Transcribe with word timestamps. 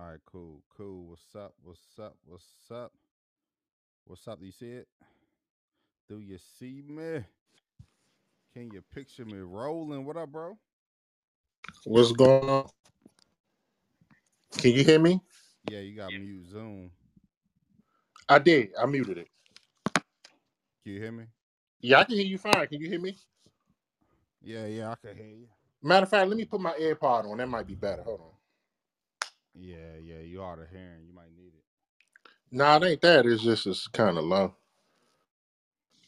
All 0.00 0.08
right, 0.08 0.20
cool, 0.26 0.60
cool. 0.76 1.04
What's 1.06 1.36
up? 1.36 1.54
What's 1.62 1.80
up? 2.02 2.16
What's 2.26 2.44
up? 2.72 2.92
What's 4.06 4.26
up? 4.28 4.40
Do 4.40 4.46
you 4.46 4.52
see 4.52 4.70
it? 4.72 4.88
Do 6.08 6.20
you 6.20 6.38
see 6.58 6.82
me? 6.88 7.24
Can 8.54 8.70
you 8.72 8.82
picture 8.94 9.24
me 9.24 9.38
rolling? 9.38 10.04
What 10.04 10.16
up, 10.16 10.32
bro? 10.32 10.58
What's 11.84 12.12
going 12.12 12.50
on? 12.50 12.68
Can 14.58 14.72
you 14.72 14.84
hear 14.84 14.98
me? 15.00 15.20
Yeah, 15.64 15.80
you 15.80 15.96
got 15.96 16.14
mute 16.14 16.46
Zoom. 16.50 16.90
I 18.28 18.38
did. 18.40 18.70
I 18.80 18.86
muted 18.86 19.18
it. 19.18 19.28
Can 20.84 20.94
you 20.94 21.00
hear 21.02 21.12
me? 21.12 21.24
Yeah, 21.80 22.00
I 22.00 22.04
can 22.04 22.16
hear 22.16 22.26
you 22.26 22.38
fine. 22.38 22.66
Can 22.68 22.80
you 22.80 22.90
hear 22.90 23.00
me? 23.00 23.16
Yeah, 24.42 24.66
yeah, 24.66 24.90
I 24.92 24.96
can 24.96 25.16
hear 25.16 25.26
you. 25.26 25.48
Matter 25.82 26.04
of 26.04 26.10
fact, 26.10 26.28
let 26.28 26.36
me 26.36 26.44
put 26.46 26.60
my 26.60 26.72
AirPod 26.74 27.30
on. 27.30 27.38
That 27.38 27.48
might 27.48 27.66
be 27.66 27.76
better. 27.76 28.02
Hold 28.02 28.20
on. 28.20 28.33
Yeah, 29.54 29.96
yeah, 30.02 30.20
you 30.20 30.42
ought 30.42 30.56
to 30.56 30.66
hearing. 30.70 31.06
You 31.06 31.14
might 31.14 31.34
need 31.36 31.54
it. 31.54 31.64
Nah, 32.52 32.76
it 32.78 32.84
ain't 32.84 33.02
that. 33.02 33.26
It's 33.26 33.42
just 33.44 33.66
it's 33.66 33.88
kind 33.88 34.18
of 34.18 34.24
low. 34.24 34.54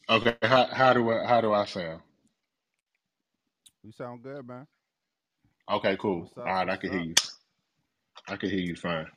Okay, 0.09 0.35
how 0.43 0.65
how 0.67 0.93
do 0.93 1.09
I 1.11 1.25
how 1.25 1.41
do 1.41 1.53
I 1.53 1.65
sound? 1.65 2.01
You 3.83 3.91
sound 3.91 4.23
good, 4.23 4.47
man. 4.47 4.67
Okay, 5.69 5.97
cool. 5.97 6.31
All 6.45 6.53
right, 6.53 6.69
I 6.69 6.77
can 6.77 6.91
hear 6.91 7.01
you. 7.01 7.15
I 8.27 8.37
can 8.37 8.49
hear 8.49 8.59
you 8.59 8.75
fine. 8.75 9.07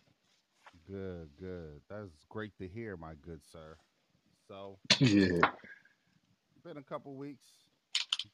Good, 0.87 1.31
good. 1.39 1.83
That's 1.91 2.25
great 2.28 2.56
to 2.59 2.69
hear, 2.69 2.97
my 2.97 3.15
good 3.15 3.42
sir. 3.45 3.77
So, 4.48 4.78
Yeah. 5.01 5.42
been 6.65 6.78
a 6.78 6.83
couple 6.83 7.15
weeks. 7.17 7.51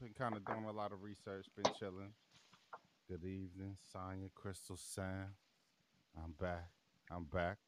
Been 0.01 0.15
kind 0.15 0.37
of 0.37 0.47
doing 0.47 0.65
a 0.67 0.73
lot 0.73 0.93
of 0.93 1.03
research. 1.03 1.47
Been 1.57 1.71
chilling. 1.71 2.13
Good 3.09 3.25
evening, 3.25 3.77
Sonya, 3.93 4.29
Crystal, 4.35 4.77
Sam. 4.79 5.35
I'm 6.23 6.33
back. 6.41 6.71
I'm 7.11 7.25
back, 7.25 7.59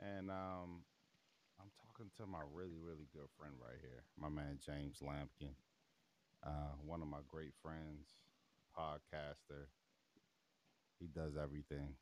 and 0.00 0.30
um, 0.30 0.84
I'm 1.60 1.70
talking 1.76 2.10
to 2.18 2.26
my 2.26 2.40
really, 2.52 2.78
really 2.78 3.06
good 3.12 3.28
friend 3.38 3.54
right 3.60 3.78
here, 3.80 4.04
my 4.18 4.28
man 4.28 4.58
James 4.64 5.00
Lampkin, 5.02 5.54
uh, 6.44 6.74
one 6.84 7.02
of 7.02 7.08
my 7.08 7.20
great 7.28 7.52
friends, 7.62 8.08
podcaster. 8.76 9.66
He 10.98 11.06
does 11.06 11.36
everything. 11.36 11.94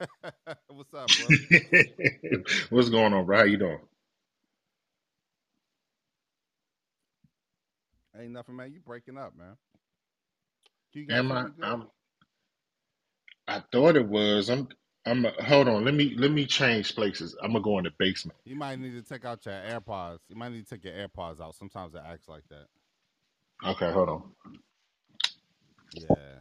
What's 0.68 0.94
up, 0.94 1.14
bro? 1.16 1.34
What's 2.70 2.88
going 2.90 3.12
on, 3.12 3.26
bro? 3.26 3.38
How 3.38 3.44
you 3.44 3.58
doing? 3.58 3.80
Ain't 8.18 8.32
nothing, 8.32 8.56
man. 8.56 8.72
You 8.72 8.80
breaking 8.80 9.18
up, 9.18 9.36
man. 9.36 9.56
You 10.92 11.06
Am 11.10 11.32
I? 11.32 11.46
I'm. 11.62 11.88
I 13.48 13.60
thought 13.72 13.96
it 13.96 14.06
was. 14.08 14.48
I'm. 14.50 14.68
I'm. 15.06 15.24
Hold 15.46 15.68
on. 15.68 15.84
Let 15.84 15.94
me. 15.94 16.14
Let 16.16 16.30
me 16.32 16.46
change 16.46 16.94
places. 16.94 17.36
I'm 17.42 17.52
gonna 17.52 17.64
go 17.64 17.78
in 17.78 17.84
the 17.84 17.92
basement. 17.98 18.38
You 18.44 18.56
might 18.56 18.78
need 18.80 18.92
to 18.92 19.02
take 19.02 19.24
out 19.24 19.46
your 19.46 19.54
AirPods. 19.54 20.20
You 20.28 20.36
might 20.36 20.52
need 20.52 20.66
to 20.66 20.76
take 20.76 20.84
your 20.84 20.94
AirPods 20.94 21.40
out. 21.40 21.54
Sometimes 21.56 21.94
it 21.94 22.02
acts 22.06 22.28
like 22.28 22.44
that. 22.50 22.66
Okay, 23.66 23.92
hold 23.92 24.08
on. 24.08 24.22
Yeah. 25.92 26.40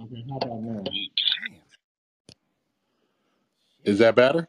Okay, 0.00 0.24
how 0.30 0.36
about 0.38 0.62
now? 0.62 0.84
Damn. 0.84 1.62
Is 3.84 3.98
that 4.00 4.16
better? 4.16 4.48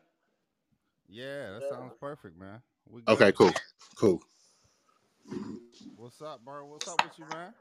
Yeah, 1.09 1.53
that 1.53 1.63
sounds 1.63 1.93
perfect, 1.99 2.37
man. 2.39 2.61
Okay, 3.07 3.31
cool. 3.33 3.51
Cool. 3.97 4.21
What's 5.95 6.21
up, 6.21 6.43
bro? 6.45 6.65
What's 6.67 6.87
up 6.87 7.01
with 7.03 7.19
you, 7.19 7.25
man? 7.27 7.53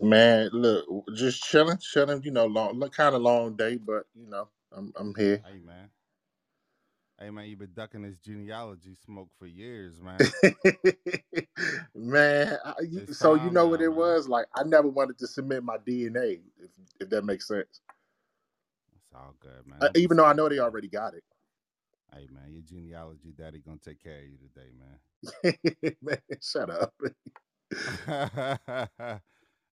Man, 0.00 0.48
look, 0.52 0.86
just 1.14 1.42
chilling, 1.42 1.78
chilling. 1.78 2.22
You 2.22 2.30
know, 2.30 2.46
long, 2.46 2.78
look, 2.78 2.94
kind 2.94 3.14
of 3.14 3.22
long 3.22 3.54
day, 3.56 3.76
but 3.76 4.04
you 4.14 4.26
know, 4.26 4.48
I'm 4.72 4.92
I'm 4.96 5.14
here. 5.14 5.42
Hey, 5.46 5.60
man. 5.64 5.90
Hey, 7.18 7.28
man, 7.28 7.46
you've 7.46 7.58
been 7.58 7.74
ducking 7.74 8.00
this 8.00 8.16
genealogy 8.16 8.94
smoke 9.04 9.28
for 9.38 9.46
years, 9.46 10.00
man. 10.00 10.18
man, 11.94 12.56
I, 12.64 12.74
you, 12.88 13.06
so 13.12 13.34
you 13.34 13.50
know 13.50 13.64
now, 13.64 13.66
what 13.66 13.82
it 13.82 13.90
man. 13.90 13.98
was 13.98 14.26
like. 14.26 14.46
I 14.56 14.62
never 14.64 14.88
wanted 14.88 15.18
to 15.18 15.26
submit 15.26 15.62
my 15.62 15.76
DNA, 15.76 16.40
if 16.58 16.70
if 16.98 17.10
that 17.10 17.26
makes 17.26 17.46
sense. 17.46 17.82
It's 18.96 19.12
all 19.14 19.34
good, 19.40 19.66
man. 19.66 19.78
Uh, 19.82 19.88
even 19.96 20.16
though 20.16 20.24
I 20.24 20.32
know 20.32 20.48
they 20.48 20.60
already 20.60 20.88
got 20.88 21.12
it. 21.12 21.24
Hey, 22.14 22.26
man, 22.32 22.50
your 22.50 22.62
genealogy 22.62 23.34
daddy 23.36 23.58
gonna 23.58 23.76
take 23.76 24.02
care 24.02 24.20
of 24.20 24.24
you 24.24 24.38
today, 24.38 24.70
man. 24.78 25.94
man, 26.02 26.18
shut 26.40 26.70
up. 26.70 26.94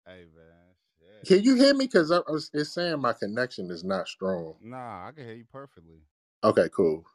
hey, 0.06 0.26
man. 0.36 0.76
Shit. 1.00 1.28
Can 1.28 1.44
you 1.44 1.56
hear 1.56 1.74
me? 1.74 1.86
Because 1.86 2.12
I, 2.12 2.18
I 2.18 2.32
was, 2.32 2.50
it's 2.54 2.74
saying 2.74 3.00
my 3.00 3.14
connection 3.14 3.72
is 3.72 3.84
not 3.84 4.08
strong. 4.08 4.56
Nah, 4.62 5.08
I 5.08 5.12
can 5.12 5.26
hear 5.26 5.36
you 5.36 5.46
perfectly. 5.52 6.02
Okay, 6.44 6.70
cool. 6.76 7.06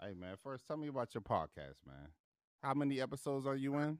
Hey, 0.00 0.14
man, 0.14 0.36
first 0.42 0.66
tell 0.66 0.76
me 0.76 0.88
about 0.88 1.14
your 1.14 1.22
podcast, 1.22 1.76
man. 1.86 2.08
How 2.62 2.74
many 2.74 3.00
episodes 3.00 3.46
are 3.46 3.56
you 3.56 3.78
in? 3.78 3.98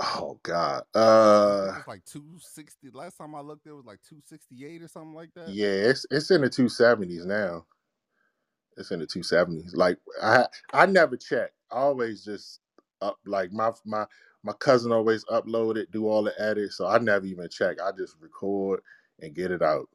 Oh 0.00 0.38
God. 0.42 0.82
Uh, 0.94 1.74
it's 1.78 1.86
like 1.88 2.04
260. 2.06 2.90
Last 2.92 3.16
time 3.16 3.34
I 3.34 3.40
looked, 3.40 3.66
it 3.66 3.72
was 3.72 3.84
like 3.84 4.00
268 4.08 4.82
or 4.82 4.88
something 4.88 5.14
like 5.14 5.30
that. 5.34 5.52
yeah, 5.52 5.68
it's 5.68 6.06
it's 6.10 6.30
in 6.30 6.40
the 6.40 6.50
two 6.50 6.68
seventies 6.68 7.24
now. 7.24 7.64
It's 8.76 8.90
in 8.90 8.98
the 8.98 9.06
two 9.06 9.22
seventies. 9.22 9.74
Like 9.74 9.98
I 10.22 10.46
I 10.72 10.86
never 10.86 11.16
check. 11.16 11.52
I 11.70 11.76
always 11.76 12.24
just 12.24 12.60
up 13.00 13.18
like 13.24 13.52
my 13.52 13.70
my 13.84 14.06
my 14.44 14.54
cousin 14.54 14.92
always 14.92 15.24
upload 15.26 15.78
it, 15.78 15.92
do 15.92 16.08
all 16.08 16.24
the 16.24 16.34
edits. 16.40 16.76
So 16.78 16.88
I 16.88 16.98
never 17.00 17.26
even 17.26 17.48
check. 17.50 17.78
I 17.82 17.92
just 17.98 18.16
record 18.20 18.82
and 19.20 19.34
get 19.34 19.52
it 19.52 19.62
out. 19.62 19.88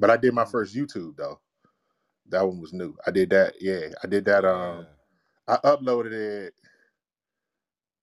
But 0.00 0.10
I 0.10 0.16
did 0.18 0.34
my 0.34 0.44
Mm. 0.44 0.46
first 0.46 0.76
YouTube 0.76 1.16
though. 1.16 1.40
That 2.28 2.46
one 2.46 2.60
was 2.60 2.72
new. 2.72 2.96
I 3.06 3.12
did 3.12 3.30
that. 3.30 3.54
Yeah, 3.60 3.88
I 4.02 4.08
did 4.08 4.26
that. 4.26 4.44
Um, 4.44 4.86
Yeah. 4.86 4.96
I 5.48 5.56
uploaded 5.64 6.12
it 6.12 6.54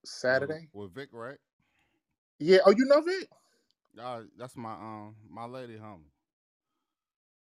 Saturday. 0.06 0.70
with 0.74 0.94
Vic, 0.94 1.10
right? 1.14 1.40
Yeah. 2.40 2.60
Oh, 2.66 2.72
you 2.72 2.86
know 2.86 3.02
Vic? 3.02 3.30
Uh, 4.00 4.24
that's 4.38 4.58
my 4.58 4.74
um 4.74 5.16
my 5.30 5.46
lady 5.46 5.78
homie. 5.78 6.12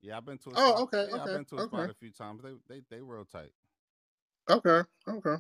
Yeah, 0.02 0.18
I've 0.18 0.26
been 0.26 0.38
to 0.40 0.54
a 0.54 0.58
Oh, 0.58 0.60
spot. 0.60 0.86
okay, 0.86 1.08
Yeah, 1.08 1.24
I've 1.24 1.32
been 1.32 1.46
to 1.46 1.58
a 1.58 1.62
spot 1.64 1.90
a 1.90 1.94
few 1.94 2.12
times. 2.12 2.44
They 2.44 2.54
they 2.68 2.82
they 2.90 3.02
real 3.02 3.26
tight. 3.26 3.52
okay, 4.50 4.82
okay. 5.08 5.36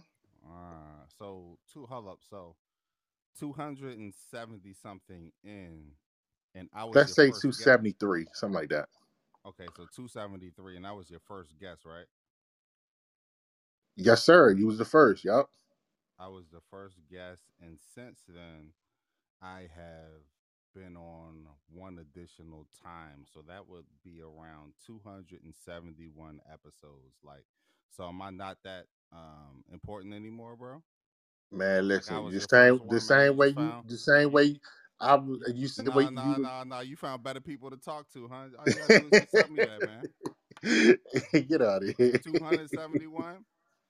Uh, 0.45 1.05
so 1.17 1.57
two 1.71 1.85
hold 1.85 2.07
up. 2.07 2.19
So 2.29 2.55
two 3.37 3.53
hundred 3.53 3.97
and 3.97 4.13
seventy 4.13 4.73
something 4.73 5.31
in, 5.43 5.91
and 6.55 6.69
I 6.73 6.85
was 6.85 6.95
Let's 6.95 7.13
say 7.13 7.27
first 7.27 7.41
two 7.41 7.49
guest. 7.51 7.67
something 8.33 8.53
like 8.53 8.69
that. 8.69 8.89
Okay, 9.45 9.67
so 9.75 9.87
two 9.95 10.07
seventy 10.07 10.51
three, 10.51 10.75
and 10.75 10.85
that 10.85 10.95
was 10.95 11.09
your 11.09 11.19
first 11.27 11.57
guest, 11.59 11.85
right? 11.85 12.05
Yes, 13.95 14.23
sir. 14.23 14.51
You 14.51 14.67
was 14.67 14.77
the 14.77 14.85
first. 14.85 15.23
Yep. 15.25 15.47
I 16.19 16.27
was 16.27 16.49
the 16.51 16.61
first 16.69 16.97
guest, 17.09 17.43
and 17.59 17.79
since 17.95 18.21
then, 18.27 18.73
I 19.41 19.67
have 19.75 20.23
been 20.75 20.95
on 20.95 21.47
one 21.69 21.97
additional 21.97 22.67
time. 22.83 23.25
So 23.33 23.41
that 23.47 23.67
would 23.67 23.85
be 24.03 24.21
around 24.21 24.73
271 24.85 26.41
episodes. 26.51 27.17
Like, 27.23 27.45
so 27.89 28.07
am 28.07 28.21
I 28.21 28.29
not 28.29 28.59
that 28.63 28.85
um 29.11 29.63
important 29.71 30.13
anymore, 30.13 30.55
bro? 30.55 30.83
Man, 31.51 31.87
listen. 31.87 32.31
The 32.31 32.39
same, 32.41 32.81
the 32.89 32.99
same 32.99 33.37
way 33.37 33.49
you, 33.49 33.73
the 33.87 33.97
same 33.97 34.31
way 34.31 34.59
I 35.01 35.19
you 35.53 35.67
said 35.67 35.85
the 35.85 35.91
way 35.91 36.03
nah 36.05 36.09
you. 36.09 36.15
nah 36.15 36.37
nah 36.37 36.63
nah. 36.63 36.79
You 36.81 36.95
found 36.95 37.23
better 37.23 37.41
people 37.41 37.69
to 37.71 37.77
talk 37.77 38.07
to, 38.13 38.29
huh? 38.31 38.47
All 38.59 38.69
you 38.69 38.75
gotta 38.75 38.99
do 38.99 39.07
is 39.07 39.19
just 39.19 39.49
me 39.49 39.59
that, 39.59 39.83
man. 39.83 40.07
Get 41.47 41.61
out 41.61 41.83
of 41.83 41.95
here. 41.97 42.17
271. 42.19 43.43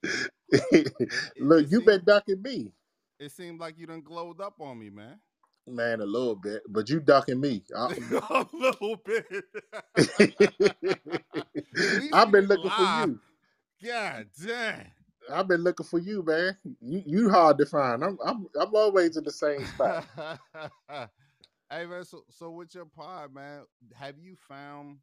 It, 0.03 0.31
it, 0.71 1.11
Look, 1.37 1.65
it 1.65 1.71
you 1.71 1.81
been 1.81 2.01
ducking 2.05 2.41
me, 2.41 2.71
it 3.19 3.31
seemed 3.31 3.59
like 3.59 3.77
you 3.77 3.87
done 3.87 4.01
glowed 4.01 4.39
up 4.39 4.55
on 4.61 4.79
me, 4.79 4.89
man. 4.89 5.19
man, 5.67 5.99
a 5.99 6.05
little 6.05 6.35
bit, 6.35 6.63
but 6.69 6.89
you 6.89 7.01
ducking 7.01 7.39
me. 7.39 7.63
I, 7.75 7.87
a 8.29 8.45
little 8.53 8.95
bit. 9.05 9.25
I've 12.13 12.31
been 12.31 12.45
looking 12.45 12.71
for 12.71 12.83
you. 12.83 13.19
God 13.83 14.27
damn. 14.45 14.91
I've 15.31 15.47
been 15.47 15.63
looking 15.63 15.85
for 15.85 15.99
you, 15.99 16.23
man. 16.23 16.57
You 16.81 17.03
you 17.05 17.29
hard 17.29 17.57
to 17.59 17.65
find. 17.65 18.03
I'm 18.03 18.17
I'm 18.25 18.47
I'm 18.59 18.75
always 18.75 19.17
in 19.17 19.23
the 19.23 19.31
same 19.31 19.65
spot. 19.65 20.05
hey 21.69 21.85
man, 21.85 22.03
so 22.03 22.23
so 22.29 22.51
with 22.51 22.73
your 22.75 22.85
pod, 22.85 23.33
man, 23.33 23.63
have 23.95 24.17
you 24.19 24.35
found 24.47 24.97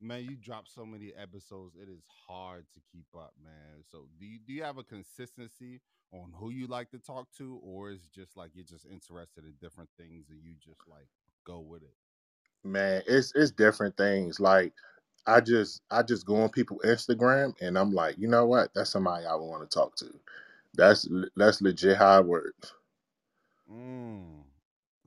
man, 0.00 0.24
you 0.24 0.36
drop 0.36 0.66
so 0.66 0.86
many 0.86 1.12
episodes, 1.14 1.76
it 1.76 1.88
is 1.88 2.02
hard 2.26 2.64
to 2.74 2.80
keep 2.90 3.06
up, 3.14 3.34
man. 3.42 3.82
So 3.84 4.08
do 4.18 4.26
you 4.26 4.38
do 4.44 4.52
you 4.52 4.62
have 4.62 4.78
a 4.78 4.84
consistency 4.84 5.80
on 6.12 6.32
who 6.34 6.50
you 6.50 6.66
like 6.66 6.90
to 6.90 6.98
talk 6.98 7.28
to, 7.38 7.60
or 7.62 7.90
is 7.90 8.04
it 8.04 8.12
just 8.12 8.36
like 8.36 8.50
you're 8.54 8.64
just 8.64 8.86
interested 8.86 9.44
in 9.44 9.54
different 9.60 9.90
things 9.98 10.30
and 10.30 10.40
you 10.42 10.54
just 10.58 10.80
like 10.88 11.08
go 11.46 11.60
with 11.60 11.82
it? 11.82 11.94
Man, 12.64 13.02
it's 13.06 13.32
it's 13.34 13.50
different 13.50 13.96
things. 13.96 14.40
Like 14.40 14.72
I 15.26 15.40
just 15.40 15.82
I 15.90 16.02
just 16.02 16.26
go 16.26 16.36
on 16.42 16.50
people's 16.50 16.82
Instagram 16.84 17.54
and 17.60 17.78
I'm 17.78 17.92
like, 17.92 18.18
you 18.18 18.28
know 18.28 18.46
what? 18.46 18.72
That's 18.74 18.90
somebody 18.90 19.26
I 19.26 19.34
want 19.34 19.68
to 19.68 19.74
talk 19.74 19.96
to. 19.96 20.06
That's 20.74 21.08
that's 21.36 21.60
legit 21.62 21.96
how 21.98 22.20
it 22.20 22.26
works. 22.26 22.72
Mm. 23.70 24.42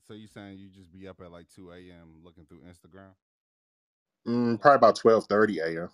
So 0.01 0.13
you 0.13 0.27
saying 0.27 0.57
you 0.57 0.69
just 0.69 0.92
be 0.92 1.07
up 1.07 1.21
at 1.21 1.31
like 1.31 1.48
two 1.50 1.71
a.m. 1.71 2.21
looking 2.24 2.45
through 2.45 2.62
Instagram? 2.62 3.13
Mm, 4.27 4.60
probably 4.60 4.75
about 4.75 4.95
twelve 4.95 5.25
thirty 5.27 5.60
a.m. 5.60 5.89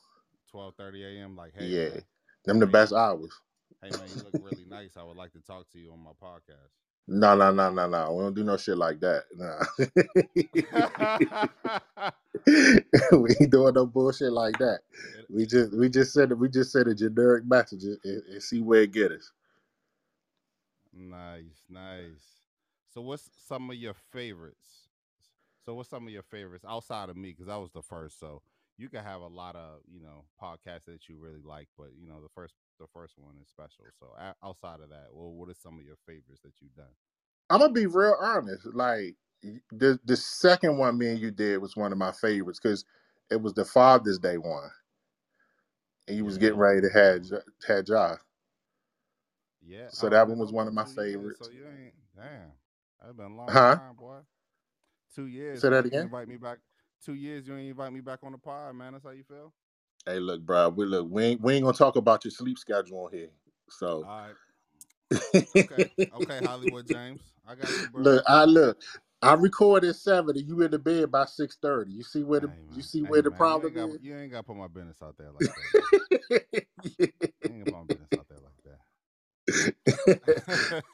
Twelve 0.50 0.76
thirty 0.76 1.04
a.m. 1.04 1.36
Like, 1.36 1.54
hey, 1.54 1.70
Yeah, 1.70 1.90
man, 1.90 2.04
them 2.46 2.60
the 2.60 2.68
Hey. 2.68 2.68
best 2.68 2.94
hours. 2.94 3.34
hey 3.82 3.92
man, 3.94 4.12
you 4.12 4.22
look 4.22 4.36
really 4.38 4.66
nice. 4.66 4.98
I 4.98 5.04
would 5.04 5.18
like 5.18 5.32
to 5.34 5.42
talk 5.42 5.70
to 5.72 5.80
you 5.80 5.92
on 5.92 6.00
my 6.00 6.12
podcast. 6.12 6.76
No, 7.12 7.36
no, 7.36 7.52
no, 7.52 7.72
no, 7.72 7.88
no. 7.88 8.14
We 8.14 8.24
don't 8.24 8.36
do 8.36 8.44
no 8.44 8.56
shit 8.56 8.78
like 8.78 9.00
that. 9.00 9.24
Nah. 9.36 9.64
we 13.18 13.36
ain't 13.42 13.52
doing 13.52 13.74
no 13.74 13.88
bullshit 13.88 14.32
like 14.32 14.60
that. 14.60 14.82
We 15.28 15.48
just 15.48 15.76
we 15.76 15.90
just 15.90 16.14
said 16.14 16.30
it 16.30 16.38
we 16.38 16.50
just 16.50 16.72
said 16.72 16.88
a 16.88 16.94
generic 16.94 17.46
message 17.46 17.84
and, 17.84 17.98
and 18.04 18.44
see 18.44 18.62
where 18.62 18.84
it 18.84 18.92
get 18.92 19.12
us. 19.12 19.32
Nice, 20.94 21.64
nice. 21.68 22.44
So, 22.94 23.02
what's 23.02 23.28
some 23.48 23.72
of 23.72 23.76
your 23.76 23.96
favorites? 24.12 24.90
So, 25.66 25.74
what's 25.74 25.90
some 25.90 26.06
of 26.06 26.14
your 26.14 26.24
favorites 26.24 26.66
outside 26.68 27.10
of 27.10 27.18
me? 27.18 27.30
Because 27.36 27.50
I 27.50 27.58
was 27.58 27.72
the 27.72 27.82
first. 27.82 28.20
So, 28.20 28.44
you 28.78 28.88
can 28.88 29.04
have 29.04 29.22
a 29.22 29.28
lot 29.28 29.56
of 29.56 29.80
you 29.92 30.02
know 30.02 30.26
podcasts 30.42 30.86
that 30.86 31.10
you 31.10 31.18
really 31.18 31.42
like, 31.44 31.70
but 31.76 31.88
you 32.00 32.08
know 32.08 32.22
the 32.22 32.30
first 32.36 32.54
the 32.80 32.88
first 32.94 33.16
one 33.18 33.36
is 33.42 33.50
special. 33.50 33.94
So, 34.00 34.08
outside 34.44 34.82
of 34.82 34.90
that, 34.90 35.08
well, 35.14 35.32
what 35.34 35.50
are 35.50 35.56
some 35.56 35.80
of 35.80 35.86
your 35.86 35.98
favorites 36.08 36.42
that 36.44 36.54
you've 36.62 36.76
done? 36.76 36.96
I'm 37.50 37.62
gonna 37.62 37.74
be 37.74 37.88
real 37.88 38.18
honest. 38.22 38.68
Like 38.68 39.16
the 39.72 40.00
the 40.06 40.18
second 40.18 40.78
one 40.80 41.00
me 41.00 41.10
and 41.12 41.20
you 41.20 41.32
did 41.32 41.60
was 41.60 41.78
one 41.78 41.94
of 41.94 42.00
my 42.00 42.14
favorites 42.14 42.60
because 42.62 42.86
it 43.32 43.42
was 43.42 43.54
the 43.56 43.66
Father's 43.66 44.20
Day 44.20 44.38
one, 44.38 44.72
and 46.08 46.18
you 46.18 46.26
was 46.26 46.38
Yeah, 46.38 46.40
getting 46.40 46.60
ready 46.60 46.82
to 46.82 46.90
a 46.96 47.00
have 47.00 47.22
good 47.22 47.26
one. 47.28 47.30
Jo- 47.30 47.42
had 47.68 47.86
Josh. 47.88 48.20
Yeah. 49.62 49.90
So 49.90 50.10
oh, 50.10 50.10
that 50.10 50.28
one 50.28 50.40
was 50.40 50.52
one 50.54 50.68
of 50.68 50.74
my 50.74 50.86
favorites. 50.86 51.40
So 51.40 51.50
you 51.50 51.66
ain't 51.68 51.96
damn. 52.16 52.52
That's 53.02 53.14
been 53.16 53.32
a 53.34 53.36
long 53.36 53.58
Huh? 53.58 53.70
time, 53.70 53.96
boy. 53.96 54.20
Two 55.16 55.28
years. 55.28 55.60
Say 55.60 55.70
that 55.70 55.86
again. 55.86 56.12
invite 56.12 56.28
me 56.28 56.38
back. 56.38 56.60
Two 57.06 57.16
years. 57.16 57.48
You 57.48 57.56
ain't 57.58 57.70
invite 57.70 57.94
me 57.94 58.02
back 58.02 58.20
on 58.24 58.34
the 58.34 58.38
pod, 58.38 58.76
man. 58.76 58.94
That's 58.94 59.06
how 59.06 59.12
you 59.12 59.24
feel. 59.24 59.54
Hey, 60.06 60.20
look, 60.20 60.42
bro. 60.42 60.70
We 60.70 60.86
look. 60.86 61.08
We 61.10 61.24
ain't 61.26 61.42
we 61.42 61.56
ain't 61.56 61.64
gonna 61.64 61.78
talk 61.78 61.96
about 61.96 62.26
your 62.26 62.32
sleep 62.32 62.58
schedule 62.58 63.06
on 63.06 63.12
here. 63.12 63.30
So. 63.70 64.04
All 64.04 64.04
right. 64.04 64.34
Okay. 65.58 65.90
Okay, 66.16 66.42
Hollywood 66.42 66.88
James. 66.88 67.22
I 67.48 67.56
got 67.56 67.80
you, 67.80 67.88
bro. 67.88 68.04
look, 68.04 68.24
I 68.28 68.46
look. 68.46 68.78
I 69.22 69.34
record 69.34 69.84
at 69.84 69.96
seven, 69.96 70.38
and 70.38 70.48
you 70.48 70.62
in 70.62 70.72
the 70.72 70.80
bed 70.80 71.12
by 71.12 71.26
six 71.26 71.58
thirty. 71.62 71.92
You 71.92 72.04
see 72.04 72.24
where 72.24 72.40
the 72.40 72.48
Hey, 72.48 72.54
you 72.76 72.82
see 72.82 73.04
Hey, 73.04 73.10
where 73.10 73.22
the 73.22 73.32
problem 73.32 73.74
you 73.74 73.80
ain't, 73.80 73.90
is. 73.90 73.96
got, 73.96 74.04
you 74.04 74.18
ain't 74.18 74.32
got 74.32 74.38
to 74.40 74.44
put 74.44 74.56
my 74.58 74.68
business 74.68 74.98
out 75.04 75.16
there 75.18 75.32
like 75.32 75.46
that. 75.46 76.32
man. 76.32 76.42
You 77.46 77.54
ain't 77.54 77.66
gonna 77.66 77.66
put 77.66 77.90
my 77.90 77.94
business 77.94 78.10
out 78.18 78.28
there 78.30 78.40
like 78.44 78.64
that. 78.66 78.80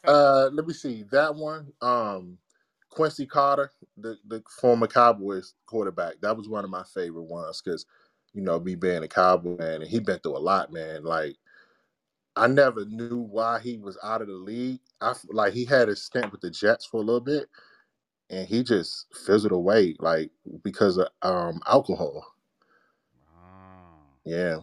uh, 0.07 0.49
let 0.53 0.67
me 0.67 0.73
see 0.73 1.03
that 1.11 1.35
one. 1.35 1.71
Um, 1.81 2.37
Quincy 2.89 3.25
Carter, 3.25 3.71
the 3.97 4.17
the 4.27 4.41
former 4.61 4.87
Cowboys 4.87 5.53
quarterback. 5.65 6.15
That 6.21 6.37
was 6.37 6.47
one 6.47 6.63
of 6.63 6.69
my 6.69 6.83
favorite 6.83 7.23
ones 7.23 7.61
because, 7.61 7.85
you 8.35 8.41
know, 8.41 8.59
me 8.59 8.75
being 8.75 9.01
a 9.01 9.07
Cowboy 9.07 9.55
man, 9.57 9.81
and 9.81 9.89
he 9.89 9.99
been 9.99 10.19
through 10.19 10.37
a 10.37 10.39
lot, 10.39 10.71
man. 10.71 11.03
Like 11.05 11.37
I 12.35 12.47
never 12.47 12.83
knew 12.85 13.19
why 13.19 13.59
he 13.59 13.77
was 13.77 13.97
out 14.03 14.21
of 14.21 14.27
the 14.27 14.33
league. 14.33 14.81
I 14.99 15.13
like 15.29 15.53
he 15.53 15.63
had 15.63 15.87
a 15.87 15.95
stint 15.95 16.31
with 16.31 16.41
the 16.41 16.51
Jets 16.51 16.85
for 16.85 16.97
a 16.97 17.03
little 17.03 17.21
bit, 17.21 17.47
and 18.29 18.45
he 18.45 18.61
just 18.61 19.07
fizzled 19.25 19.53
away, 19.53 19.95
like 19.99 20.31
because 20.63 20.97
of 20.97 21.07
um 21.21 21.61
alcohol. 21.65 22.25
Ah. 23.33 23.99
Yeah. 24.25 24.57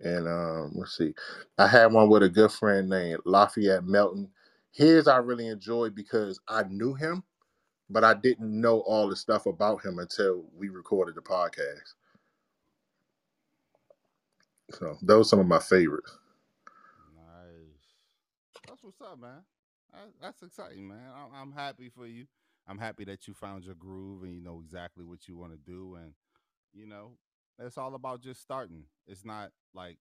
And 0.00 0.28
um, 0.28 0.72
let's 0.74 0.98
see. 0.98 1.14
I 1.56 1.66
had 1.66 1.90
one 1.90 2.10
with 2.10 2.22
a 2.22 2.28
good 2.28 2.52
friend 2.52 2.90
named 2.90 3.20
Lafayette 3.24 3.84
Melton. 3.84 4.28
His 4.70 5.08
I 5.08 5.16
really 5.16 5.46
enjoyed 5.46 5.94
because 5.94 6.38
I 6.46 6.64
knew 6.64 6.92
him, 6.92 7.22
but 7.88 8.04
I 8.04 8.12
didn't 8.12 8.60
know 8.60 8.80
all 8.80 9.08
the 9.08 9.16
stuff 9.16 9.46
about 9.46 9.82
him 9.82 9.98
until 9.98 10.44
we 10.54 10.68
recorded 10.68 11.14
the 11.14 11.22
podcast. 11.22 11.94
So 14.72 14.98
those 15.02 15.26
are 15.26 15.30
some 15.30 15.40
of 15.40 15.46
my 15.46 15.58
favorites. 15.60 16.18
Nice. 17.14 17.94
That's 18.68 18.82
what's 18.82 19.00
up, 19.00 19.18
man. 19.20 19.42
That's 20.20 20.42
exciting, 20.42 20.88
man. 20.88 21.10
I'm, 21.14 21.30
I'm 21.34 21.52
happy 21.52 21.88
for 21.88 22.06
you. 22.06 22.26
I'm 22.68 22.78
happy 22.78 23.04
that 23.06 23.28
you 23.28 23.34
found 23.34 23.64
your 23.64 23.76
groove 23.76 24.24
and 24.24 24.34
you 24.34 24.42
know 24.42 24.60
exactly 24.64 25.04
what 25.04 25.28
you 25.28 25.36
want 25.36 25.52
to 25.52 25.58
do. 25.58 25.96
And, 25.96 26.14
you 26.72 26.86
know, 26.86 27.12
it's 27.58 27.78
all 27.78 27.94
about 27.94 28.20
just 28.22 28.42
starting. 28.42 28.84
It's 29.06 29.24
not 29.24 29.52
like, 29.74 29.98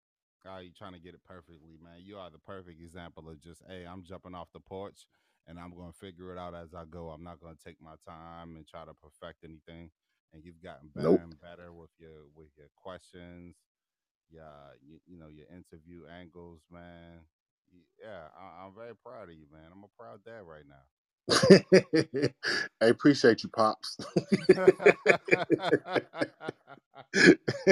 oh, 0.48 0.60
you 0.60 0.72
trying 0.78 0.94
to 0.94 1.00
get 1.00 1.14
it 1.14 1.22
perfectly, 1.26 1.78
man. 1.84 2.02
You 2.04 2.18
are 2.18 2.30
the 2.32 2.40
perfect 2.40 2.82
example 2.82 3.30
of 3.30 3.42
just, 3.42 3.64
hey, 3.68 3.86
I'm 3.86 4.04
jumping 4.04 4.36
off 4.36 4.50
the 4.54 4.60
porch 4.60 5.08
and 5.48 5.60
I'm 5.60 5.76
going 5.76 5.92
to 5.92 5.98
figure 5.98 6.34
it 6.34 6.40
out 6.40 6.56
as 6.56 6.74
I 6.74 6.86
go. 6.90 7.10
I'm 7.10 7.24
not 7.24 7.40
going 7.40 7.56
to 7.56 7.64
take 7.64 7.82
my 7.82 7.96
time 8.08 8.56
and 8.56 8.68
try 8.68 8.86
to 8.86 8.94
perfect 8.94 9.44
anything. 9.44 9.92
And 10.34 10.44
you've 10.44 10.62
gotten 10.62 10.90
better 10.94 11.08
Nope. 11.12 11.22
and 11.22 11.40
better 11.40 11.72
with 11.74 11.92
your 12.00 12.28
with 12.36 12.50
your 12.58 12.68
questions, 12.76 13.56
yeah, 14.32 14.74
you, 14.86 15.00
you 15.08 15.18
know 15.20 15.30
your 15.30 15.48
interview 15.52 16.04
angles, 16.08 16.62
man. 16.72 17.22
Yeah, 18.02 18.30
I, 18.38 18.66
I'm 18.66 18.74
very 18.76 18.96
proud 18.96 19.30
of 19.30 19.36
you, 19.36 19.48
man. 19.52 19.72
I'm 19.72 19.84
a 19.84 19.94
proud 19.98 20.24
dad 20.26 20.44
right 20.48 20.66
now. 20.68 20.86
I 22.82 22.86
appreciate 22.88 23.44
you, 23.44 23.50
pops. 23.50 23.98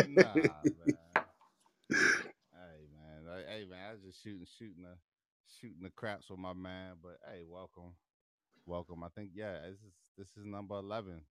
nah, 0.04 0.64
man. 0.78 1.24
Hey, 2.54 2.88
man. 2.94 3.26
Like, 3.36 3.48
Hey, 3.48 3.66
man. 3.70 3.80
I 3.90 3.94
was 3.94 4.04
just 4.04 4.24
shooting, 4.24 4.48
shooting 4.60 4.84
the, 4.84 4.96
shooting 5.62 5.84
the 5.84 5.92
craps 5.92 6.30
with 6.30 6.40
my 6.40 6.54
man. 6.54 6.96
But 7.04 7.20
hey, 7.32 7.44
welcome, 7.48 7.96
welcome. 8.66 9.04
I 9.04 9.10
think 9.16 9.32
yeah, 9.36 9.60
this 9.70 9.80
is 9.80 9.94
this 10.18 10.28
is 10.38 10.46
number 10.46 10.76
eleven. 10.76 11.22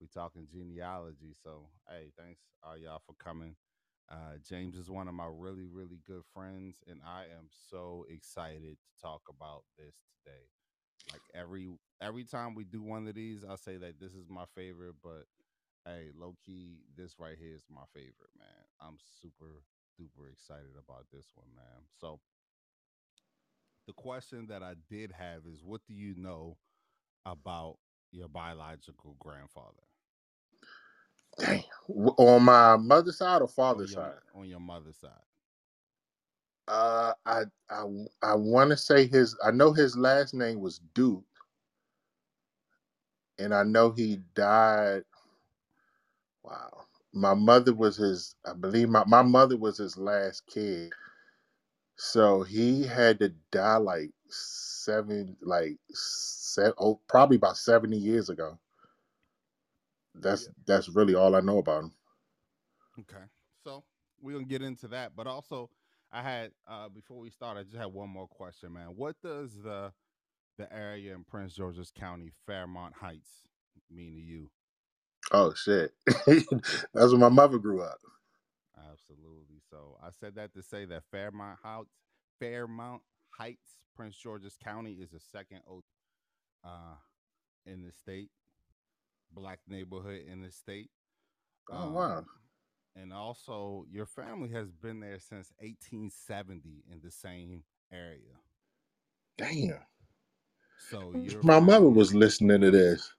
We 0.00 0.08
talking 0.12 0.48
genealogy. 0.52 1.34
So 1.42 1.68
hey, 1.88 2.12
thanks 2.18 2.40
all 2.64 2.78
y'all 2.78 3.02
for 3.06 3.14
coming. 3.22 3.56
Uh, 4.12 4.36
James 4.46 4.76
is 4.76 4.90
one 4.90 5.08
of 5.08 5.14
my 5.14 5.28
really, 5.32 5.66
really 5.66 6.00
good 6.06 6.22
friends, 6.34 6.84
and 6.86 7.00
I 7.06 7.22
am 7.24 7.48
so 7.70 8.04
excited 8.10 8.76
to 8.84 9.02
talk 9.02 9.22
about 9.30 9.64
this 9.78 9.96
today. 10.24 10.44
Like 11.12 11.22
every 11.34 11.68
every 12.02 12.24
time 12.24 12.54
we 12.54 12.64
do 12.64 12.82
one 12.82 13.08
of 13.08 13.14
these, 13.14 13.44
I 13.48 13.56
say 13.56 13.78
that 13.78 14.00
this 14.00 14.14
is 14.14 14.28
my 14.30 14.44
favorite, 14.54 14.96
but 15.02 15.26
hey, 15.86 16.10
low 16.16 16.36
key, 16.44 16.80
this 16.96 17.18
right 17.18 17.38
here 17.38 17.54
is 17.54 17.64
my 17.70 17.84
favorite, 17.94 18.34
man. 18.38 18.66
I'm 18.80 18.98
super 19.22 19.62
duper 20.00 20.32
excited 20.32 20.76
about 20.78 21.06
this 21.12 21.26
one, 21.34 21.48
man. 21.56 21.84
So 22.00 22.20
the 23.86 23.92
question 23.92 24.46
that 24.48 24.62
I 24.62 24.74
did 24.88 25.12
have 25.12 25.46
is 25.46 25.62
what 25.62 25.82
do 25.86 25.94
you 25.94 26.14
know 26.16 26.56
about 27.26 27.78
your 28.12 28.28
biological 28.28 29.16
grandfather? 29.20 29.84
On 32.18 32.42
my 32.44 32.76
mother's 32.76 33.18
side 33.18 33.42
or 33.42 33.44
On 33.44 33.48
father's 33.48 33.90
your, 33.90 34.00
side? 34.00 34.14
on 34.34 34.48
your 34.48 34.60
mother's 34.60 34.98
side. 34.98 35.10
Uh, 36.68 37.12
I 37.26 37.42
I 37.70 37.84
I 38.22 38.34
want 38.34 38.70
to 38.70 38.76
say 38.76 39.06
his. 39.06 39.36
I 39.44 39.50
know 39.50 39.72
his 39.72 39.96
last 39.96 40.34
name 40.34 40.60
was 40.60 40.80
Duke, 40.94 41.24
and 43.38 43.54
I 43.54 43.64
know 43.64 43.90
he 43.92 44.20
died. 44.34 45.04
Wow, 46.44 46.86
my 47.12 47.34
mother 47.34 47.74
was 47.74 47.96
his. 47.96 48.34
I 48.46 48.54
believe 48.54 48.88
my 48.88 49.04
my 49.06 49.22
mother 49.22 49.56
was 49.56 49.78
his 49.78 49.98
last 49.98 50.46
kid, 50.46 50.92
so 51.96 52.42
he 52.42 52.84
had 52.86 53.20
to 53.20 53.30
die 53.50 53.78
like 53.78 54.12
seven, 54.28 55.36
like 55.42 55.76
se- 55.90 56.72
oh, 56.78 57.00
probably 57.08 57.36
about 57.36 57.56
seventy 57.58 57.98
years 57.98 58.30
ago. 58.30 58.58
That's 60.14 60.48
that's 60.66 60.88
really 60.90 61.14
all 61.14 61.36
I 61.36 61.40
know 61.40 61.58
about 61.58 61.84
him. 61.84 61.92
Okay. 63.00 63.24
So 63.64 63.84
we're 64.20 64.34
gonna 64.34 64.44
get 64.44 64.62
into 64.62 64.88
that. 64.88 65.16
But 65.16 65.26
also 65.26 65.70
I 66.12 66.22
had 66.22 66.52
uh 66.66 66.88
before 66.88 67.18
we 67.18 67.30
start, 67.30 67.58
I 67.58 67.62
just 67.62 67.76
had 67.76 67.86
one 67.92 68.10
more 68.10 68.28
question, 68.28 68.72
man. 68.72 68.88
What 68.96 69.16
does 69.22 69.54
the 69.62 69.92
the 70.58 70.72
area 70.72 71.14
in 71.14 71.24
Prince 71.24 71.54
George's 71.54 71.90
County, 71.90 72.32
Fairmount 72.46 72.94
Heights, 72.94 73.42
mean 73.90 74.14
to 74.14 74.20
you? 74.20 74.50
Oh 75.32 75.54
shit, 75.54 75.92
that's 76.26 77.10
where 77.12 77.18
my 77.18 77.28
mother 77.28 77.58
grew 77.58 77.82
up. 77.82 77.98
Absolutely. 78.76 79.60
So 79.70 79.98
I 80.02 80.10
said 80.10 80.34
that 80.36 80.54
to 80.54 80.62
say 80.62 80.84
that 80.86 81.04
Fairmount 81.10 81.58
Heights, 81.62 81.90
Fairmount 82.40 83.02
Heights, 83.30 83.78
Prince 83.96 84.16
George's 84.16 84.56
County 84.62 84.94
is 84.94 85.10
the 85.10 85.20
second 85.20 85.60
old 85.66 85.84
uh 86.64 86.96
in 87.66 87.82
the 87.82 87.92
state, 87.92 88.30
black 89.34 89.60
neighborhood 89.68 90.22
in 90.30 90.42
the 90.42 90.50
state. 90.50 90.90
Oh 91.70 91.90
wow. 91.90 92.18
Um, 92.18 92.26
and 92.94 93.12
also, 93.12 93.86
your 93.90 94.04
family 94.06 94.50
has 94.50 94.70
been 94.70 95.00
there 95.00 95.18
since 95.18 95.50
1870 95.60 96.84
in 96.90 97.00
the 97.02 97.10
same 97.10 97.62
area. 97.90 98.36
Damn. 99.38 99.78
So 100.90 101.12
My 101.42 101.60
mother 101.60 101.88
was 101.88 102.14
listening 102.14 102.60
to 102.60 102.70
this. 102.70 103.12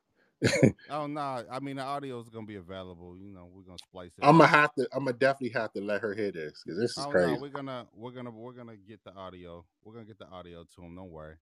Oh 0.89 1.08
no! 1.08 1.46
I 1.50 1.60
mean, 1.62 1.77
the 1.77 1.84
audio 1.84 2.20
is 2.20 2.27
gonna 2.27 2.46
be 2.46 2.58
available. 2.58 3.17
You 3.17 3.29
know, 3.34 3.50
we're 3.53 3.63
gonna 3.63 3.77
splice 3.77 4.12
it. 4.17 4.25
I'm 4.25 4.38
gonna 4.38 4.48
have 4.48 4.74
to. 4.75 4.88
I'm 4.93 5.05
gonna 5.05 5.17
definitely 5.17 5.58
have 5.60 5.72
to 5.74 5.82
let 5.82 6.01
her 6.01 6.13
hear 6.13 6.32
this 6.32 6.62
because 6.63 6.77
this 6.79 6.98
is 6.98 7.05
Oh 7.05 7.10
crazy. 7.10 7.34
no, 7.34 7.39
we're 7.41 7.50
gonna 7.50 7.88
we're 7.96 8.12
gonna 8.12 8.29
we're 8.29 8.51
gonna 8.51 8.75
get 8.75 9.01
the 9.05 9.13
audio. 9.13 9.63
We're 9.84 9.93
gonna 9.93 10.05
get 10.05 10.20
the 10.20 10.27
audio 10.27 10.65
to 10.75 10.82
him. 10.82 10.96
Don't 10.96 11.10
worry. 11.12 11.36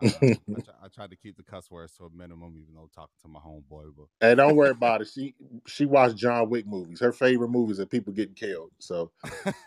I, 0.00 0.06
I 0.84 0.88
tried 0.88 1.10
to 1.10 1.16
keep 1.16 1.36
the 1.36 1.42
cuss 1.42 1.70
words 1.70 1.96
to 1.96 2.04
a 2.04 2.10
minimum, 2.10 2.56
even 2.56 2.74
though 2.74 2.88
talking 2.94 3.16
to 3.22 3.28
my 3.28 3.40
homeboy. 3.40 3.92
But 3.96 4.06
Hey, 4.20 4.34
don't 4.34 4.56
worry 4.56 4.70
about 4.70 5.02
it. 5.02 5.08
She 5.08 5.34
she 5.66 5.84
watched 5.86 6.16
John 6.16 6.48
Wick 6.50 6.66
movies. 6.66 7.00
Her 7.00 7.12
favorite 7.12 7.48
movies 7.48 7.80
are 7.80 7.86
people 7.86 8.12
getting 8.12 8.34
killed. 8.34 8.70
So 8.78 9.10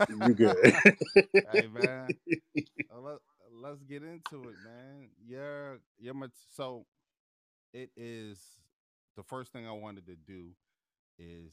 you 0.09 0.33
good. 0.33 0.57
hey 1.51 1.67
man, 1.73 2.15
uh, 2.93 2.99
let, 2.99 3.17
let's 3.53 3.83
get 3.83 4.03
into 4.03 4.49
it, 4.49 4.55
man. 4.63 5.09
Yeah. 5.27 6.11
My, 6.13 6.27
so 6.53 6.85
it 7.73 7.89
is 7.95 8.39
the 9.15 9.23
first 9.23 9.51
thing 9.51 9.67
I 9.67 9.71
wanted 9.71 10.05
to 10.07 10.15
do 10.15 10.49
is, 11.19 11.51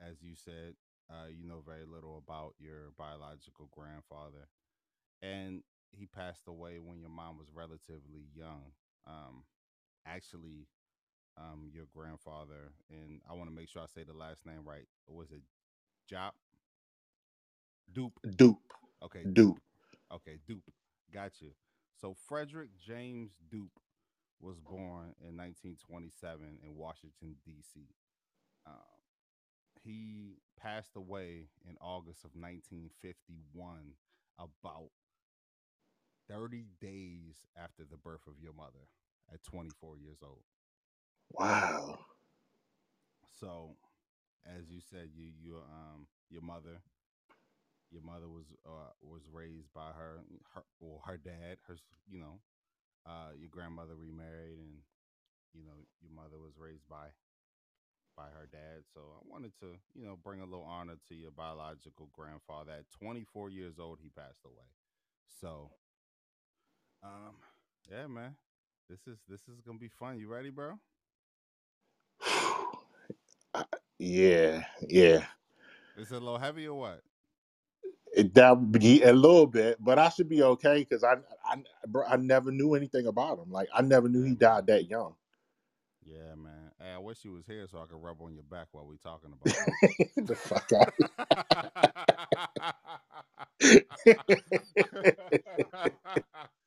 as 0.00 0.22
you 0.22 0.34
said, 0.34 0.74
uh, 1.10 1.28
you 1.28 1.46
know 1.46 1.62
very 1.64 1.84
little 1.84 2.22
about 2.26 2.54
your 2.58 2.92
biological 2.98 3.68
grandfather, 3.70 4.48
and 5.22 5.62
he 5.92 6.06
passed 6.06 6.46
away 6.46 6.78
when 6.78 7.00
your 7.00 7.10
mom 7.10 7.38
was 7.38 7.48
relatively 7.54 8.26
young. 8.34 8.72
Um, 9.06 9.44
actually, 10.06 10.66
um, 11.36 11.70
your 11.72 11.86
grandfather, 11.94 12.72
and 12.90 13.20
I 13.28 13.34
want 13.34 13.48
to 13.48 13.54
make 13.54 13.68
sure 13.68 13.82
I 13.82 13.86
say 13.86 14.04
the 14.04 14.16
last 14.16 14.44
name 14.46 14.60
right. 14.64 14.86
Was 15.06 15.30
it 15.30 15.42
Jop? 16.12 16.32
Dupe. 17.92 18.18
Dupe. 18.36 18.58
Okay. 19.02 19.24
Dupe. 19.32 19.60
Okay, 20.12 20.38
Dupe. 20.46 20.72
Got 21.12 21.40
you. 21.40 21.50
So 22.00 22.14
Frederick 22.28 22.70
James 22.78 23.30
Dupe 23.50 23.80
was 24.40 24.58
born 24.58 25.14
in 25.20 25.36
1927 25.36 26.40
in 26.62 26.76
Washington 26.76 27.36
D.C. 27.44 27.80
Um, 28.66 28.74
he 29.82 30.38
passed 30.60 30.96
away 30.96 31.48
in 31.68 31.76
August 31.80 32.24
of 32.24 32.30
1951, 32.34 33.94
about 34.38 34.90
30 36.28 36.66
days 36.80 37.46
after 37.56 37.84
the 37.84 37.96
birth 37.96 38.26
of 38.26 38.40
your 38.40 38.52
mother 38.52 38.88
at 39.32 39.42
24 39.44 39.98
years 39.98 40.18
old. 40.22 40.44
Wow. 41.30 41.98
So, 43.38 43.76
as 44.46 44.70
you 44.70 44.80
said, 44.80 45.10
you 45.14 45.32
your 45.40 45.62
um 45.62 46.08
your 46.30 46.42
mother, 46.42 46.82
your 47.90 48.02
mother 48.02 48.28
was 48.28 48.46
uh 48.66 48.92
was 49.02 49.22
raised 49.32 49.72
by 49.72 49.92
her 49.92 50.20
her 50.54 50.64
well 50.80 51.02
her 51.06 51.16
dad 51.16 51.58
her 51.66 51.76
you 52.08 52.18
know 52.18 52.40
uh 53.06 53.30
your 53.38 53.48
grandmother 53.48 53.94
remarried 53.94 54.58
and 54.58 54.82
you 55.54 55.64
know 55.64 55.86
your 56.00 56.12
mother 56.12 56.38
was 56.38 56.58
raised 56.58 56.88
by 56.88 57.08
by 58.16 58.28
her 58.30 58.46
dad. 58.50 58.84
So 58.92 59.00
I 59.16 59.20
wanted 59.28 59.52
to 59.60 59.78
you 59.94 60.04
know 60.04 60.16
bring 60.22 60.40
a 60.40 60.44
little 60.44 60.64
honor 60.64 60.96
to 61.08 61.14
your 61.14 61.30
biological 61.30 62.08
grandfather. 62.12 62.72
At 62.72 62.90
24 62.90 63.50
years 63.50 63.78
old, 63.78 63.98
he 64.02 64.08
passed 64.10 64.44
away. 64.44 64.68
So, 65.40 65.70
um, 67.02 67.34
yeah, 67.90 68.06
man, 68.06 68.36
this 68.88 69.06
is 69.06 69.18
this 69.28 69.40
is 69.48 69.60
gonna 69.60 69.78
be 69.78 69.88
fun. 69.88 70.18
You 70.18 70.28
ready, 70.28 70.50
bro? 70.50 70.78
Yeah, 73.98 74.64
yeah. 74.88 75.26
Is 75.96 76.12
it 76.12 76.16
a 76.16 76.20
little 76.20 76.38
heavy 76.38 76.66
or 76.66 76.78
what? 76.78 77.02
It, 78.14 78.34
that 78.34 78.58
would 78.58 78.72
be 78.72 79.02
a 79.02 79.12
little 79.12 79.46
bit, 79.46 79.76
but 79.82 79.98
I 79.98 80.08
should 80.08 80.28
be 80.28 80.42
okay 80.42 80.78
because 80.80 81.04
I, 81.04 81.14
I, 81.44 81.56
bro, 81.86 82.04
I 82.06 82.16
never 82.16 82.50
knew 82.50 82.74
anything 82.74 83.06
about 83.06 83.38
him. 83.38 83.50
Like 83.50 83.68
I 83.74 83.82
never 83.82 84.08
knew 84.08 84.22
he 84.22 84.34
died 84.34 84.66
that 84.66 84.88
young. 84.88 85.14
Yeah, 86.04 86.34
man. 86.36 86.70
Hey, 86.78 86.92
I 86.92 86.98
wish 86.98 87.24
you 87.24 87.32
was 87.32 87.46
here 87.46 87.66
so 87.68 87.78
I 87.78 87.86
could 87.86 88.02
rub 88.02 88.20
on 88.22 88.34
your 88.34 88.44
back 88.44 88.68
while 88.72 88.86
we 88.86 88.96
talking 88.96 89.32
about 89.32 89.58
Get 90.16 90.16
the 90.26 90.36
fuck 90.36 90.72
out. 90.72 90.94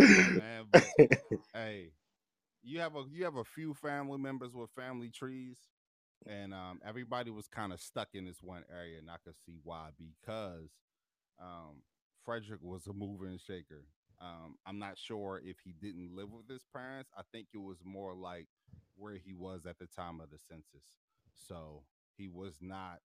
man. 0.00 0.64
But, 0.70 0.88
hey, 1.54 1.92
you 2.62 2.80
have 2.80 2.94
a 2.96 3.04
you 3.10 3.24
have 3.24 3.36
a 3.36 3.44
few 3.44 3.74
family 3.74 4.18
members 4.18 4.54
with 4.54 4.70
family 4.70 5.10
trees, 5.10 5.58
and 6.26 6.52
um, 6.54 6.80
everybody 6.86 7.30
was 7.30 7.46
kind 7.48 7.72
of 7.72 7.80
stuck 7.80 8.08
in 8.14 8.24
this 8.24 8.42
one 8.42 8.64
area, 8.72 8.98
and 8.98 9.10
I 9.10 9.16
could 9.24 9.36
see 9.44 9.56
why 9.62 9.90
because 9.98 10.70
um, 11.40 11.82
Frederick 12.24 12.60
was 12.62 12.86
a 12.86 12.92
mover 12.92 13.26
and 13.26 13.40
shaker. 13.40 13.84
Um, 14.20 14.56
I'm 14.66 14.78
not 14.78 14.98
sure 14.98 15.40
if 15.44 15.56
he 15.64 15.72
didn't 15.72 16.14
live 16.14 16.30
with 16.32 16.48
his 16.48 16.64
parents. 16.72 17.10
I 17.16 17.22
think 17.32 17.48
it 17.52 17.58
was 17.58 17.78
more 17.84 18.14
like 18.14 18.46
where 18.96 19.16
he 19.16 19.32
was 19.34 19.66
at 19.66 19.78
the 19.78 19.86
time 19.86 20.20
of 20.20 20.30
the 20.30 20.38
census. 20.38 20.84
So 21.48 21.82
he 22.16 22.28
was 22.28 22.56
not. 22.60 23.00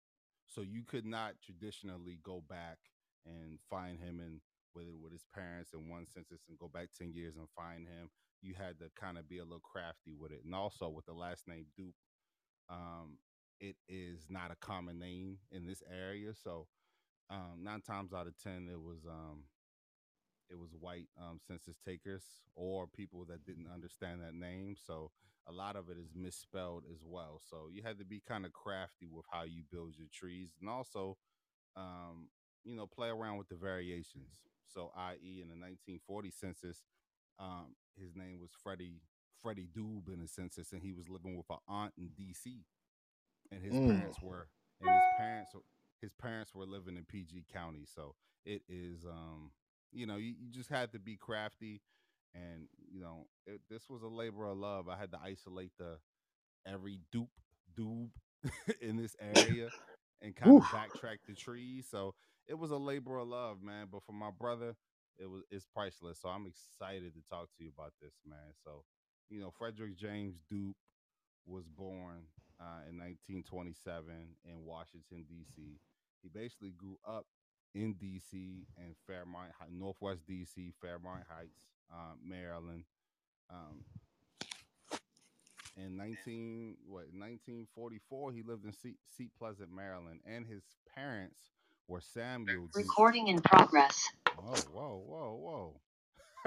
So 0.48 0.62
you 0.62 0.84
could 0.84 1.06
not 1.06 1.34
traditionally 1.44 2.20
go 2.24 2.44
back 2.48 2.78
and 3.26 3.60
find 3.70 4.00
him 4.00 4.20
in 4.20 4.40
with 4.78 4.88
with 5.02 5.12
his 5.12 5.26
parents 5.34 5.74
in 5.74 5.90
one 5.90 6.06
census 6.06 6.42
and 6.48 6.60
go 6.60 6.70
back 6.72 6.90
ten 6.98 7.12
years 7.14 7.36
and 7.38 7.48
find 7.56 7.88
him. 7.88 8.10
You 8.42 8.54
had 8.54 8.78
to 8.80 8.86
kind 8.96 9.18
of 9.18 9.28
be 9.28 9.40
a 9.40 9.44
little 9.44 9.60
crafty 9.60 10.14
with 10.14 10.32
it, 10.32 10.42
and 10.46 10.54
also 10.54 10.90
with 10.90 11.06
the 11.06 11.14
last 11.14 11.48
name 11.48 11.66
Dupe, 11.76 11.96
um, 12.70 13.18
it 13.60 13.76
is 13.90 14.28
not 14.30 14.52
a 14.52 14.56
common 14.56 15.00
name 15.00 15.40
in 15.52 15.66
this 15.66 15.82
area. 15.92 16.34
So 16.36 16.68
um, 17.30 17.64
nine 17.64 17.82
times 17.82 18.14
out 18.14 18.28
of 18.28 18.38
ten, 18.38 18.70
it 18.72 18.80
was 18.80 19.06
um, 19.06 19.46
it 20.50 20.58
was 20.58 20.70
white 20.80 21.08
um, 21.20 21.40
census 21.46 21.78
takers 21.86 22.24
or 22.56 22.88
people 22.88 23.26
that 23.26 23.46
didn't 23.46 23.68
understand 23.74 24.22
that 24.22 24.36
name. 24.36 24.76
So 24.78 25.12
a 25.48 25.52
lot 25.52 25.76
of 25.76 25.90
it 25.90 25.98
is 25.98 26.12
misspelled 26.16 26.84
as 26.92 27.02
well. 27.04 27.42
So 27.50 27.70
you 27.72 27.82
had 27.84 27.98
to 28.00 28.06
be 28.06 28.22
kind 28.28 28.46
of 28.46 28.54
crafty 28.54 29.08
with 29.12 29.26
how 29.32 29.44
you 29.44 29.64
build 29.72 29.96
your 29.98 30.08
trees, 30.14 30.52
and 30.62 30.70
also, 30.70 31.18
um, 31.76 32.30
you 32.64 32.76
know, 32.76 32.86
play 32.86 33.10
around 33.10 33.38
with 33.38 33.50
the 33.50 33.56
variations. 33.56 34.30
So, 34.74 34.92
i.e., 34.98 35.42
in 35.42 35.50
the 35.50 35.56
1940 35.56 36.32
census, 36.32 36.84
um, 37.40 37.76
his 38.00 38.16
name 38.16 38.40
was 38.40 38.52
Freddie 38.64 39.02
Freddie 39.42 39.68
Doob 39.76 40.12
in 40.14 40.20
the 40.20 40.28
census, 40.28 40.72
and 40.74 40.82
he 40.82 40.94
was 40.94 41.10
living 41.10 41.36
with 41.38 41.50
an 41.50 41.58
aunt 41.68 41.94
in 41.98 42.10
D.C. 42.16 42.66
and 43.52 43.64
his 43.64 43.78
Mm. 43.78 43.80
parents 43.80 44.22
were 44.22 44.48
and 44.82 44.94
his 44.94 45.06
parents 45.18 45.52
his 46.02 46.14
parents 46.14 46.54
were 46.54 46.66
living 46.66 46.98
in 46.98 47.06
PG 47.06 47.46
County. 47.52 47.86
So 47.86 48.16
it 48.46 48.62
is 48.68 49.06
um 49.06 49.52
you 49.92 50.06
know 50.06 50.18
you, 50.18 50.34
you 50.40 50.52
just 50.52 50.70
had 50.70 50.92
to 50.94 51.00
be 51.00 51.16
crafty 51.18 51.82
and 52.34 52.68
you 52.92 53.02
know 53.02 53.28
it, 53.46 53.62
this 53.70 53.90
was 53.90 54.02
a 54.04 54.08
labor 54.08 54.46
of 54.46 54.58
love. 54.58 54.88
I 54.90 54.98
had 54.98 55.12
to 55.12 55.20
isolate 55.24 55.72
the 55.78 55.98
every 56.66 57.00
dupe 57.12 57.30
doob 57.78 58.10
in 58.82 58.98
this 58.98 59.16
area 59.22 59.72
and 60.22 60.36
kind 60.36 60.58
of 60.58 60.66
backtrack 60.66 61.18
the 61.28 61.36
trees. 61.36 61.88
So 61.90 62.16
it 62.48 62.58
was 62.58 62.72
a 62.72 62.78
labor 62.78 63.18
of 63.18 63.28
love, 63.28 63.62
man. 63.62 63.88
But 63.92 64.04
for 64.06 64.14
my 64.14 64.30
brother, 64.32 64.76
it 65.18 65.30
was 65.30 65.44
it's 65.52 65.66
priceless. 65.66 66.20
So 66.22 66.30
I'm 66.30 66.46
excited 66.48 67.14
to 67.14 67.22
talk 67.30 67.50
to 67.58 67.64
you 67.64 67.72
about 67.78 67.94
this, 68.02 68.14
man. 68.26 68.54
So 68.64 68.84
you 69.30 69.40
know, 69.40 69.52
Frederick 69.58 69.98
James 69.98 70.42
Dupe 70.50 70.78
was 71.46 71.66
born 71.68 72.24
uh, 72.60 72.88
in 72.90 72.98
1927 72.98 74.06
in 74.46 74.66
Washington 74.66 75.26
D.C. 75.28 75.80
He 76.22 76.30
basically 76.30 76.72
grew 76.72 76.98
up 77.08 77.26
in 77.76 77.94
D.C. 77.94 78.66
and 78.78 78.96
Fairmont, 79.06 79.52
Northwest 79.72 80.26
D.C., 80.28 80.74
Fairmount 80.82 81.24
Heights, 81.30 81.68
uh, 81.92 82.16
Maryland. 82.24 82.84
Um, 83.50 83.84
in 85.78 85.96
19 85.96 86.78
what 86.88 87.06
1944, 87.14 88.32
he 88.32 88.42
lived 88.42 88.66
in 88.66 88.74
Seat 88.74 89.32
Pleasant, 89.38 89.70
Maryland, 89.72 90.22
and 90.26 90.48
his 90.48 90.64
parents 90.96 91.40
were 91.88 92.02
Samuel. 92.02 92.70
Recording 92.76 93.28
in 93.28 93.42
progress. 93.42 94.10
Whoa, 94.38 94.56
whoa, 94.74 95.04
whoa, 95.06 95.74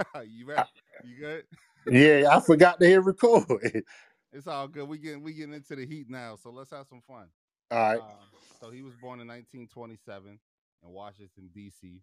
whoa! 0.05 0.23
you 0.29 0.47
ready? 0.47 0.69
You 1.05 1.19
good? 1.19 1.45
Yeah, 1.87 2.29
I 2.31 2.41
forgot 2.41 2.79
to 2.81 2.87
hit 2.87 3.03
record. 3.05 3.85
It's 4.33 4.47
all 4.47 4.69
good. 4.69 4.89
We 4.89 4.99
getting 4.99 5.25
we 5.25 5.33
getting 5.33 5.55
into 5.55 5.75
the 5.75 5.85
heat 5.85 6.09
now, 6.09 6.37
so 6.37 6.51
let's 6.51 6.71
have 6.71 6.87
some 6.87 7.03
fun. 7.05 7.27
All 7.73 7.79
right. 7.79 7.99
Um, 7.99 8.29
so 8.61 8.71
he 8.71 8.81
was 8.81 8.95
born 8.95 9.19
in 9.19 9.27
1927 9.27 10.39
in 10.85 10.89
Washington 10.89 11.51
D.C. 11.53 12.01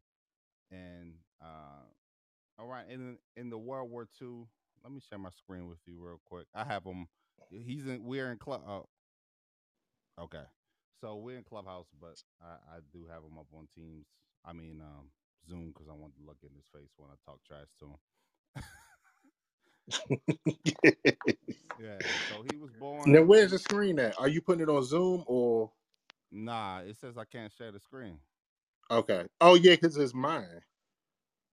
and 0.70 1.14
uh, 1.42 1.86
all 2.60 2.68
right, 2.68 2.84
in 2.90 3.18
in 3.38 3.50
the 3.50 3.58
World 3.58 3.90
War 3.90 4.10
II. 4.22 4.44
Let 4.84 4.92
me 4.92 5.00
share 5.10 5.20
my 5.20 5.30
screen 5.30 5.70
with 5.70 5.78
you 5.86 6.00
real 6.02 6.20
quick. 6.26 6.48
I 6.54 6.66
have 6.66 6.84
him. 6.84 7.08
He's 7.50 7.88
in. 7.88 8.04
We're 8.04 8.30
in 8.30 8.40
club. 8.40 8.64
Oh, 8.68 8.88
okay. 10.20 10.44
So 11.02 11.18
we're 11.18 11.38
in 11.38 11.44
Clubhouse, 11.46 11.90
but 12.00 12.18
I, 12.42 12.78
I 12.78 12.80
do 12.94 13.08
have 13.08 13.24
him 13.24 13.38
up 13.40 13.48
on 13.54 13.68
Teams. 13.76 14.08
I 14.46 14.54
mean 14.54 14.82
um, 14.82 15.12
Zoom 15.48 15.70
because 15.70 15.90
I 15.90 15.94
want 15.94 16.16
to 16.18 16.24
look 16.26 16.40
in 16.44 16.56
his 16.56 16.68
face 16.74 16.94
when 16.98 17.10
I 17.12 17.16
talk 17.26 17.44
trash 17.46 17.70
to 17.80 17.86
him. 17.88 17.98
Yeah. 21.78 22.04
So 22.28 22.44
he 22.44 22.58
was 22.58 22.72
born. 22.74 23.14
now, 23.14 23.24
where's 23.24 23.52
the 23.52 23.60
screen 23.60 24.00
at? 24.00 24.20
Are 24.20 24.28
you 24.30 24.42
putting 24.42 24.64
it 24.64 24.70
on 24.70 24.84
Zoom 24.84 25.24
or? 25.28 25.72
Nah, 26.32 26.82
it 26.82 26.98
says 26.98 27.18
I 27.18 27.26
can't 27.26 27.52
share 27.54 27.72
the 27.72 27.80
screen. 27.80 28.20
Okay. 28.92 29.28
Oh 29.42 29.56
yeah, 29.56 29.76
because 29.76 29.98
it's 29.98 30.14
mine. 30.14 30.62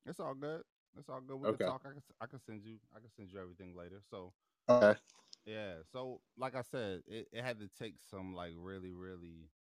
It's 0.07 0.21
all 0.21 0.35
good. 0.35 0.63
It's 0.99 1.09
all 1.09 1.21
good. 1.23 1.37
We 1.37 1.47
Okay. 1.47 1.59
can 1.59 1.61
talk. 1.61 1.83
I 1.87 1.91
can, 1.93 2.03
I 2.21 2.27
can 2.27 2.41
send 2.41 2.65
you. 2.65 2.79
I 2.97 3.01
can 3.01 3.11
send 3.17 3.33
you 3.33 3.41
everything 3.41 3.77
later. 3.77 4.01
So 4.11 4.33
Okay. 4.69 4.99
Yeah. 5.47 5.75
So 5.93 6.21
like 6.37 6.55
I 6.55 6.63
said, 6.63 7.03
it, 7.07 7.29
it 7.33 7.45
had 7.45 7.59
to 7.61 7.69
take 7.79 7.95
some 8.11 8.35
like 8.35 8.53
really 8.57 8.93
really 8.93 9.51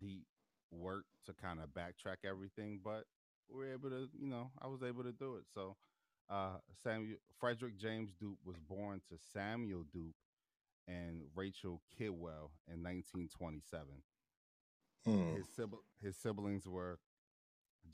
deep 0.00 0.24
work 0.70 1.04
to 1.26 1.32
kind 1.34 1.60
of 1.60 1.70
backtrack 1.70 2.28
everything, 2.28 2.80
but 2.82 3.04
we 3.50 3.58
were 3.58 3.72
able 3.72 3.90
to. 3.90 4.08
You 4.18 4.28
know, 4.28 4.50
I 4.60 4.68
was 4.68 4.82
able 4.82 5.04
to 5.04 5.12
do 5.12 5.36
it. 5.36 5.44
So 5.54 5.76
Uh, 6.30 6.58
Samuel 6.82 7.18
Frederick 7.38 7.76
James 7.78 8.12
Dupe 8.20 8.38
was 8.44 8.58
born 8.58 9.00
to 9.10 9.16
Samuel 9.32 9.84
Dupe 9.92 10.16
and 10.88 11.22
Rachel 11.36 11.82
Kidwell 11.98 12.52
in 12.68 12.82
1927. 12.82 14.02
Hmm. 15.04 15.34
His 15.36 15.48
sibling, 15.54 15.82
his 16.02 16.16
siblings 16.16 16.66
were 16.68 16.98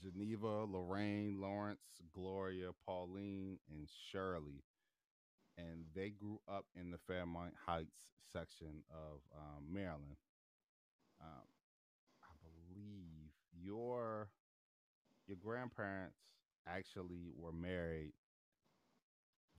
Geneva, 0.01 0.65
Lorraine, 0.65 1.41
Lawrence, 1.41 2.01
Gloria, 2.13 2.71
Pauline, 2.87 3.59
and 3.71 3.89
Shirley, 4.11 4.65
and 5.59 5.85
they 5.95 6.11
grew 6.11 6.41
up 6.49 6.67
in 6.81 6.91
the 6.91 6.99
Fairmount 7.07 7.55
Heights 7.67 8.11
section 8.33 8.85
of 8.91 9.21
um, 9.37 9.65
Maryland. 9.73 10.17
Um, 11.21 11.47
I 12.23 12.33
believe 12.43 13.33
your 13.63 14.31
your 15.29 15.39
grandparents 15.39 16.19
actually 16.69 17.33
were 17.37 17.53
married 17.53 18.13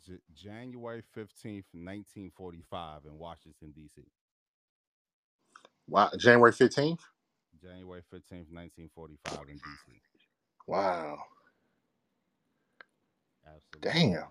J- 0.05 0.19
January 0.35 1.03
fifteenth, 1.13 1.65
nineteen 1.73 2.31
forty 2.35 2.63
five, 2.69 3.01
in 3.05 3.19
Washington 3.19 3.73
D.C. 3.75 4.03
Wow. 5.88 6.12
January 6.17 6.51
15th? 6.53 7.01
January 7.62 8.03
fifteenth, 8.12 8.47
nineteen 8.51 8.89
forty 8.95 9.17
five, 9.23 9.50
in 9.50 9.59
D.C. 9.59 9.93
Wow. 10.67 11.19
Absolutely. 13.47 13.91
Damn. 13.91 14.27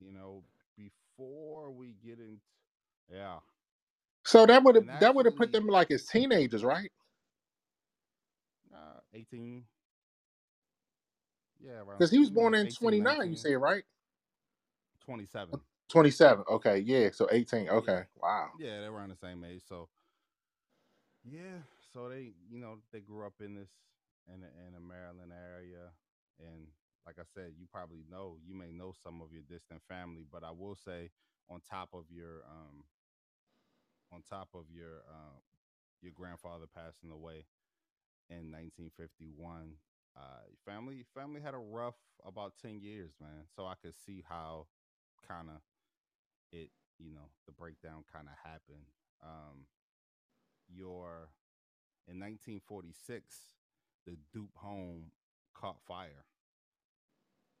You 0.00 0.12
know, 0.12 0.44
before 0.76 1.70
we 1.72 1.94
get 2.04 2.18
into 2.20 2.40
yeah, 3.12 3.38
So 4.24 4.46
that 4.46 4.64
would 4.64 4.76
have 4.76 4.86
that 5.00 5.14
would 5.14 5.26
have 5.26 5.36
put 5.36 5.52
them 5.52 5.66
like 5.68 5.90
as 5.90 6.06
teenagers, 6.06 6.64
right? 6.64 6.90
uh, 8.74 9.00
eighteen. 9.14 9.64
Yeah, 11.60 11.82
Because 11.98 12.10
he 12.12 12.18
was 12.18 12.30
born 12.30 12.54
in 12.54 12.68
29, 12.68 13.30
you 13.30 13.36
say, 13.36 13.54
right? 13.56 13.84
27. 15.04 15.60
27. 15.90 16.44
Okay, 16.50 16.78
yeah. 16.80 17.10
So 17.12 17.28
18. 17.30 17.68
Okay. 17.70 18.02
Wow. 18.22 18.50
Yeah, 18.58 18.80
they're 18.80 18.92
around 18.92 19.10
the 19.10 19.16
same 19.16 19.44
age. 19.44 19.62
So, 19.68 19.88
yeah, 21.24 21.62
so 21.92 22.08
they, 22.08 22.32
you 22.50 22.60
know, 22.60 22.78
they 22.92 23.00
grew 23.00 23.26
up 23.26 23.34
in 23.40 23.54
this 23.56 23.70
in 24.32 24.40
the, 24.40 24.48
in 24.66 24.74
the 24.74 24.80
Maryland 24.80 25.32
area, 25.32 25.90
and 26.40 26.66
like 27.06 27.16
I 27.18 27.24
said, 27.34 27.52
you 27.58 27.66
probably 27.70 28.04
know, 28.10 28.36
you 28.44 28.54
may 28.54 28.72
know 28.72 28.92
some 29.02 29.20
of 29.22 29.32
your 29.32 29.42
distant 29.42 29.82
family, 29.88 30.24
but 30.30 30.44
I 30.44 30.50
will 30.50 30.74
say, 30.74 31.10
on 31.48 31.60
top 31.68 31.90
of 31.94 32.04
your, 32.10 32.44
um, 32.48 32.84
on 34.12 34.22
top 34.22 34.50
of 34.54 34.64
your, 34.70 35.02
uh, 35.08 35.38
your 36.02 36.12
grandfather 36.12 36.66
passing 36.66 37.10
away 37.10 37.46
in 38.28 38.50
1951, 38.52 39.76
uh, 40.16 40.20
family 40.64 41.04
family 41.14 41.40
had 41.40 41.54
a 41.54 41.58
rough 41.58 41.96
about 42.24 42.54
10 42.60 42.80
years, 42.80 43.12
man. 43.20 43.46
So 43.54 43.66
I 43.66 43.74
could 43.80 43.94
see 43.94 44.24
how 44.28 44.66
kind 45.26 45.48
of 45.48 45.62
it, 46.52 46.70
you 46.98 47.12
know, 47.12 47.30
the 47.46 47.52
breakdown 47.52 48.04
kind 48.12 48.26
of 48.28 48.34
happened. 48.42 48.86
Um, 49.22 49.66
your 50.68 51.30
in 52.08 52.18
1946, 52.18 53.54
the 54.06 54.16
Dupe 54.32 54.56
home 54.56 55.12
caught 55.54 55.80
fire, 55.86 56.24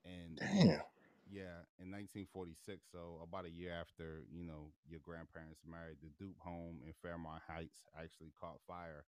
and 0.04 0.38
Damn. 0.38 0.82
yeah, 1.30 1.64
in 1.80 1.90
1946, 1.90 2.80
so 2.92 3.20
about 3.22 3.44
a 3.46 3.50
year 3.50 3.72
after 3.72 4.22
you 4.32 4.44
know 4.44 4.72
your 4.88 5.00
grandparents 5.00 5.60
married, 5.66 5.98
the 6.02 6.10
Dupe 6.18 6.38
home 6.40 6.80
in 6.86 6.92
Fairmount 7.02 7.42
Heights 7.48 7.84
actually 7.98 8.32
caught 8.38 8.60
fire, 8.66 9.04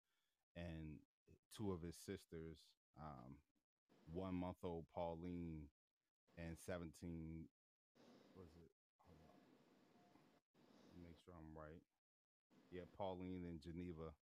and 0.55 1.00
two 1.55 1.71
of 1.71 1.81
his 1.81 1.95
sisters, 1.95 2.57
um, 3.00 3.36
one 4.13 4.36
month 4.36 4.57
old 4.63 4.86
Pauline 4.93 5.67
and 6.38 6.57
17 6.57 7.45
was 8.36 8.50
it? 8.55 8.71
Hold 9.07 9.19
on. 9.29 9.41
Make 11.03 11.17
sure 11.24 11.33
I'm 11.36 11.53
right. 11.57 11.81
Yeah, 12.71 12.83
Pauline 12.98 13.45
and 13.45 13.60
Geneva. 13.62 14.13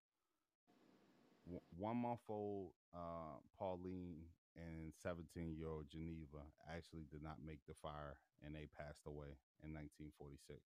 W- 1.46 1.62
One 1.78 1.98
month 1.98 2.22
old 2.30 2.72
uh, 2.94 3.40
Pauline 3.58 4.24
and 4.60 4.92
17 5.02 5.56
year 5.56 5.70
old 5.72 5.88
Geneva 5.90 6.44
actually 6.68 7.08
did 7.12 7.24
not 7.24 7.40
make 7.46 7.64
the 7.68 7.74
fire 7.74 8.20
and 8.44 8.56
they 8.56 8.68
passed 8.76 9.08
away 9.08 9.40
in 9.64 9.72
1946. 9.74 10.60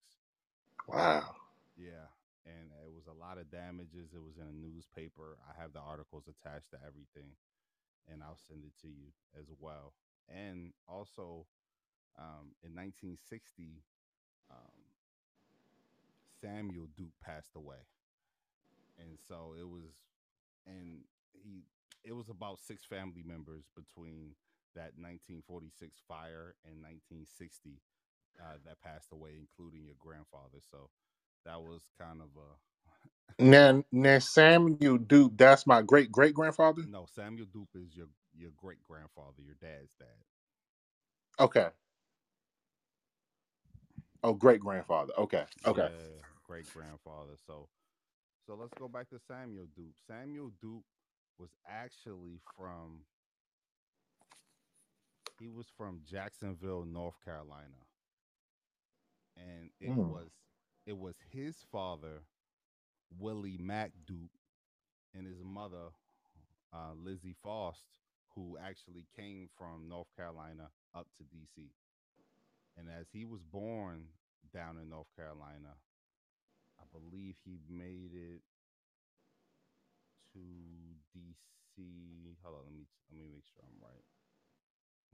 Wow. 0.88 1.24
Yeah. 1.76 2.10
And 2.46 2.70
it 2.84 2.92
was 2.92 3.06
a 3.08 3.16
lot 3.16 3.38
of 3.38 3.50
damages. 3.50 4.12
It 4.12 4.20
was 4.22 4.36
in 4.36 4.44
a 4.46 4.52
newspaper. 4.52 5.38
I 5.48 5.60
have 5.60 5.72
the 5.72 5.80
articles 5.80 6.28
attached 6.28 6.70
to 6.72 6.78
everything, 6.84 7.32
and 8.10 8.22
I'll 8.22 8.36
send 8.48 8.64
it 8.64 8.76
to 8.82 8.88
you 8.88 9.16
as 9.38 9.48
well. 9.58 9.94
And 10.28 10.72
also, 10.86 11.46
um, 12.18 12.52
in 12.60 12.76
1960, 12.76 13.80
um, 14.50 14.76
Samuel 16.40 16.88
Dupe 16.96 17.16
passed 17.24 17.56
away, 17.56 17.88
and 18.98 19.16
so 19.26 19.54
it 19.58 19.68
was, 19.68 19.88
and 20.66 21.00
he, 21.32 21.64
it 22.04 22.12
was 22.12 22.28
about 22.28 22.60
six 22.60 22.84
family 22.84 23.22
members 23.24 23.64
between 23.76 24.36
that 24.76 24.92
1946 24.98 26.00
fire 26.08 26.54
and 26.64 26.82
1960 26.82 27.80
uh, 28.40 28.58
that 28.66 28.80
passed 28.82 29.12
away, 29.12 29.38
including 29.38 29.84
your 29.84 29.96
grandfather. 30.00 30.60
So 30.70 30.90
that 31.46 31.60
was 31.62 31.82
kind 32.00 32.20
of 32.20 32.28
a 32.36 32.50
Now, 33.38 33.84
now 33.92 34.18
Samuel 34.20 34.98
Dupe, 34.98 35.36
that's 35.36 35.66
my 35.66 35.82
great 35.82 36.12
great 36.12 36.34
grandfather. 36.34 36.82
no. 36.84 37.06
Samuel 37.14 37.46
Dupe 37.52 37.76
is 37.76 37.96
your 37.96 38.08
your 38.36 38.52
great 38.56 38.82
grandfather, 38.88 39.42
your 39.44 39.56
dad's 39.60 39.92
dad. 39.98 40.08
Okay. 41.40 41.68
Oh, 44.22 44.34
great 44.34 44.60
grandfather. 44.60 45.12
Okay. 45.18 45.44
Okay. 45.66 45.88
great 46.46 46.66
grandfather. 46.72 47.34
So, 47.46 47.68
so 48.46 48.54
let's 48.54 48.72
go 48.78 48.88
back 48.88 49.08
to 49.10 49.18
Samuel 49.28 49.66
Dupe. 49.76 49.94
Samuel 50.08 50.52
Dupe 50.62 50.84
was 51.38 51.50
actually 51.68 52.40
from. 52.56 53.04
He 55.38 55.48
was 55.48 55.68
from 55.68 56.02
Jacksonville, 56.04 56.84
North 56.84 57.20
Carolina, 57.24 57.86
and 59.36 59.70
it 59.80 59.96
Hmm. 59.96 60.00
was 60.00 60.30
it 60.86 60.96
was 60.98 61.16
his 61.30 61.56
father, 61.70 62.22
Willie 63.18 63.58
Mack 63.58 63.92
Dupe, 64.06 64.36
and 65.14 65.26
his 65.26 65.42
mother, 65.42 65.90
uh, 66.72 66.92
Lizzie 66.96 67.36
Faust, 67.42 67.86
who 68.34 68.56
actually 68.58 69.06
came 69.16 69.48
from 69.56 69.88
North 69.88 70.08
Carolina 70.16 70.70
up 70.94 71.06
to 71.16 71.24
DC. 71.24 71.70
And 72.76 72.88
as 72.88 73.08
he 73.12 73.24
was 73.24 73.42
born 73.42 74.08
down 74.52 74.78
in 74.78 74.88
North 74.88 75.08
Carolina, 75.16 75.76
I 76.78 76.84
believe 76.92 77.36
he 77.44 77.58
made 77.68 78.12
it 78.14 78.42
to 80.34 80.40
DC. 81.16 82.36
Hold 82.42 82.56
on, 82.56 82.64
let 82.66 82.74
me 82.74 82.86
let 83.10 83.18
me 83.20 83.28
make 83.32 83.46
sure 83.46 83.62
I'm 83.64 83.80
right. 83.82 84.04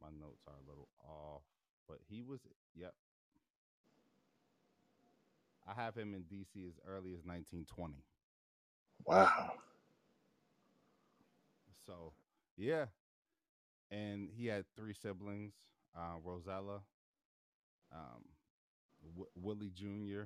My 0.01 0.11
notes 0.11 0.43
are 0.49 0.55
a 0.55 0.69
little 0.69 0.89
off, 1.05 1.43
but 1.89 1.99
he 2.09 2.23
was 2.23 2.41
yep. 2.75 2.95
I 5.67 5.75
have 5.75 5.97
him 5.97 6.15
in 6.15 6.25
DC 6.25 6.67
as 6.69 6.79
early 6.87 7.15
as 7.15 7.25
1920. 7.25 8.05
Wow. 9.07 9.53
So, 11.87 12.15
yeah. 12.57 12.87
And 13.91 14.31
he 14.31 14.47
had 14.47 14.65
three 14.77 14.95
siblings 14.95 15.55
uh, 15.97 16.19
Rosella, 16.23 16.83
um, 17.93 18.25
w- 19.03 19.31
Willie 19.35 19.71
Jr., 19.71 20.25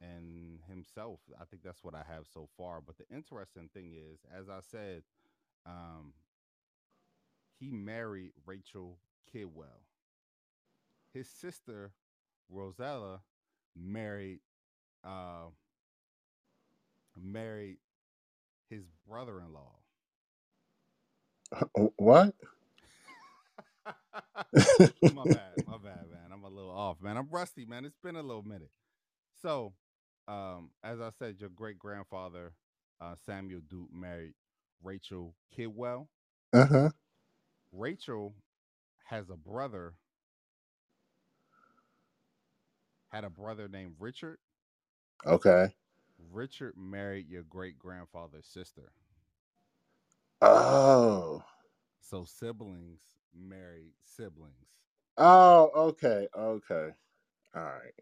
and 0.00 0.60
himself. 0.68 1.20
I 1.40 1.44
think 1.44 1.62
that's 1.62 1.82
what 1.84 1.94
I 1.94 2.04
have 2.08 2.26
so 2.32 2.48
far. 2.56 2.80
But 2.84 2.96
the 2.98 3.14
interesting 3.14 3.68
thing 3.74 3.92
is, 3.94 4.20
as 4.36 4.48
I 4.48 4.60
said, 4.70 5.02
um, 5.66 6.14
he 7.58 7.70
married 7.70 8.32
Rachel 8.46 8.98
Kidwell. 9.32 9.84
His 11.12 11.28
sister, 11.28 11.92
Rosella, 12.48 13.20
married 13.76 14.40
uh, 15.04 15.48
married 17.20 17.78
his 18.68 18.84
brother-in-law. 19.08 19.74
What? 21.96 22.34
my 24.54 25.24
bad, 25.24 25.66
my 25.66 25.78
bad, 25.78 26.06
man. 26.10 26.30
I'm 26.32 26.44
a 26.44 26.48
little 26.48 26.70
off, 26.70 27.00
man. 27.00 27.16
I'm 27.16 27.28
rusty, 27.30 27.64
man. 27.64 27.84
It's 27.84 27.98
been 27.98 28.16
a 28.16 28.22
little 28.22 28.42
minute. 28.42 28.70
So, 29.42 29.72
um, 30.30 30.70
as 30.84 31.00
I 31.00 31.10
said, 31.18 31.36
your 31.40 31.50
great 31.50 31.78
grandfather, 31.78 32.52
uh, 33.00 33.14
Samuel 33.26 33.60
Dupe, 33.68 33.92
married 33.92 34.34
Rachel 34.82 35.34
Kidwell. 35.56 36.06
Uh 36.52 36.66
huh. 36.66 36.90
Rachel 37.72 38.34
has 39.04 39.30
a 39.30 39.36
brother, 39.36 39.94
had 43.08 43.24
a 43.24 43.30
brother 43.30 43.68
named 43.68 43.94
Richard. 43.98 44.38
Okay. 45.26 45.68
Richard 46.32 46.74
married 46.76 47.28
your 47.28 47.42
great 47.42 47.78
grandfather's 47.78 48.46
sister. 48.46 48.92
Oh. 50.40 51.42
So 52.00 52.24
siblings 52.24 53.00
married 53.34 53.92
siblings. 54.04 54.78
Oh, 55.16 55.70
okay, 55.74 56.28
okay, 56.36 56.88
all 57.54 57.62
right. 57.62 57.92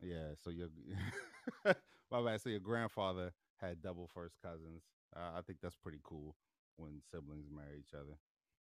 Yeah, 0.00 0.34
so 0.42 0.50
your 0.50 0.68
my 2.10 2.22
bad. 2.24 2.40
So 2.40 2.50
your 2.50 2.60
grandfather 2.60 3.32
had 3.60 3.82
double 3.82 4.08
first 4.14 4.36
cousins. 4.42 4.82
Uh, 5.16 5.38
I 5.38 5.42
think 5.42 5.58
that's 5.62 5.76
pretty 5.76 6.00
cool 6.02 6.36
when 6.76 7.00
siblings 7.10 7.48
marry 7.50 7.78
each 7.78 7.94
other. 7.94 8.16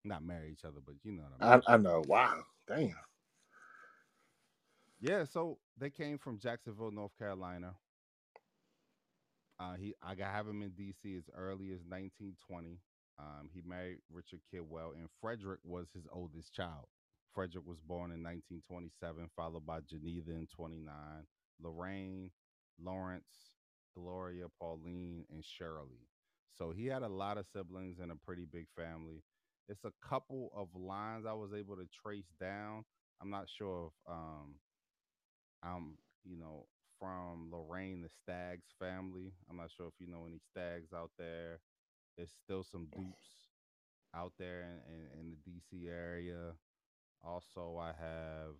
Not 0.03 0.23
marry 0.23 0.51
each 0.51 0.65
other, 0.65 0.79
but 0.85 0.95
you 1.03 1.11
know 1.11 1.23
what 1.23 1.33
I 1.39 1.43
mean. 1.43 1.59
I, 1.67 1.73
I 1.73 1.77
know. 1.77 2.03
Wow, 2.07 2.43
damn. 2.67 2.95
Yeah, 4.99 5.25
so 5.25 5.59
they 5.77 5.89
came 5.89 6.17
from 6.17 6.39
Jacksonville, 6.39 6.91
North 6.91 7.17
Carolina. 7.17 7.75
Uh, 9.59 9.75
he 9.75 9.93
I 10.01 10.15
got 10.15 10.31
have 10.31 10.47
him 10.47 10.61
in 10.61 10.71
D.C. 10.71 11.15
as 11.15 11.29
early 11.35 11.71
as 11.71 11.81
1920. 11.87 12.79
Um, 13.19 13.49
he 13.53 13.61
married 13.65 13.99
Richard 14.11 14.41
Kidwell, 14.51 14.93
and 14.95 15.07
Frederick 15.21 15.59
was 15.63 15.87
his 15.93 16.05
oldest 16.11 16.53
child. 16.53 16.87
Frederick 17.33 17.65
was 17.65 17.79
born 17.79 18.11
in 18.11 18.23
1927, 18.23 19.29
followed 19.35 19.65
by 19.65 19.79
Geneva 19.81 20.31
in 20.31 20.47
29, 20.47 20.93
Lorraine, 21.61 22.31
Lawrence, 22.81 23.51
Gloria, 23.95 24.45
Pauline, 24.59 25.25
and 25.31 25.43
Shirley. 25.43 26.07
So 26.57 26.71
he 26.71 26.85
had 26.85 27.01
a 27.03 27.07
lot 27.07 27.37
of 27.37 27.45
siblings 27.45 27.99
and 27.99 28.11
a 28.11 28.15
pretty 28.15 28.45
big 28.45 28.67
family. 28.75 29.23
It's 29.67 29.85
a 29.85 29.93
couple 30.07 30.51
of 30.55 30.67
lines 30.75 31.25
I 31.25 31.33
was 31.33 31.53
able 31.53 31.75
to 31.75 31.87
trace 32.03 32.31
down. 32.39 32.83
I'm 33.21 33.29
not 33.29 33.47
sure 33.49 33.87
if 33.87 34.11
um 34.11 34.55
I'm, 35.63 35.97
you 36.23 36.37
know, 36.37 36.65
from 36.99 37.49
Lorraine, 37.51 38.01
the 38.01 38.09
Stags 38.09 38.67
family. 38.79 39.33
I'm 39.49 39.57
not 39.57 39.71
sure 39.75 39.87
if 39.87 39.93
you 39.99 40.07
know 40.07 40.25
any 40.27 40.39
Stags 40.51 40.93
out 40.93 41.11
there. 41.17 41.59
There's 42.17 42.31
still 42.43 42.63
some 42.63 42.87
dupes 42.95 43.49
out 44.15 44.33
there 44.37 44.61
in, 44.61 44.93
in, 44.93 45.19
in 45.19 45.31
the 45.31 45.51
DC 45.51 45.89
area. 45.89 46.53
Also, 47.23 47.77
I 47.79 47.87
have, 47.87 48.55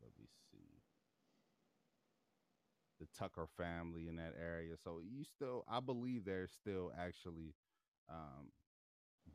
let 0.00 0.10
me 0.18 0.26
see, 0.47 0.47
the 3.00 3.06
Tucker 3.16 3.46
family 3.56 4.08
in 4.08 4.16
that 4.16 4.34
area. 4.40 4.74
So 4.82 5.00
you 5.00 5.24
still, 5.24 5.64
I 5.68 5.80
believe 5.80 6.24
there's 6.24 6.52
still 6.52 6.92
actually 6.98 7.54
um, 8.08 8.50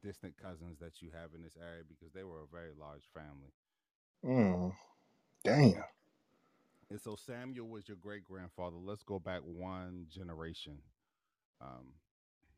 distant 0.01 0.35
cousins 0.41 0.79
that 0.79 1.01
you 1.01 1.09
have 1.13 1.29
in 1.35 1.41
this 1.41 1.57
area 1.61 1.83
because 1.87 2.13
they 2.13 2.23
were 2.23 2.41
a 2.41 2.51
very 2.51 2.71
large 2.77 3.03
family. 3.13 3.53
Mm, 4.25 4.73
damn. 5.43 5.83
And 6.89 7.01
so 7.01 7.15
Samuel 7.15 7.67
was 7.67 7.87
your 7.87 7.97
great 7.97 8.23
grandfather. 8.23 8.77
Let's 8.77 9.03
go 9.03 9.19
back 9.19 9.41
one 9.43 10.05
generation. 10.09 10.77
Um, 11.61 11.93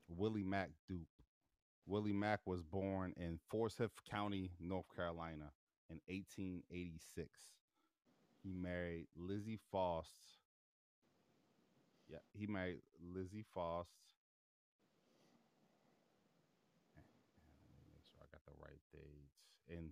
Willie 0.09 0.43
Mack 0.43 0.69
Dupe. 0.87 1.07
Willie 1.87 2.13
Mack 2.13 2.41
was 2.45 2.63
born 2.63 3.13
in 3.15 3.39
Forsyth 3.49 3.91
County, 4.09 4.51
North 4.59 4.87
Carolina 4.95 5.51
in 5.89 5.99
1886. 6.07 7.29
He 8.43 8.51
married 8.53 9.07
Lizzie 9.15 9.59
Faust. 9.71 10.39
Yeah, 12.09 12.19
he 12.33 12.47
married 12.47 12.81
Lizzie 13.01 13.45
me 17.75 17.81
make 17.89 18.03
sure 18.11 18.21
I 18.21 18.27
got 18.31 18.45
the 18.45 18.57
right 18.61 18.81
dates. 18.93 19.41
In 19.67 19.91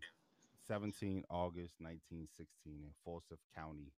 17 0.67 1.23
August 1.29 1.75
1916 1.79 2.47
in 2.83 2.93
Forsyth 3.03 3.43
County, 3.55 3.91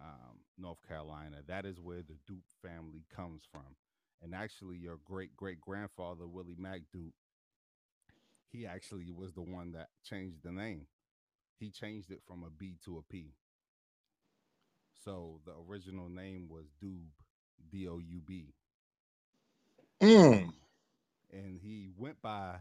um, 0.00 0.40
North 0.58 0.78
Carolina. 0.86 1.38
That 1.46 1.64
is 1.64 1.80
where 1.80 2.02
the 2.02 2.16
Dupe 2.26 2.44
family 2.62 3.04
comes 3.14 3.42
from. 3.50 3.76
And 4.22 4.34
actually, 4.34 4.76
your 4.76 4.98
great 5.04 5.36
great 5.36 5.60
grandfather, 5.60 6.26
Willie 6.26 6.56
Mack 6.58 6.82
Dupe, 6.92 7.14
he 8.50 8.66
actually 8.66 9.10
was 9.10 9.32
the 9.32 9.42
one 9.42 9.72
that 9.72 9.88
changed 10.02 10.42
the 10.42 10.52
name. 10.52 10.86
He 11.58 11.70
changed 11.70 12.10
it 12.10 12.20
from 12.26 12.42
a 12.42 12.50
B 12.50 12.76
to 12.84 12.98
a 12.98 13.02
P. 13.02 13.32
So 15.04 15.40
the 15.44 15.52
original 15.68 16.08
name 16.08 16.48
was 16.48 16.66
Doub, 16.82 17.10
D 17.70 17.88
O 17.88 17.98
U 17.98 18.20
B. 18.20 18.54
Mm, 20.02 20.52
And 21.32 21.58
he 21.60 21.90
went 21.96 22.20
by 22.22 22.58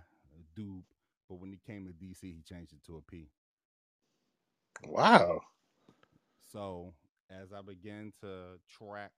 Doub, 0.56 0.84
but 1.28 1.36
when 1.36 1.52
he 1.52 1.58
came 1.58 1.86
to 1.86 1.94
DC, 1.94 2.34
he 2.34 2.42
changed 2.42 2.74
it 2.74 2.84
to 2.86 2.98
a 2.98 3.02
P. 3.02 3.30
wow. 4.88 5.42
So 6.42 6.94
as 7.30 7.52
I 7.54 7.62
began 7.62 8.14
to 8.22 8.60
track 8.68 9.12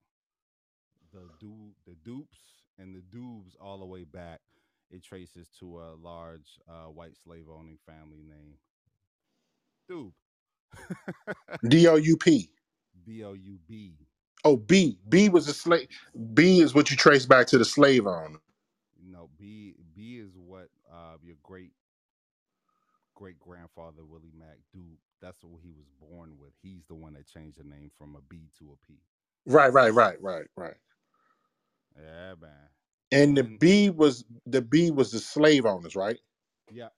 the 1.11 1.29
du- 1.39 1.75
the 1.85 1.95
dupes 1.95 2.63
and 2.77 2.93
the 2.95 3.01
dubes 3.01 3.55
all 3.59 3.77
the 3.79 3.85
way 3.85 4.03
back, 4.03 4.41
it 4.89 5.03
traces 5.03 5.49
to 5.59 5.79
a 5.79 5.95
large 5.95 6.59
uh, 6.67 6.85
white 6.91 7.15
slave 7.17 7.47
owning 7.49 7.77
family 7.85 8.21
named 8.23 8.57
Doub. 9.88 10.13
D 11.67 11.88
O 11.88 11.95
U 11.95 12.17
P. 12.17 12.49
D 13.03 13.23
O 13.23 13.33
U 13.33 13.59
B. 13.67 13.97
Oh, 14.45 14.58
B. 14.58 14.99
B 15.10 15.29
was 15.29 15.49
a 15.49 15.55
slave. 15.55 15.89
B 16.36 16.62
is 16.62 16.75
what 16.75 16.91
you 16.91 16.97
trace 16.97 17.27
back 17.27 17.47
to 17.49 17.60
the 17.60 17.65
slave 17.65 18.08
owner. 18.08 18.39
No, 19.03 19.29
B 19.38 19.75
B 19.95 20.19
is 20.19 20.38
what 20.38 20.69
uh, 20.91 21.17
your 21.23 21.38
great 21.43 21.73
great 23.15 23.39
grandfather 23.39 24.05
Willie 24.05 24.34
Mack 24.38 24.60
Doub. 24.75 24.97
That's 25.21 25.43
what 25.43 25.62
he 25.63 25.71
was 25.71 25.88
born 25.99 26.38
with. 26.39 26.53
He's 26.63 26.86
the 26.88 26.95
one 26.95 27.13
that 27.13 27.27
changed 27.27 27.60
the 27.60 27.63
name 27.65 27.91
from 27.97 28.15
a 28.15 28.21
B 28.29 28.49
to 28.60 28.73
a 28.73 28.88
P. 28.88 28.99
Right, 29.47 29.73
right, 29.73 29.93
right, 29.93 30.21
right, 30.21 30.47
right. 30.58 30.75
Yeah, 31.97 32.36
man. 32.41 32.51
And 33.12 33.38
the 33.38 33.43
And- 33.43 33.60
B 33.60 33.89
was 33.91 34.25
the 34.45 34.62
B 34.62 34.91
was 34.91 35.12
the 35.12 35.19
slave 35.19 35.65
owners, 35.65 35.95
right? 35.95 36.19
yeah, 36.71 36.89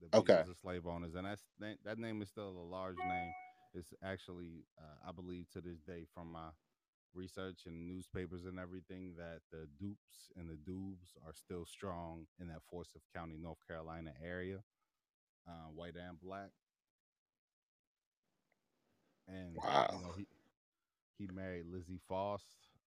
The 0.00 0.08
B 0.08 0.18
Okay. 0.20 0.34
was 0.38 0.46
the 0.46 0.54
slave 0.54 0.86
owners, 0.86 1.14
and 1.14 1.26
that's 1.26 1.42
that, 1.60 1.76
that 1.84 1.98
name 1.98 2.22
is 2.22 2.28
still 2.28 2.50
a 2.50 2.68
large 2.70 2.96
name. 3.08 3.34
It's 3.74 3.94
actually, 4.02 4.64
uh, 4.78 5.08
I 5.08 5.12
believe, 5.12 5.46
to 5.52 5.60
this 5.60 5.80
day, 5.80 6.04
from 6.14 6.32
my 6.32 6.50
research 7.14 7.60
and 7.66 7.86
newspapers 7.88 8.44
and 8.44 8.58
everything, 8.58 9.14
that 9.16 9.40
the 9.50 9.66
dupes 9.78 10.30
and 10.36 10.48
the 10.48 10.56
dubes 10.56 11.16
are 11.26 11.32
still 11.34 11.64
strong 11.64 12.26
in 12.40 12.48
that 12.48 12.62
Forsyth 12.70 13.02
County, 13.14 13.36
North 13.38 13.58
Carolina 13.66 14.12
area, 14.24 14.58
uh, 15.48 15.68
white 15.74 15.96
and 15.96 16.20
black. 16.20 16.50
And 19.28 19.62
Wow. 19.62 19.86
you 19.88 19.98
know, 19.98 20.12
he 20.16 20.26
he 21.18 21.26
married 21.28 21.66
Lizzie 21.66 22.00
Foss. 22.08 22.42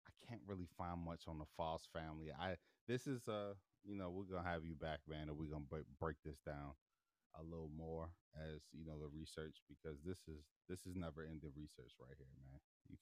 I 0.08 0.12
can't 0.28 0.42
really 0.48 0.68
find 0.78 1.00
much 1.04 1.24
on 1.28 1.38
the 1.40 1.46
Foss 1.58 1.88
family. 1.94 2.32
I 2.32 2.58
this 2.88 3.08
is 3.08 3.28
uh 3.28 3.54
you 3.84 3.96
know 3.96 4.10
we're 4.10 4.24
gonna 4.36 4.48
have 4.48 4.66
you 4.66 4.76
back, 4.76 5.00
man, 5.08 5.30
and 5.30 5.38
we're 5.38 5.52
gonna 5.52 5.66
break, 5.70 5.86
break 6.00 6.18
this 6.26 6.40
down 6.46 6.74
a 7.40 7.44
little 7.44 7.72
more 7.78 8.10
as 8.36 8.62
you 8.74 8.86
know 8.86 9.00
the 9.00 9.08
research 9.08 9.62
because 9.70 10.00
this 10.06 10.20
is 10.28 10.44
this 10.70 10.86
is 10.86 10.96
never 10.96 11.24
ending 11.24 11.52
research 11.56 11.94
right 12.00 12.16
here, 12.18 12.34
man. 12.50 12.60
You- 12.90 12.98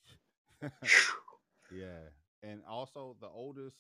yeah, 1.72 2.10
and 2.44 2.62
also 2.68 3.16
the 3.22 3.28
oldest. 3.28 3.78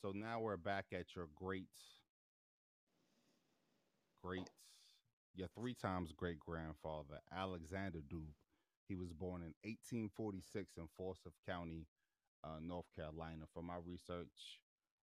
So 0.00 0.12
now 0.12 0.40
we're 0.40 0.56
back 0.56 0.86
at 0.92 1.14
your 1.16 1.28
great, 1.34 1.68
great, 4.22 4.48
your 5.34 5.48
three 5.48 5.74
times 5.74 6.12
great 6.16 6.40
grandfather, 6.40 7.20
Alexander 7.36 8.00
Doub. 8.00 8.32
He 8.88 8.96
was 8.96 9.12
born 9.12 9.42
in 9.42 9.54
1846 9.64 10.76
in 10.78 10.88
Forsyth 10.96 11.34
County, 11.48 11.86
uh, 12.44 12.58
North 12.60 12.86
Carolina. 12.96 13.44
For 13.54 13.62
my 13.62 13.76
research, 13.84 14.60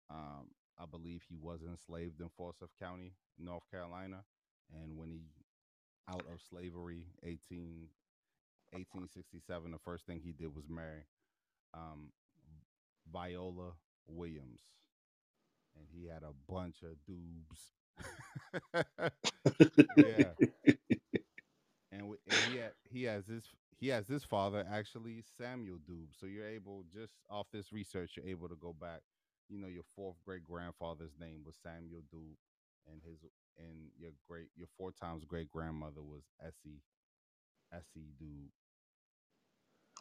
um, 0.09 0.49
I 0.79 0.85
believe 0.85 1.23
he 1.29 1.37
was 1.37 1.61
enslaved 1.63 2.21
in 2.21 2.29
Forsyth 2.37 2.71
County, 2.79 3.13
North 3.39 3.63
Carolina, 3.71 4.23
and 4.73 4.97
when 4.97 5.09
he 5.11 5.21
out 6.09 6.25
of 6.31 6.41
slavery, 6.49 7.05
18, 7.23 7.87
1867, 8.75 9.71
the 9.71 9.79
first 9.79 10.05
thing 10.05 10.21
he 10.23 10.33
did 10.33 10.55
was 10.55 10.69
marry 10.69 11.05
um, 11.73 12.11
Viola 13.11 13.73
Williams, 14.07 14.61
and 15.77 15.87
he 15.91 16.07
had 16.07 16.23
a 16.23 16.33
bunch 16.51 16.77
of 16.83 16.97
dubs. 17.05 17.73
yeah, 19.95 20.33
and, 21.91 22.01
w- 22.01 22.19
and 22.27 22.41
he 22.43 22.55
had, 22.55 22.71
he 22.89 23.03
has 23.03 23.25
this 23.25 23.43
he 23.77 23.87
has 23.89 24.07
this 24.07 24.23
father 24.23 24.65
actually 24.71 25.23
Samuel 25.37 25.77
Dube. 25.77 26.09
So 26.19 26.25
you're 26.25 26.47
able 26.47 26.83
just 26.93 27.13
off 27.29 27.47
this 27.51 27.71
research, 27.71 28.13
you're 28.17 28.27
able 28.27 28.47
to 28.49 28.55
go 28.55 28.73
back. 28.79 29.01
You 29.49 29.59
know, 29.59 29.67
your 29.67 29.83
fourth 29.95 30.15
great 30.25 30.43
grandfather's 30.43 31.13
name 31.19 31.41
was 31.45 31.55
Samuel 31.61 32.01
Dube, 32.13 32.37
and 32.91 33.01
his 33.05 33.19
and 33.57 33.89
your 33.99 34.11
great 34.27 34.47
your 34.55 34.67
four 34.77 34.91
times 34.91 35.23
great 35.25 35.49
grandmother 35.51 36.01
was 36.01 36.23
Essie 36.41 36.81
Essie 37.71 38.13
Dube. 38.21 38.51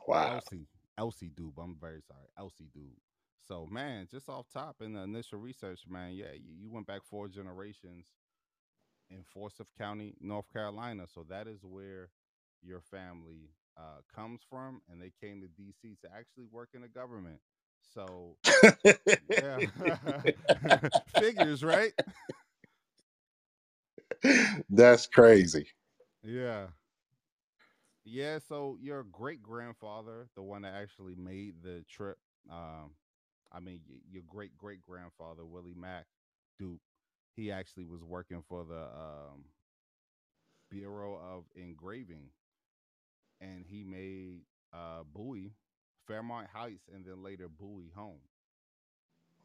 Wow. 0.06 0.34
Elsie, 0.34 0.66
Elsie 0.98 1.30
Dube. 1.30 1.58
I'm 1.62 1.76
very 1.80 2.00
sorry, 2.06 2.26
Elsie 2.38 2.68
Dube. 2.76 2.98
So 3.48 3.66
man, 3.70 4.08
just 4.10 4.28
off 4.28 4.46
top 4.52 4.76
in 4.80 4.94
the 4.94 5.00
initial 5.02 5.38
research, 5.38 5.80
man, 5.88 6.14
yeah, 6.14 6.32
you, 6.34 6.52
you 6.62 6.70
went 6.70 6.86
back 6.86 7.02
four 7.08 7.28
generations 7.28 8.06
in 9.10 9.22
Forsyth 9.24 9.68
County, 9.78 10.14
North 10.20 10.50
Carolina. 10.52 11.06
So 11.12 11.24
that 11.28 11.46
is 11.46 11.64
where 11.64 12.10
your 12.62 12.80
family 12.80 13.50
uh, 13.76 14.00
comes 14.14 14.40
from, 14.48 14.80
and 14.90 15.00
they 15.00 15.12
came 15.20 15.40
to 15.40 15.48
DC 15.48 15.98
to 16.02 16.08
actually 16.16 16.46
work 16.50 16.70
in 16.74 16.82
the 16.82 16.88
government. 16.88 17.40
So 17.94 18.36
yeah, 19.28 19.62
figures, 21.18 21.62
right? 21.64 21.92
That's 24.70 25.06
crazy. 25.06 25.68
Yeah. 26.22 26.68
Yeah, 28.04 28.38
so 28.38 28.76
your 28.80 29.02
great 29.04 29.42
grandfather, 29.42 30.28
the 30.34 30.42
one 30.42 30.62
that 30.62 30.74
actually 30.74 31.14
made 31.14 31.62
the 31.62 31.84
trip, 31.88 32.18
um, 32.50 32.92
I 33.52 33.60
mean, 33.60 33.80
y- 33.88 33.96
your 34.10 34.22
great 34.26 34.56
great 34.56 34.82
grandfather, 34.82 35.44
Willie 35.46 35.74
Mack 35.74 36.06
Dupe, 36.58 36.80
he 37.34 37.50
actually 37.50 37.84
was 37.84 38.02
working 38.02 38.42
for 38.48 38.64
the 38.64 38.82
um, 38.82 39.44
Bureau 40.68 41.16
of 41.16 41.44
Engraving 41.54 42.30
and 43.40 43.64
he 43.66 43.84
made 43.84 44.42
uh, 44.72 45.02
Bowie, 45.04 45.52
Fairmount 46.06 46.48
Heights, 46.48 46.88
and 46.92 47.04
then 47.04 47.22
later 47.22 47.48
Bowie 47.48 47.92
Home. 47.94 48.20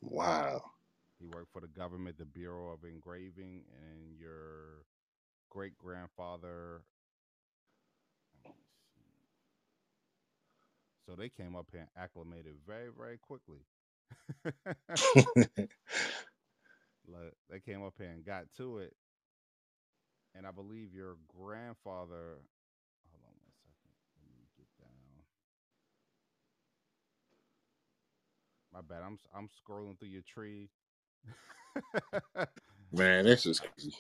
Wow. 0.02 0.62
He 1.20 1.26
worked 1.26 1.52
for 1.52 1.62
the 1.62 1.68
government, 1.68 2.18
the 2.18 2.26
Bureau 2.26 2.72
of 2.72 2.84
Engraving, 2.84 3.64
and 3.74 4.18
your 4.18 4.86
great 5.50 5.78
grandfather. 5.78 6.84
So 11.10 11.16
they 11.16 11.30
came 11.30 11.56
up 11.56 11.66
here 11.72 11.82
and 11.82 11.90
acclimated 11.98 12.54
very, 12.68 12.90
very 12.96 13.18
quickly. 13.18 13.66
like, 17.08 17.34
they 17.50 17.60
came 17.60 17.84
up 17.84 17.96
here 17.98 18.10
and 18.10 18.24
got 18.24 18.44
to 18.58 18.78
it. 18.78 18.94
And 20.36 20.46
I 20.46 20.52
believe 20.52 20.94
your 20.94 21.16
grandfather. 21.36 22.38
Hold 23.10 23.24
on 23.26 23.34
one 23.42 23.56
second. 23.64 23.90
Let 24.22 24.38
me 24.38 24.46
get 24.56 24.68
down. 24.78 25.24
My 28.72 28.82
bad. 28.82 29.04
I'm 29.04 29.18
I'm 29.36 29.50
scrolling 29.50 29.98
through 29.98 30.10
your 30.10 30.22
tree. 30.22 30.70
Man, 32.92 33.26
this 33.26 33.48
is 33.48 33.60
crazy. 33.60 33.96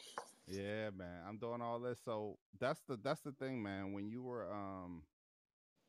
Yeah, 0.48 0.89
man. 0.91 1.22
I'm 1.28 1.38
doing 1.38 1.62
all 1.62 1.80
this. 1.80 2.00
So 2.04 2.38
that's 2.60 2.82
the 2.88 2.98
that's 3.04 3.22
the 3.22 3.32
thing, 3.32 3.62
man. 3.62 3.93
When 3.93 4.10
you 4.10 4.24
were 4.24 4.52
um 4.52 5.04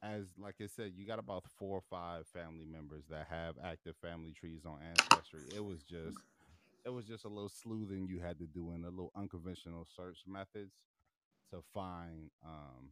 as 0.02 0.26
like 0.38 0.56
I 0.60 0.66
said, 0.66 0.92
you 0.96 1.06
got 1.06 1.18
about 1.18 1.44
four 1.58 1.78
or 1.78 1.82
five 1.90 2.26
family 2.28 2.64
members 2.66 3.04
that 3.10 3.26
have 3.30 3.56
active 3.62 3.96
family 3.96 4.32
trees 4.32 4.64
on 4.66 4.78
Ancestry. 4.82 5.44
It 5.54 5.64
was 5.64 5.82
just 5.82 6.18
it 6.84 6.90
was 6.90 7.06
just 7.06 7.24
a 7.24 7.28
little 7.28 7.48
sleuthing 7.50 8.06
you 8.08 8.20
had 8.20 8.38
to 8.38 8.46
do 8.46 8.70
and 8.72 8.84
a 8.84 8.90
little 8.90 9.12
unconventional 9.16 9.86
search 9.96 10.18
methods 10.26 10.72
to 11.50 11.62
find 11.74 12.30
um 12.44 12.90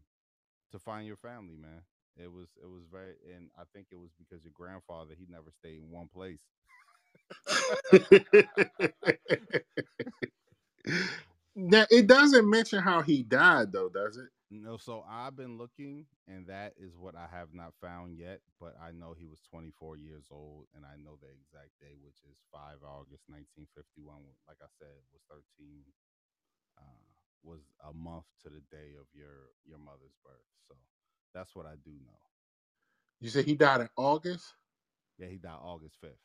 to 0.72 0.78
find 0.78 1.06
your 1.06 1.16
family, 1.16 1.56
man. 1.56 1.82
It 2.16 2.32
was 2.32 2.48
it 2.62 2.66
was 2.68 2.84
very 2.90 3.14
and 3.36 3.50
I 3.58 3.62
think 3.72 3.88
it 3.92 3.96
was 3.98 4.10
because 4.18 4.44
your 4.44 4.52
grandfather 4.54 5.14
he 5.18 5.26
never 5.28 5.50
stayed 5.50 5.78
in 5.82 5.90
one 5.90 6.08
place. 6.08 6.40
now 11.54 11.86
it 11.90 12.06
doesn't 12.06 12.48
mention 12.48 12.80
how 12.82 13.02
he 13.02 13.22
died 13.22 13.72
though, 13.72 13.88
does 13.88 14.16
it? 14.16 14.28
No, 14.50 14.76
so 14.78 15.04
I've 15.08 15.36
been 15.36 15.58
looking, 15.58 16.06
and 16.26 16.46
that 16.46 16.74
is 16.78 16.96
what 16.96 17.16
I 17.16 17.26
have 17.30 17.52
not 17.52 17.74
found 17.82 18.16
yet. 18.16 18.40
But 18.60 18.76
I 18.80 18.92
know 18.92 19.14
he 19.18 19.26
was 19.26 19.40
24 19.50 19.96
years 19.98 20.26
old, 20.30 20.66
and 20.74 20.86
I 20.86 20.96
know 20.96 21.18
the 21.20 21.28
exact 21.28 21.72
day, 21.80 21.96
which 22.02 22.18
is 22.30 22.38
5 22.52 22.80
August 22.84 23.24
1951. 23.28 24.16
Like 24.48 24.58
I 24.62 24.70
said, 24.78 24.96
was 25.12 25.22
13, 25.28 25.84
uh, 26.78 27.04
was 27.44 27.62
a 27.88 27.92
month 27.92 28.24
to 28.44 28.50
the 28.50 28.62
day 28.70 28.94
of 29.00 29.06
your 29.14 29.52
your 29.66 29.78
mother's 29.78 30.16
birth. 30.24 30.48
So 30.68 30.76
that's 31.34 31.54
what 31.56 31.66
I 31.66 31.76
do 31.84 31.92
know. 32.04 32.20
You 33.20 33.30
said 33.30 33.44
he 33.46 33.54
died 33.56 33.82
in 33.82 33.88
August, 33.96 34.54
Yeah, 35.18 35.28
he 35.28 35.38
died 35.38 35.58
August 35.62 35.96
5th. 36.04 36.20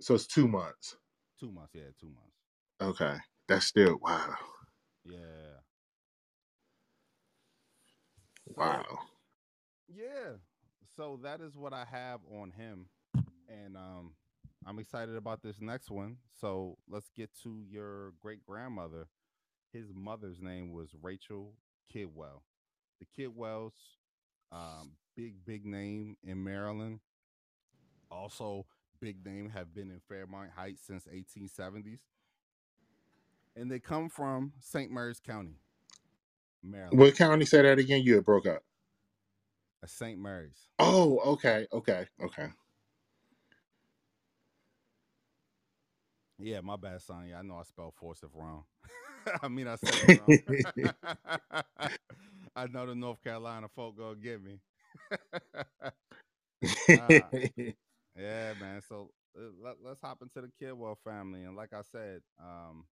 so 0.00 0.14
it's 0.14 0.26
two 0.26 0.48
months. 0.48 0.96
Two 1.40 1.52
months. 1.52 1.74
Yeah, 1.74 1.90
two 2.00 2.08
months. 2.08 2.36
Okay, 2.80 3.16
that's 3.48 3.66
still 3.66 3.98
wow, 4.02 4.34
Yeah. 5.04 5.60
So, 8.46 8.54
wow. 8.56 8.84
Yeah. 9.88 10.36
So 10.96 11.18
that 11.22 11.40
is 11.40 11.56
what 11.56 11.72
I 11.72 11.84
have 11.90 12.20
on 12.30 12.50
him. 12.50 12.86
And 13.48 13.76
um 13.76 14.12
I'm 14.66 14.80
excited 14.80 15.14
about 15.14 15.42
this 15.42 15.60
next 15.60 15.90
one. 15.90 16.16
So 16.40 16.76
let's 16.88 17.08
get 17.16 17.30
to 17.44 17.62
your 17.68 18.12
great 18.20 18.44
grandmother. 18.44 19.06
His 19.72 19.92
mother's 19.94 20.40
name 20.40 20.72
was 20.72 20.88
Rachel 21.00 21.52
Kidwell. 21.94 22.42
The 22.98 23.06
Kidwells, 23.16 23.74
um, 24.50 24.92
big, 25.16 25.44
big 25.44 25.64
name 25.64 26.16
in 26.24 26.42
Maryland. 26.42 26.98
Also, 28.10 28.66
big 29.00 29.24
name 29.24 29.50
have 29.50 29.72
been 29.72 29.90
in 29.90 30.00
Fairmount 30.08 30.50
Heights 30.56 30.82
since 30.84 31.06
1870s. 31.06 32.00
And 33.54 33.70
they 33.70 33.78
come 33.78 34.08
from 34.08 34.52
St. 34.58 34.90
Mary's 34.90 35.20
County, 35.20 35.60
Maryland. 36.66 36.98
What 36.98 37.16
county 37.16 37.44
Say 37.44 37.62
that 37.62 37.78
again? 37.78 38.02
You 38.02 38.16
had 38.16 38.24
broke 38.24 38.46
up. 38.46 38.62
Uh, 39.82 39.86
St. 39.86 40.18
Mary's. 40.18 40.68
Oh, 40.78 41.18
okay, 41.32 41.66
okay, 41.72 42.06
okay. 42.22 42.48
Yeah, 46.38 46.60
my 46.60 46.76
bad, 46.76 47.00
son. 47.00 47.26
Yeah, 47.28 47.38
I 47.38 47.42
know 47.42 47.56
I 47.56 47.62
spelled 47.62 47.94
forcive 47.94 48.34
wrong. 48.34 48.64
I 49.42 49.48
mean, 49.48 49.66
I 49.66 49.76
said 49.76 49.94
it 49.94 50.20
wrong. 50.20 50.92
I 52.56 52.66
know 52.66 52.86
the 52.86 52.94
North 52.94 53.22
Carolina 53.22 53.68
folk 53.74 53.96
gonna 53.96 54.16
get 54.16 54.42
me. 54.42 54.60
yeah, 58.16 58.52
man. 58.60 58.82
So 58.88 59.10
uh, 59.38 59.50
let, 59.62 59.76
let's 59.84 60.00
hop 60.00 60.22
into 60.22 60.42
the 60.42 60.50
Kidwell 60.60 60.96
family, 61.04 61.44
and 61.44 61.56
like 61.56 61.72
I 61.72 61.82
said, 61.90 62.20
um, 62.40 62.84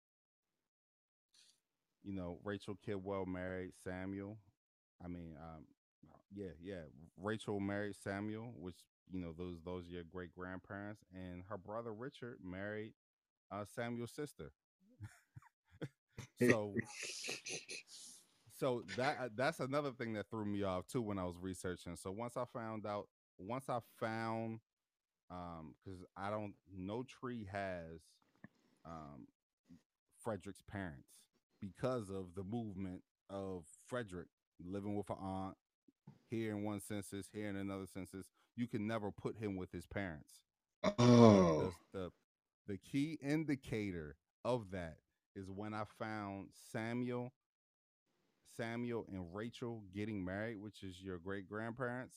you 2.05 2.13
know, 2.13 2.39
Rachel 2.45 2.77
Kidwell 2.87 3.27
married 3.27 3.73
Samuel. 3.83 4.39
I 5.05 5.09
mean, 5.09 5.37
um, 5.41 5.65
yeah, 6.35 6.51
yeah. 6.63 6.83
Rachel 7.21 7.61
married 7.61 7.97
Samuel, 8.03 8.53
which 8.59 8.77
you 9.11 9.21
know 9.21 9.33
those 9.37 9.59
those 9.65 9.87
are 9.89 9.93
your 9.95 10.05
great 10.05 10.33
grandparents, 10.35 11.03
and 11.15 11.43
her 11.49 11.59
brother 11.59 11.93
Richard 11.93 12.39
married 12.45 12.93
uh, 13.53 13.65
Samuel's 13.75 14.13
sister. 14.13 14.53
so 16.49 16.75
so 18.59 18.83
that 18.97 19.19
uh, 19.21 19.29
that's 19.35 19.61
another 19.61 19.91
thing 19.93 20.13
that 20.15 20.29
threw 20.31 20.45
me 20.45 20.63
off 20.63 20.87
too 20.87 21.03
when 21.03 21.19
I 21.19 21.25
was 21.25 21.37
researching. 21.41 21.97
So 21.97 22.11
once 22.11 22.37
I 22.37 22.45
found 22.53 22.87
out, 22.87 23.09
once 23.39 23.69
I 23.69 23.79
found, 23.99 24.61
um, 25.31 25.75
because 25.85 26.01
I 26.17 26.31
don't, 26.31 26.55
no 26.77 27.05
tree 27.05 27.49
has, 27.53 28.01
um, 28.85 29.27
Frederick's 30.23 30.63
parents 30.63 31.22
because 31.63 32.11
of 32.11 32.35
the 32.37 32.43
movement 32.43 33.03
of 33.31 33.65
Frederick 33.87 34.29
living 34.63 34.97
with 34.97 35.09
her 35.09 35.15
aunt 35.15 35.57
here 36.29 36.51
in 36.51 36.65
one 36.65 36.81
census, 36.81 37.29
here 37.33 37.49
in 37.49 37.57
another 37.57 37.87
census. 37.87 38.27
You 38.57 38.67
can 38.67 38.87
never 38.87 39.11
put 39.11 39.39
him 39.39 39.57
with 39.57 39.73
his 39.73 39.87
parents 39.87 40.43
oh, 40.99 41.73
the, 41.93 41.99
the 41.99 42.11
the 42.69 42.79
key 42.79 43.19
indicator 43.23 44.17
of 44.45 44.71
that 44.71 44.97
is 45.35 45.51
when 45.51 45.75
I 45.75 45.85
found 45.99 46.49
Samuel, 46.73 47.33
Samuel 48.57 49.07
and 49.11 49.35
Rachel 49.35 49.83
getting 49.95 50.25
married, 50.25 50.59
which 50.61 50.83
is 50.83 51.01
your 51.01 51.19
great 51.19 51.49
grandparents. 51.49 52.17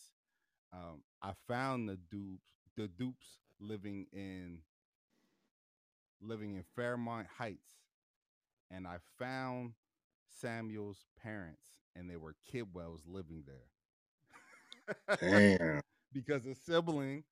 Um, 0.73 1.01
I 1.21 1.31
found 1.47 1.87
the 1.89 1.97
dupes, 2.11 2.43
the 2.75 2.87
dupes 2.87 3.25
living 3.59 4.07
in 4.11 4.59
living 6.21 6.55
in 6.55 6.63
Fairmount 6.75 7.27
Heights, 7.37 7.69
and 8.71 8.87
I 8.87 8.97
found 9.19 9.73
Samuel's 10.29 11.05
parents, 11.21 11.67
and 11.95 12.09
they 12.09 12.17
were 12.17 12.35
Kidwells 12.51 13.01
living 13.07 13.43
there. 13.45 13.67
damn. 15.21 15.81
because 16.13 16.45
a 16.45 16.55
sibling 16.55 17.23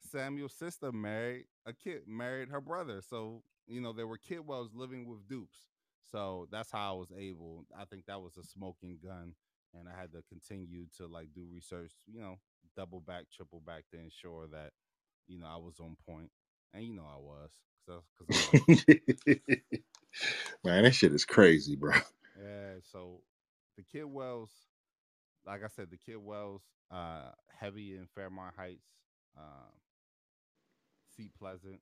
Samuel's 0.00 0.54
sister 0.54 0.92
married 0.92 1.46
a 1.66 1.72
kid, 1.72 2.02
married 2.06 2.48
her 2.48 2.60
brother. 2.60 3.00
So, 3.02 3.42
you 3.66 3.80
know, 3.80 3.92
there 3.92 4.06
were 4.06 4.18
Kidwells 4.18 4.70
living 4.74 5.06
with 5.06 5.26
dupes. 5.28 5.58
So 6.10 6.48
that's 6.50 6.70
how 6.70 6.94
I 6.94 6.98
was 6.98 7.12
able. 7.16 7.64
I 7.78 7.84
think 7.84 8.06
that 8.06 8.20
was 8.20 8.36
a 8.36 8.44
smoking 8.44 8.98
gun. 9.02 9.34
And 9.74 9.88
I 9.88 9.98
had 9.98 10.12
to 10.12 10.22
continue 10.28 10.86
to 10.98 11.06
like 11.06 11.28
do 11.34 11.46
research, 11.50 11.92
you 12.06 12.20
know, 12.20 12.38
double 12.76 13.00
back, 13.00 13.24
triple 13.34 13.60
back 13.60 13.84
to 13.92 13.98
ensure 13.98 14.46
that, 14.48 14.72
you 15.28 15.38
know, 15.38 15.46
I 15.46 15.56
was 15.56 15.80
on 15.80 15.96
point. 16.06 16.30
And 16.74 16.84
you 16.84 16.92
know 16.94 17.04
I 17.06 17.18
was. 17.18 17.50
Cause, 17.86 18.02
I- 18.02 18.18
cause 18.18 18.28
I 18.30 18.38
was. 18.38 18.84
Man, 20.64 20.84
that 20.84 20.94
shit 20.94 21.12
is 21.12 21.24
crazy, 21.24 21.76
bro. 21.76 21.92
Yeah, 22.36 22.74
so 22.92 23.20
the 23.76 23.82
Kidwells, 23.82 24.50
like 25.46 25.62
I 25.64 25.68
said, 25.68 25.88
the 25.90 25.98
Kidwells, 25.98 26.60
uh, 26.90 27.30
heavy 27.58 27.96
in 27.96 28.06
Fairmount 28.14 28.54
Heights, 28.56 28.86
um, 29.36 29.72
Seat 31.16 31.32
Pleasant. 31.38 31.80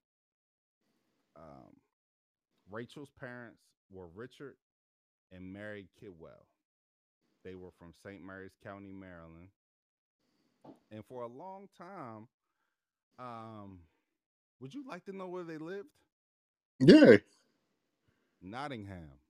Um, 1.37 1.76
Rachel's 2.70 3.11
parents 3.18 3.62
were 3.90 4.07
Richard 4.14 4.57
and 5.33 5.53
Mary 5.53 5.88
Kidwell. 6.00 6.46
They 7.44 7.55
were 7.55 7.70
from 7.79 7.92
St. 8.03 8.22
Mary's 8.24 8.57
County, 8.62 8.92
Maryland, 8.92 9.48
and 10.90 11.05
for 11.07 11.22
a 11.22 11.26
long 11.26 11.68
time, 11.76 12.29
um, 13.18 13.81
would 14.61 14.75
you 14.75 14.85
like 14.87 15.05
to 15.07 15.12
know 15.16 15.29
where 15.29 15.44
they 15.44 15.59
lived? 15.59 15.88
Yeah. 16.81 17.18
Nottingham. 18.42 19.20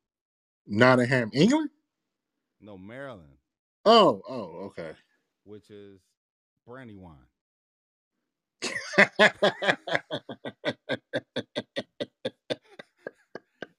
Nottingham, 0.66 1.30
England. 1.34 1.70
No, 2.60 2.78
Maryland, 2.78 3.38
Oh, 3.84 4.22
oh, 4.28 4.44
okay. 4.66 4.94
which 5.44 5.70
is 5.70 6.00
Brandywine. 6.66 7.26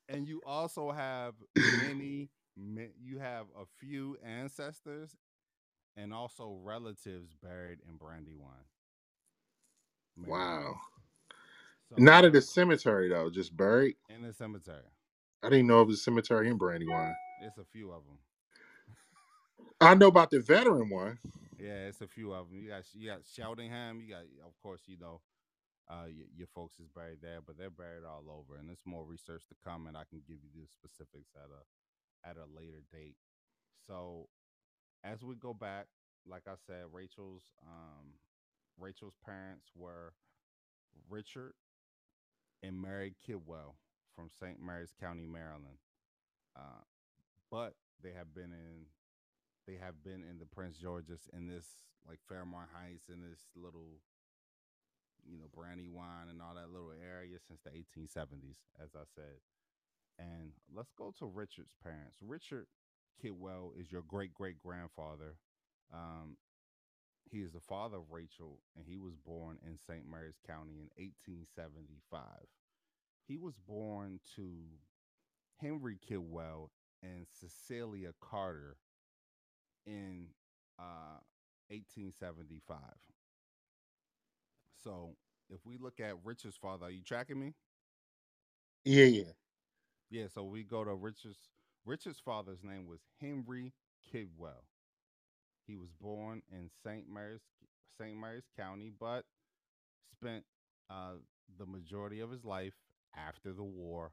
And 0.09 0.27
you 0.27 0.41
also 0.45 0.91
have 0.91 1.33
many, 1.55 2.29
you 2.55 3.19
have 3.19 3.45
a 3.59 3.65
few 3.79 4.17
ancestors 4.23 5.15
and 5.95 6.13
also 6.13 6.59
relatives 6.63 7.33
buried 7.41 7.79
in 7.87 7.97
Brandywine. 7.97 8.65
Maryland. 10.15 10.75
wow. 10.75 10.79
So 11.91 11.97
Not 12.01 12.23
at 12.23 12.31
the 12.31 12.41
cemetery 12.41 13.09
though, 13.09 13.29
just 13.29 13.55
buried. 13.55 13.97
in 14.09 14.21
the 14.21 14.31
cemetery. 14.31 14.87
I 15.43 15.49
didn't 15.49 15.67
know 15.67 15.81
it 15.81 15.87
was 15.87 15.99
a 15.99 16.03
cemetery 16.03 16.47
in 16.47 16.57
Brandywine. 16.57 17.13
It's 17.41 17.57
a 17.57 17.65
few 17.65 17.91
of 17.91 18.03
them. 18.05 18.17
I 19.81 19.95
know 19.95 20.07
about 20.07 20.31
the 20.31 20.39
veteran 20.39 20.89
one. 20.89 21.19
Yeah, 21.59 21.87
it's 21.87 21.99
a 21.99 22.07
few 22.07 22.31
of 22.31 22.49
them. 22.49 22.59
You 22.61 22.69
got 22.69 22.83
you 22.93 23.09
got 23.09 23.21
Cheltenham. 23.25 23.99
You 23.99 24.09
got, 24.09 24.23
of 24.45 24.53
course, 24.63 24.81
you 24.85 24.97
know, 24.99 25.19
uh, 25.89 26.05
your, 26.05 26.27
your 26.33 26.47
folks 26.55 26.79
is 26.79 26.87
buried 26.95 27.17
there, 27.21 27.39
but 27.45 27.57
they're 27.57 27.69
buried 27.69 28.05
all 28.05 28.23
over, 28.29 28.57
and 28.57 28.69
there's 28.69 28.85
more 28.85 29.03
research 29.03 29.43
to 29.49 29.55
come, 29.65 29.87
and 29.87 29.97
I 29.97 30.03
can 30.09 30.21
give 30.25 30.37
you 30.43 30.49
the 30.55 30.67
specifics 30.67 31.31
at 31.35 31.49
a 31.49 32.29
at 32.29 32.37
a 32.37 32.45
later 32.55 32.83
date. 32.93 33.15
So, 33.85 34.29
as 35.03 35.23
we 35.23 35.35
go 35.35 35.53
back, 35.53 35.87
like 36.25 36.43
I 36.47 36.53
said, 36.65 36.85
Rachel's 36.93 37.43
um, 37.67 38.13
Rachel's 38.79 39.17
parents 39.25 39.71
were 39.75 40.13
Richard 41.09 41.53
and 42.63 42.81
Mary 42.81 43.13
Kidwell 43.27 43.75
from 44.15 44.29
St. 44.39 44.61
Mary's 44.61 44.93
County, 44.99 45.25
Maryland. 45.25 45.79
Uh, 46.55 46.83
but 47.49 47.73
they 48.03 48.11
have 48.11 48.33
been 48.33 48.51
in 48.51 48.85
they 49.67 49.77
have 49.77 50.03
been 50.03 50.23
in 50.23 50.39
the 50.39 50.45
Prince 50.45 50.77
George's 50.77 51.29
in 51.33 51.47
this 51.47 51.65
like 52.07 52.19
Fairmount 52.27 52.69
Heights 52.73 53.09
in 53.09 53.21
this 53.21 53.39
little 53.55 54.01
you 55.25 55.37
know 55.37 55.45
Brandywine 55.53 56.29
and 56.29 56.41
all 56.41 56.55
that 56.55 56.71
little 56.71 56.91
area 56.91 57.37
since 57.47 57.61
the 57.61 57.71
1870s, 57.71 58.57
as 58.81 58.89
I 58.95 59.05
said. 59.15 59.39
And 60.19 60.51
let's 60.73 60.91
go 60.91 61.13
to 61.19 61.25
Richard's 61.25 61.73
parents. 61.83 62.17
Richard 62.21 62.67
Kidwell 63.23 63.71
is 63.79 63.91
your 63.91 64.03
great 64.07 64.33
great 64.33 64.59
grandfather. 64.59 65.37
Um, 65.93 66.37
he 67.31 67.39
is 67.39 67.51
the 67.53 67.61
father 67.61 67.97
of 67.97 68.11
Rachel, 68.11 68.59
and 68.75 68.85
he 68.87 68.97
was 68.97 69.15
born 69.15 69.57
in 69.65 69.77
St. 69.77 70.09
Mary's 70.09 70.39
County 70.45 70.73
in 70.79 70.89
1875. 70.97 72.21
He 73.27 73.37
was 73.37 73.55
born 73.67 74.19
to 74.35 74.65
Henry 75.57 75.97
Kidwell 75.97 76.71
and 77.01 77.25
Cecilia 77.39 78.13
Carter 78.21 78.77
in 79.85 80.27
uh, 80.79 81.19
1875. 81.69 82.77
So 84.83 85.15
if 85.49 85.65
we 85.65 85.77
look 85.77 85.99
at 85.99 86.15
Richard's 86.23 86.57
father, 86.57 86.87
are 86.87 86.91
you 86.91 87.03
tracking 87.03 87.39
me? 87.39 87.53
Yeah, 88.85 89.05
yeah. 89.05 89.31
Yeah, 90.09 90.27
so 90.27 90.43
we 90.43 90.63
go 90.63 90.83
to 90.83 90.93
Richard's 90.93 91.49
Richard's 91.85 92.19
father's 92.19 92.63
name 92.63 92.85
was 92.87 93.01
Henry 93.19 93.73
Kidwell. 94.13 94.65
He 95.71 95.77
was 95.77 95.93
born 96.01 96.41
in 96.51 96.69
St. 96.83 97.05
Mary's 97.09 97.39
St. 97.97 98.19
Mary's 98.19 98.49
County, 98.57 98.91
but 98.99 99.23
spent 100.11 100.43
uh, 100.89 101.13
the 101.57 101.65
majority 101.65 102.19
of 102.19 102.29
his 102.29 102.43
life 102.43 102.73
after 103.15 103.53
the 103.53 103.63
war 103.63 104.11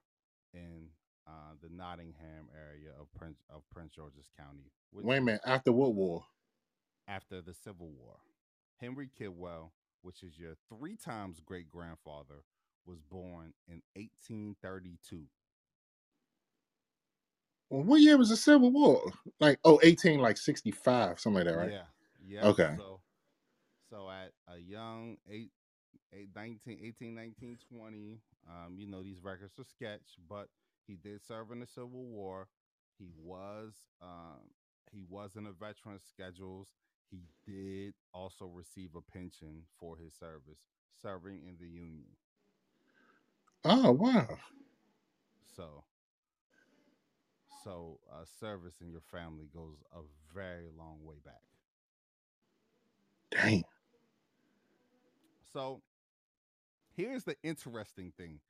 in 0.55 0.90
uh, 1.27 1.55
the 1.61 1.68
Nottingham 1.68 2.47
area 2.55 2.90
of 3.01 3.12
Prince 3.18 3.40
of 3.51 3.62
Prince 3.73 3.90
George's 3.97 4.29
County. 4.38 4.71
Wait 4.92 5.18
a 5.18 5.21
minute. 5.21 5.40
After 5.44 5.73
what 5.73 5.97
war? 5.97 6.23
After 7.09 7.40
the 7.40 7.55
Civil 7.55 7.88
War, 7.88 8.18
Henry 8.81 9.11
Kidwell, 9.18 9.73
which 10.03 10.23
is 10.23 10.38
your 10.38 10.55
three 10.68 10.94
times 10.94 11.40
great 11.44 11.68
grandfather, 11.68 12.44
was 12.87 13.01
born 13.01 13.53
in 13.66 13.83
1832. 13.97 15.25
Well, 17.70 17.83
what 17.83 18.00
year 18.00 18.16
was 18.16 18.31
the 18.31 18.37
Civil 18.37 18.70
War? 18.70 19.00
Like, 19.40 19.59
oh, 19.64 19.78
18, 19.83 20.20
like 20.20 20.37
65, 20.38 21.20
something 21.20 21.44
like 21.44 21.52
that, 21.52 21.59
right? 21.59 21.72
Yeah. 21.72 21.83
Yeah. 22.26 22.46
Okay. 22.46 22.74
So, 22.76 23.00
so 23.90 24.11
at 24.11 24.33
a 24.52 24.59
young 24.59 25.16
eight, 25.31 25.50
eight 26.12 26.31
19, 26.35 26.78
18, 26.83 27.14
19, 27.14 27.59
20, 27.70 28.18
um, 28.48 28.76
you 28.78 28.87
know, 28.87 29.02
these 29.02 29.22
records 29.22 29.59
are 29.59 29.64
sketch, 29.64 30.16
but 30.28 30.48
he 30.87 30.96
did 30.96 31.20
serve 31.26 31.50
in 31.52 31.61
the 31.61 31.66
Civil 31.66 32.04
War. 32.04 32.48
He 32.98 33.11
was, 33.22 33.74
um, 34.02 34.50
he 34.90 35.04
was 35.09 35.37
in 35.37 35.46
a 35.46 35.52
veteran 35.52 35.98
schedules. 35.98 36.68
He 37.11 37.22
did 37.46 37.94
also 38.12 38.46
receive 38.46 38.90
a 38.96 39.00
pension 39.00 39.62
for 39.78 39.96
his 39.96 40.14
service, 40.14 40.59
serving 41.00 41.42
in 41.46 41.57
the 41.61 41.66
Union. 41.66 42.16
Oh, 43.64 43.92
wow. 43.92 44.38
So, 45.57 45.85
so 47.64 47.99
uh, 48.12 48.25
service 48.40 48.75
in 48.81 48.90
your 48.90 49.03
family 49.12 49.49
goes 49.53 49.77
a 49.92 50.01
very 50.35 50.68
long 50.77 50.99
way 51.03 51.16
back. 51.25 51.42
Dang. 53.31 53.64
So 55.53 55.83
here's 56.97 57.25
the 57.25 57.37
interesting 57.42 58.12
thing, 58.16 58.40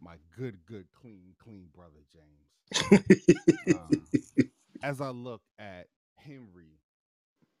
my 0.00 0.16
good, 0.36 0.58
good, 0.66 0.86
clean, 0.92 1.34
clean 1.42 1.68
brother 1.74 2.04
James. 2.12 3.74
Um, 3.74 4.06
as 4.82 5.00
I 5.00 5.08
look 5.08 5.42
at 5.58 5.86
Henry 6.16 6.78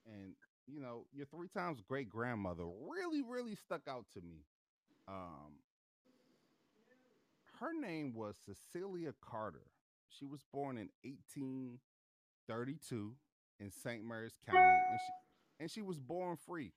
and 0.06 0.34
you 0.66 0.80
know, 0.80 1.06
your 1.12 1.26
three 1.26 1.48
times 1.48 1.80
great 1.86 2.08
grandmother 2.08 2.64
really, 2.64 3.22
really 3.22 3.56
stuck 3.56 3.82
out 3.88 4.06
to 4.14 4.20
me. 4.20 4.44
Um, 5.08 5.58
her 7.58 7.72
name 7.78 8.14
was 8.14 8.36
Cecilia 8.44 9.12
Carter. 9.20 9.64
She 10.18 10.26
was 10.26 10.40
born 10.52 10.76
in 10.76 10.90
1832 11.02 13.12
in 13.60 13.70
St. 13.70 14.04
Mary's 14.04 14.36
County, 14.46 14.58
and 14.58 14.98
she, 15.06 15.12
and 15.60 15.70
she 15.70 15.80
was 15.82 15.98
born 15.98 16.36
free. 16.36 16.72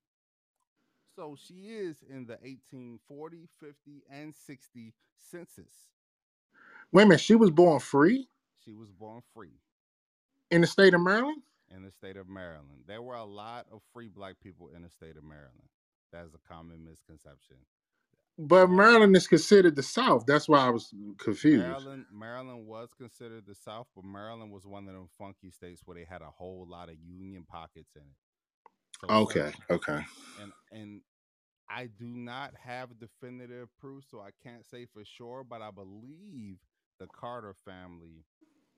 So 1.15 1.35
she 1.39 1.67
is 1.69 1.97
in 2.09 2.25
the 2.25 2.33
1840, 2.41 3.47
50, 3.59 4.03
and 4.09 4.33
60 4.33 4.93
census. 5.31 5.73
Wait 6.91 7.03
a 7.03 7.05
minute. 7.05 7.21
She 7.21 7.35
was 7.35 7.51
born 7.51 7.79
free 7.79 8.27
She 8.63 8.73
was 8.73 8.89
born 8.91 9.21
free 9.33 9.59
in 10.51 10.61
the 10.61 10.67
state 10.67 10.93
of 10.93 11.01
Maryland? 11.01 11.41
in 11.75 11.83
the 11.83 11.91
state 11.91 12.17
of 12.17 12.27
Maryland. 12.29 12.83
There 12.87 13.01
were 13.01 13.15
a 13.15 13.23
lot 13.25 13.65
of 13.71 13.81
free 13.93 14.07
black 14.07 14.35
people 14.43 14.69
in 14.75 14.83
the 14.83 14.89
state 14.89 15.17
of 15.17 15.23
Maryland. 15.23 15.69
That 16.11 16.25
is 16.25 16.33
a 16.35 16.47
common 16.47 16.83
misconception. 16.85 17.57
But 18.37 18.67
Maryland 18.69 19.15
is 19.15 19.27
considered 19.27 19.75
the 19.75 19.83
South. 19.83 20.25
That's 20.25 20.49
why 20.49 20.59
I 20.65 20.69
was 20.69 20.93
confused. 21.19 21.59
Maryland, 21.67 22.05
Maryland 22.11 22.65
was 22.65 22.89
considered 22.97 23.45
the 23.45 23.53
South, 23.53 23.87
but 23.95 24.03
Maryland 24.03 24.51
was 24.51 24.65
one 24.65 24.87
of 24.87 24.93
them 24.93 25.07
funky 25.17 25.51
states 25.51 25.81
where 25.85 25.95
they 25.95 26.05
had 26.09 26.21
a 26.21 26.31
whole 26.31 26.65
lot 26.67 26.89
of 26.89 26.95
union 26.99 27.45
pockets 27.47 27.91
in 27.95 28.01
it. 28.01 28.17
So 29.01 29.07
Okay, 29.15 29.51
certain- 29.51 29.61
okay. 29.69 30.05
and 30.41 30.51
and 30.71 31.01
I 31.69 31.87
do 31.87 32.07
not 32.07 32.53
have 32.55 32.99
definitive 32.99 33.69
proof, 33.77 34.03
so 34.09 34.19
I 34.19 34.31
can't 34.43 34.65
say 34.65 34.85
for 34.85 35.03
sure, 35.05 35.43
but 35.43 35.61
I 35.61 35.71
believe 35.71 36.57
the 36.99 37.07
Carter 37.07 37.53
family 37.53 38.25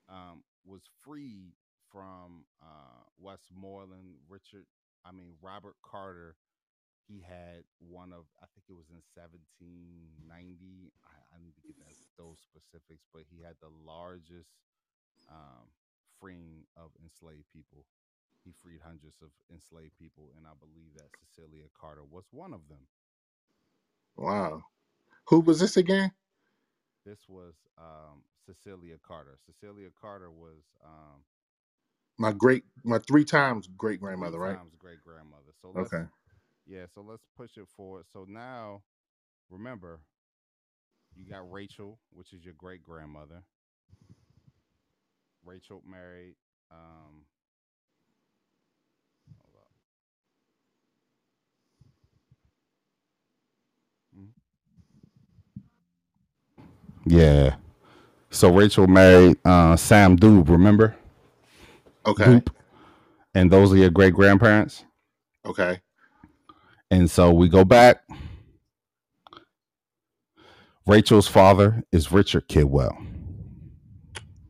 um, 0.08 0.44
was 0.64 0.82
freed 1.02 1.52
from 1.90 2.44
uh, 2.62 3.02
Westmoreland. 3.18 4.16
Richard, 4.28 4.66
I 5.04 5.12
mean 5.12 5.34
Robert 5.40 5.76
Carter. 5.82 6.36
He 7.08 7.22
had 7.22 7.64
one 7.78 8.12
of, 8.12 8.26
I 8.42 8.46
think 8.54 8.66
it 8.68 8.76
was 8.78 8.90
in 8.90 9.02
1790. 9.14 10.92
I, 11.06 11.16
I 11.34 11.38
need 11.42 11.54
to 11.56 11.64
get 11.66 11.78
that, 11.80 11.96
those 12.18 12.42
specifics, 12.42 13.06
but 13.14 13.24
he 13.30 13.42
had 13.42 13.56
the 13.62 13.70
largest 13.70 14.58
um, 15.30 15.70
freeing 16.20 16.66
of 16.76 16.90
enslaved 17.02 17.48
people. 17.52 17.86
He 18.44 18.52
freed 18.52 18.80
hundreds 18.84 19.22
of 19.22 19.30
enslaved 19.52 19.98
people, 19.98 20.32
and 20.38 20.46
I 20.46 20.54
believe 20.58 20.94
that 20.96 21.14
Cecilia 21.18 21.66
Carter 21.78 22.04
was 22.04 22.26
one 22.32 22.54
of 22.54 22.68
them. 22.68 22.86
Wow. 24.16 24.62
Who 25.28 25.40
was 25.40 25.60
this 25.60 25.76
again? 25.76 26.12
This 27.04 27.28
was 27.28 27.54
um, 27.78 28.24
Cecilia 28.44 28.96
Carter. 29.06 29.38
Cecilia 29.46 29.88
Carter 30.00 30.30
was 30.30 30.62
um, 30.84 31.22
My 32.18 32.32
great, 32.32 32.64
my 32.84 32.98
three 32.98 33.24
times 33.24 33.68
great 33.68 34.00
grandmother, 34.00 34.38
right? 34.38 34.58
times 34.58 34.74
great 34.78 35.02
grandmother. 35.02 35.52
So 35.60 35.70
let's, 35.70 35.92
Okay. 35.94 36.04
Yeah. 36.66 36.86
So 36.94 37.02
let's 37.02 37.24
push 37.36 37.56
it 37.56 37.68
forward. 37.76 38.06
So 38.12 38.26
now, 38.28 38.82
remember, 39.50 40.00
you 41.14 41.24
got 41.28 41.50
Rachel, 41.50 41.98
which 42.12 42.32
is 42.32 42.44
your 42.44 42.54
great 42.54 42.82
grandmother. 42.82 43.42
Rachel 45.44 45.82
married. 45.86 46.36
Um, 46.70 47.26
hold 49.38 49.54
up. 49.56 49.72
Mhm. 54.12 54.32
Yeah. 57.06 57.56
So 58.30 58.52
Rachel 58.52 58.86
married 58.86 59.38
uh, 59.44 59.76
Sam 59.76 60.16
Doub, 60.18 60.48
remember? 60.48 60.96
Okay. 62.06 62.40
Doub. 62.40 62.48
And 63.34 63.50
those 63.50 63.72
are 63.72 63.76
your 63.76 63.90
great 63.90 64.14
grandparents. 64.14 64.84
Okay. 65.44 65.80
And 66.90 67.10
so 67.10 67.32
we 67.32 67.48
go 67.48 67.64
back. 67.64 68.02
Rachel's 70.86 71.26
father 71.26 71.82
is 71.90 72.12
Richard 72.12 72.48
Kidwell. 72.48 72.96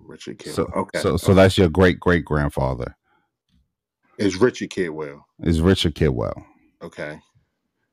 Richard 0.00 0.38
Kidwell. 0.38 0.54
So 0.54 0.64
okay. 0.76 0.98
so 0.98 1.16
so 1.16 1.34
that's 1.34 1.56
your 1.56 1.70
great 1.70 1.98
great 1.98 2.24
grandfather 2.24 2.94
Is 4.18 4.36
Richard 4.36 4.70
Kidwell. 4.70 5.22
is 5.40 5.60
Richard 5.62 5.94
Kidwell. 5.94 6.44
Okay. 6.82 7.18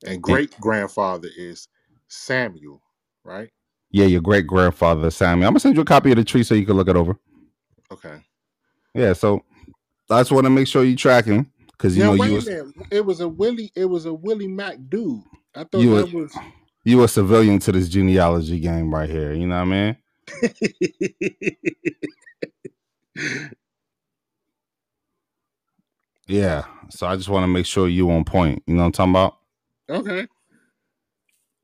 And 0.05 0.21
great 0.21 0.51
grandfather 0.59 1.29
is 1.37 1.69
Samuel, 2.09 2.81
right? 3.23 3.49
Yeah, 3.91 4.05
your 4.05 4.21
great 4.21 4.45
grandfather 4.45 5.09
Samuel. 5.09 5.47
I'm 5.47 5.53
gonna 5.53 5.61
send 5.61 5.75
you 5.75 5.81
a 5.81 5.85
copy 5.85 6.11
of 6.11 6.17
the 6.17 6.25
tree 6.25 6.43
so 6.43 6.55
you 6.55 6.65
can 6.65 6.75
look 6.75 6.89
it 6.89 6.97
over. 6.97 7.17
Okay. 7.91 8.17
Yeah, 8.93 9.13
so 9.13 9.43
I 10.09 10.19
just 10.19 10.31
want 10.31 10.45
to 10.45 10.49
make 10.49 10.67
sure 10.67 10.83
you're 10.83 10.97
tracking 10.97 11.49
because 11.73 11.97
you 11.97 12.03
now 12.03 12.13
know 12.13 12.19
wait 12.21 12.27
you 12.27 12.33
a 12.33 12.35
was, 12.35 12.45
minute. 12.47 12.75
It 12.91 13.05
was 13.05 13.19
a 13.19 13.27
Willie. 13.27 13.71
It 13.75 13.85
was 13.85 14.05
a 14.05 14.13
Willie 14.13 14.47
Mack 14.47 14.77
Doub. 14.89 15.23
I 15.55 15.63
thought 15.65 15.81
You 15.81 15.95
that 15.97 16.11
were- 16.13 16.21
was. 16.23 16.35
you 16.83 17.03
a 17.03 17.07
civilian 17.07 17.59
to 17.59 17.71
this 17.71 17.89
genealogy 17.89 18.59
game 18.59 18.93
right 18.93 19.09
here. 19.09 19.33
You 19.33 19.47
know 19.47 19.63
what 19.63 19.73
I 19.73 19.93
mean? 19.95 19.97
Yeah. 26.27 26.63
So 26.89 27.07
I 27.07 27.15
just 27.15 27.29
want 27.29 27.43
to 27.43 27.47
make 27.47 27.65
sure 27.65 27.87
you 27.87 28.09
on 28.11 28.23
point. 28.23 28.63
You 28.67 28.75
know 28.75 28.83
what 28.83 28.99
I'm 28.99 29.11
talking 29.11 29.11
about? 29.11 29.37
okay. 29.89 30.27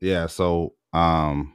Yeah. 0.00 0.26
So 0.26 0.74
um 0.92 1.54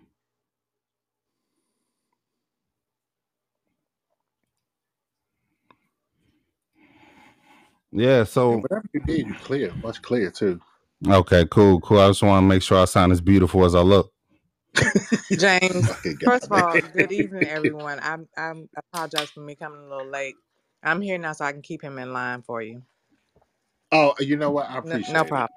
Yeah, 7.96 8.26
so 8.26 8.68
Whatever 8.70 8.86
you 8.94 9.02
did, 9.02 9.28
you 9.28 9.36
clear. 9.36 9.74
Much 9.84 10.02
clear 10.02 10.32
too. 10.32 10.62
okay, 11.08 11.46
cool, 11.52 11.82
cool. 11.82 12.00
I 12.02 12.10
just 12.10 12.24
want 12.24 12.44
to 12.44 12.48
make 12.48 12.64
sure 12.64 12.80
I 12.80 12.86
sound 12.86 13.12
as 13.14 13.22
beautiful 13.22 13.66
as 13.66 13.76
I 13.76 13.82
look. 13.82 14.12
James, 15.38 15.92
first 16.24 16.48
of 16.48 16.54
all, 16.54 16.80
good 16.96 17.12
evening, 17.12 17.48
everyone. 17.48 18.00
I'm 18.02 18.28
I'm 18.38 18.70
I 18.78 18.82
apologize 18.94 19.32
for 19.32 19.42
me 19.42 19.56
coming 19.56 19.82
a 19.82 19.90
little 19.90 20.10
late. 20.10 20.38
I'm 20.84 21.02
here 21.02 21.18
now, 21.20 21.34
so 21.34 21.46
I 21.46 21.54
can 21.54 21.62
keep 21.64 21.82
him 21.84 22.00
in 22.00 22.14
line 22.14 22.44
for 22.44 22.62
you. 22.62 22.84
Oh, 23.92 24.16
you 24.20 24.38
know 24.38 24.52
what? 24.52 24.70
I 24.70 24.80
No, 24.84 25.00
appreciate 25.00 25.08
no 25.08 25.26
problem. 25.26 25.50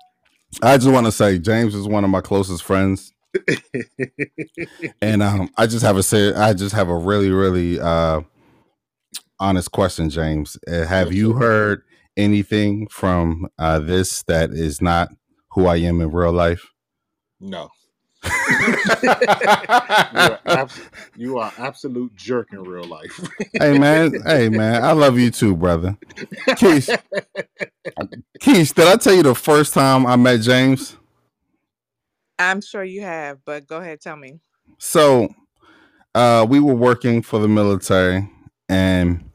I 0.62 0.78
just 0.78 0.90
want 0.90 1.06
to 1.06 1.12
say 1.12 1.38
James 1.38 1.74
is 1.74 1.88
one 1.88 2.04
of 2.04 2.10
my 2.10 2.20
closest 2.22 2.64
friends. 2.64 3.12
And 5.02 5.22
um, 5.22 5.50
I 5.56 5.66
just 5.66 5.84
have 5.84 5.96
a 5.96 6.02
say, 6.02 6.34
I 6.34 6.54
just 6.54 6.74
have 6.74 6.88
a 6.88 6.96
really, 6.96 7.30
really 7.30 7.80
uh, 7.80 8.22
honest 9.40 9.72
question, 9.72 10.10
James. 10.10 10.58
Uh, 10.68 10.86
have 10.86 11.12
you 11.12 11.34
heard 11.34 11.82
anything 12.18 12.88
from 12.88 13.48
uh, 13.58 13.78
this 13.80 14.24
that 14.24 14.50
is 14.50 14.82
not 14.82 15.10
who 15.52 15.66
I 15.66 15.76
am 15.78 16.02
in 16.02 16.12
real 16.12 16.32
life? 16.32 16.66
no. 17.40 17.70
you, 20.12 20.30
are 20.32 20.40
abs- 20.46 20.90
you 21.16 21.38
are 21.38 21.52
absolute 21.58 22.14
jerk 22.16 22.52
in 22.52 22.64
real 22.64 22.84
life. 22.86 23.20
hey 23.60 23.74
man, 23.74 24.14
hey 24.26 24.48
man, 24.48 24.84
I 24.84 24.92
love 24.92 25.18
you 25.18 25.30
too, 25.30 25.56
brother. 25.56 25.96
Keith, 26.56 26.98
Keith, 28.40 28.74
did 28.74 28.88
I 28.88 28.96
tell 28.96 29.14
you 29.14 29.22
the 29.22 29.34
first 29.34 29.74
time 29.74 30.06
I 30.06 30.16
met 30.16 30.40
James? 30.40 30.96
I'm 32.38 32.60
sure 32.60 32.84
you 32.84 33.02
have, 33.02 33.38
but 33.44 33.66
go 33.66 33.78
ahead, 33.78 34.00
tell 34.00 34.16
me. 34.16 34.40
So, 34.78 35.28
uh, 36.14 36.46
we 36.48 36.60
were 36.60 36.74
working 36.74 37.22
for 37.22 37.38
the 37.38 37.48
military, 37.48 38.28
and 38.68 39.27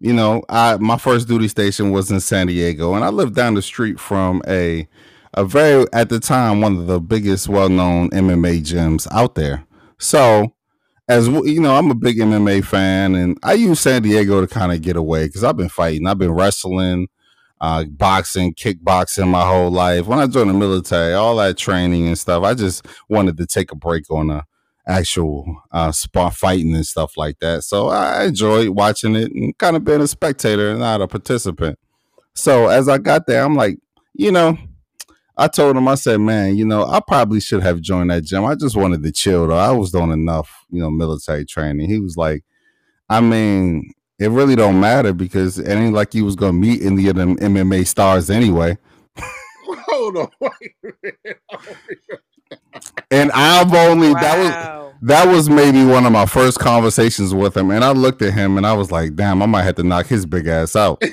you 0.00 0.12
know, 0.12 0.42
I 0.48 0.76
my 0.76 0.96
first 0.96 1.28
duty 1.28 1.48
station 1.48 1.90
was 1.90 2.10
in 2.10 2.20
San 2.20 2.46
Diego, 2.46 2.94
and 2.94 3.04
I 3.04 3.08
lived 3.08 3.34
down 3.34 3.54
the 3.54 3.62
street 3.62 3.98
from 3.98 4.42
a 4.46 4.86
a 5.34 5.44
very 5.44 5.86
at 5.92 6.08
the 6.08 6.20
time 6.20 6.60
one 6.60 6.76
of 6.76 6.86
the 6.86 7.00
biggest 7.00 7.48
well 7.48 7.68
known 7.68 8.10
MMA 8.10 8.62
gyms 8.62 9.06
out 9.10 9.34
there. 9.34 9.64
So, 9.98 10.54
as 11.08 11.26
you 11.28 11.60
know, 11.60 11.74
I'm 11.76 11.90
a 11.90 11.94
big 11.94 12.18
MMA 12.18 12.64
fan, 12.64 13.14
and 13.14 13.38
I 13.42 13.54
use 13.54 13.80
San 13.80 14.02
Diego 14.02 14.40
to 14.40 14.46
kind 14.46 14.72
of 14.72 14.82
get 14.82 14.96
away 14.96 15.26
because 15.26 15.44
I've 15.44 15.56
been 15.56 15.68
fighting, 15.68 16.06
I've 16.06 16.18
been 16.18 16.32
wrestling. 16.32 17.08
Uh, 17.60 17.82
boxing, 17.86 18.54
kickboxing 18.54 19.26
my 19.26 19.44
whole 19.44 19.68
life. 19.68 20.06
When 20.06 20.20
I 20.20 20.28
joined 20.28 20.50
the 20.50 20.54
military, 20.54 21.14
all 21.14 21.34
that 21.38 21.58
training 21.58 22.06
and 22.06 22.16
stuff, 22.16 22.44
I 22.44 22.54
just 22.54 22.86
wanted 23.08 23.36
to 23.38 23.46
take 23.46 23.72
a 23.72 23.74
break 23.74 24.08
on 24.12 24.30
a 24.30 24.46
actual 24.88 25.62
uh 25.70 25.92
spot 25.92 26.34
fighting 26.34 26.74
and 26.74 26.86
stuff 26.86 27.16
like 27.16 27.38
that. 27.40 27.62
So 27.62 27.88
I 27.88 28.24
enjoyed 28.24 28.70
watching 28.70 29.14
it 29.14 29.30
and 29.32 29.56
kind 29.58 29.76
of 29.76 29.84
being 29.84 30.00
a 30.00 30.08
spectator 30.08 30.70
and 30.70 30.80
not 30.80 31.02
a 31.02 31.06
participant. 31.06 31.78
So 32.34 32.68
as 32.68 32.88
I 32.88 32.98
got 32.98 33.26
there, 33.26 33.44
I'm 33.44 33.54
like, 33.54 33.78
you 34.14 34.32
know, 34.32 34.56
I 35.36 35.46
told 35.48 35.76
him, 35.76 35.86
I 35.86 35.94
said, 35.94 36.20
man, 36.20 36.56
you 36.56 36.64
know, 36.64 36.84
I 36.84 37.00
probably 37.06 37.40
should 37.40 37.62
have 37.62 37.80
joined 37.80 38.10
that 38.10 38.24
gym. 38.24 38.44
I 38.44 38.56
just 38.56 38.76
wanted 38.76 39.02
to 39.04 39.12
chill 39.12 39.46
though. 39.46 39.56
I 39.56 39.70
was 39.70 39.92
doing 39.92 40.10
enough, 40.10 40.64
you 40.70 40.80
know, 40.80 40.90
military 40.90 41.44
training. 41.44 41.88
He 41.88 41.98
was 42.00 42.16
like, 42.16 42.44
I 43.08 43.20
mean, 43.20 43.92
it 44.18 44.30
really 44.30 44.56
don't 44.56 44.80
matter 44.80 45.12
because 45.12 45.58
it 45.58 45.68
ain't 45.68 45.94
like 45.94 46.14
you 46.14 46.24
was 46.24 46.36
gonna 46.36 46.54
meet 46.54 46.82
any 46.82 47.08
of 47.08 47.16
them 47.16 47.36
MMA 47.36 47.86
stars 47.86 48.30
anyway. 48.30 48.78
Hold 49.68 50.16
on. 50.16 50.28
Wait 50.40 50.52
a 50.84 50.88
minute. 51.02 52.20
And 53.10 53.30
I've 53.32 53.72
only 53.74 54.12
that 54.14 54.38
was 54.38 54.84
that 55.02 55.28
was 55.28 55.48
maybe 55.48 55.84
one 55.84 56.06
of 56.06 56.12
my 56.12 56.26
first 56.26 56.58
conversations 56.58 57.32
with 57.34 57.56
him 57.56 57.70
and 57.70 57.84
i 57.84 57.92
looked 57.92 58.20
at 58.22 58.34
him 58.34 58.56
and 58.56 58.66
i 58.66 58.72
was 58.72 58.90
like 58.90 59.14
damn 59.14 59.42
i 59.42 59.46
might 59.46 59.62
have 59.62 59.76
to 59.76 59.84
knock 59.84 60.06
his 60.06 60.26
big 60.26 60.46
ass 60.48 60.74
out 60.76 61.00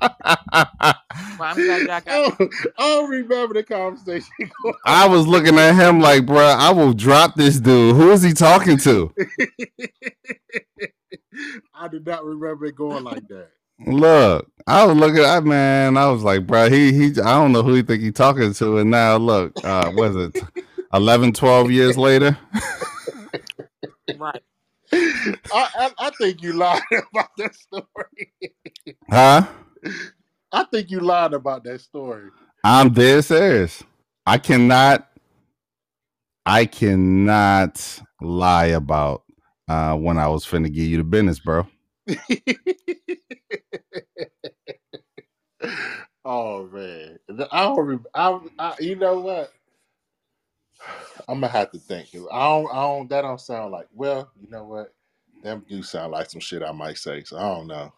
Well, 1.38 1.50
I'm 1.50 1.62
glad 1.62 1.86
y'all 1.86 2.00
got 2.00 2.04
Oh, 2.38 2.48
I 2.78 2.88
don't 2.88 3.10
remember 3.10 3.54
the 3.54 3.62
conversation. 3.62 4.28
i 4.86 5.06
was 5.06 5.26
looking 5.26 5.58
at 5.58 5.74
him 5.74 6.00
like 6.00 6.26
bruh 6.26 6.56
i 6.56 6.70
will 6.72 6.92
drop 6.92 7.36
this 7.36 7.60
dude 7.60 7.96
who 7.96 8.10
is 8.10 8.22
he 8.22 8.32
talking 8.32 8.76
to 8.78 9.12
I 11.74 11.88
do 11.88 12.00
not 12.00 12.24
remember 12.24 12.66
it 12.66 12.74
going 12.76 13.04
like 13.04 13.26
that. 13.28 13.50
Look 13.86 14.50
i 14.66 14.84
was 14.84 14.96
looking 14.96 15.22
at 15.24 15.44
man 15.44 15.96
i 15.96 16.08
was 16.10 16.22
like 16.22 16.46
bro, 16.46 16.68
he 16.70 16.92
he 16.92 17.06
i 17.22 17.34
don't 17.34 17.52
know 17.52 17.62
who 17.62 17.74
he 17.74 17.82
think 17.82 18.02
he 18.02 18.12
talking 18.12 18.52
to 18.54 18.78
and 18.78 18.90
now 18.90 19.16
look 19.16 19.54
uh 19.64 19.90
was 19.94 20.16
it 20.16 20.34
11 20.94 21.32
12 21.32 21.70
years 21.70 21.96
later 21.98 22.38
right. 24.10 24.42
I, 25.52 25.68
I, 25.76 25.90
I 25.98 26.10
think 26.20 26.42
you 26.42 26.54
lied 26.54 26.82
about 27.12 27.30
that 27.38 27.54
story. 27.54 28.32
huh 29.10 29.46
I 30.52 30.64
think 30.64 30.90
you 30.90 31.00
lied 31.00 31.34
about 31.34 31.64
that 31.64 31.80
story. 31.80 32.30
i'm 32.64 32.92
dead 32.92 33.24
serious 33.24 33.82
i 34.26 34.38
cannot 34.38 35.08
i 36.46 36.66
cannot 36.66 38.02
lie 38.20 38.66
about 38.66 39.24
uh 39.68 39.94
when 39.96 40.18
i 40.18 40.28
was 40.28 40.44
finna 40.46 40.72
give 40.72 40.86
you 40.86 40.98
the 40.98 41.04
business 41.04 41.40
bro 41.40 41.66
oh 46.24 46.66
man, 46.66 47.18
I 47.52 47.62
don't. 47.62 47.86
Re- 47.86 47.98
I, 48.14 48.40
I, 48.58 48.74
you 48.80 48.96
know 48.96 49.20
what? 49.20 49.52
I'm 51.28 51.40
gonna 51.40 51.48
have 51.48 51.70
to 51.72 51.78
think. 51.78 52.08
I 52.14 52.18
don't. 52.18 52.68
I 52.72 52.82
don't. 52.82 53.10
That 53.10 53.22
don't 53.22 53.40
sound 53.40 53.72
like. 53.72 53.86
Well, 53.92 54.30
you 54.40 54.48
know 54.50 54.64
what? 54.64 54.94
Them 55.42 55.64
do 55.68 55.82
sound 55.82 56.12
like 56.12 56.30
some 56.30 56.40
shit 56.40 56.62
I 56.62 56.72
might 56.72 56.98
say. 56.98 57.22
So 57.24 57.38
I 57.38 57.42
don't 57.42 57.66
know. 57.68 57.92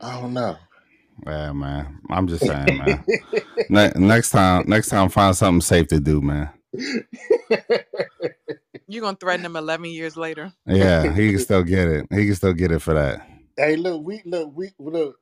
I 0.00 0.20
don't 0.20 0.34
know. 0.34 0.56
Yeah, 1.26 1.52
man. 1.52 2.00
I'm 2.10 2.28
just 2.28 2.46
saying, 2.46 2.76
man. 2.76 3.04
ne- 3.68 3.92
next 3.96 4.30
time, 4.30 4.64
next 4.68 4.88
time, 4.88 5.08
find 5.08 5.36
something 5.36 5.60
safe 5.60 5.88
to 5.88 6.00
do, 6.00 6.20
man. 6.20 6.50
You're 8.86 9.02
gonna 9.02 9.16
threaten 9.18 9.46
him 9.46 9.56
11 9.56 9.86
years 9.86 10.16
later. 10.16 10.52
Yeah, 10.66 11.14
he 11.14 11.30
can 11.30 11.38
still 11.42 11.62
get 11.62 11.88
it. 11.88 12.06
He 12.10 12.26
can 12.26 12.34
still 12.34 12.52
get 12.52 12.72
it 12.72 12.80
for 12.80 12.94
that. 12.94 13.26
Hey, 13.56 13.76
look, 13.76 14.02
we 14.04 14.22
look, 14.24 14.52
we 14.54 14.72
look. 14.78 15.16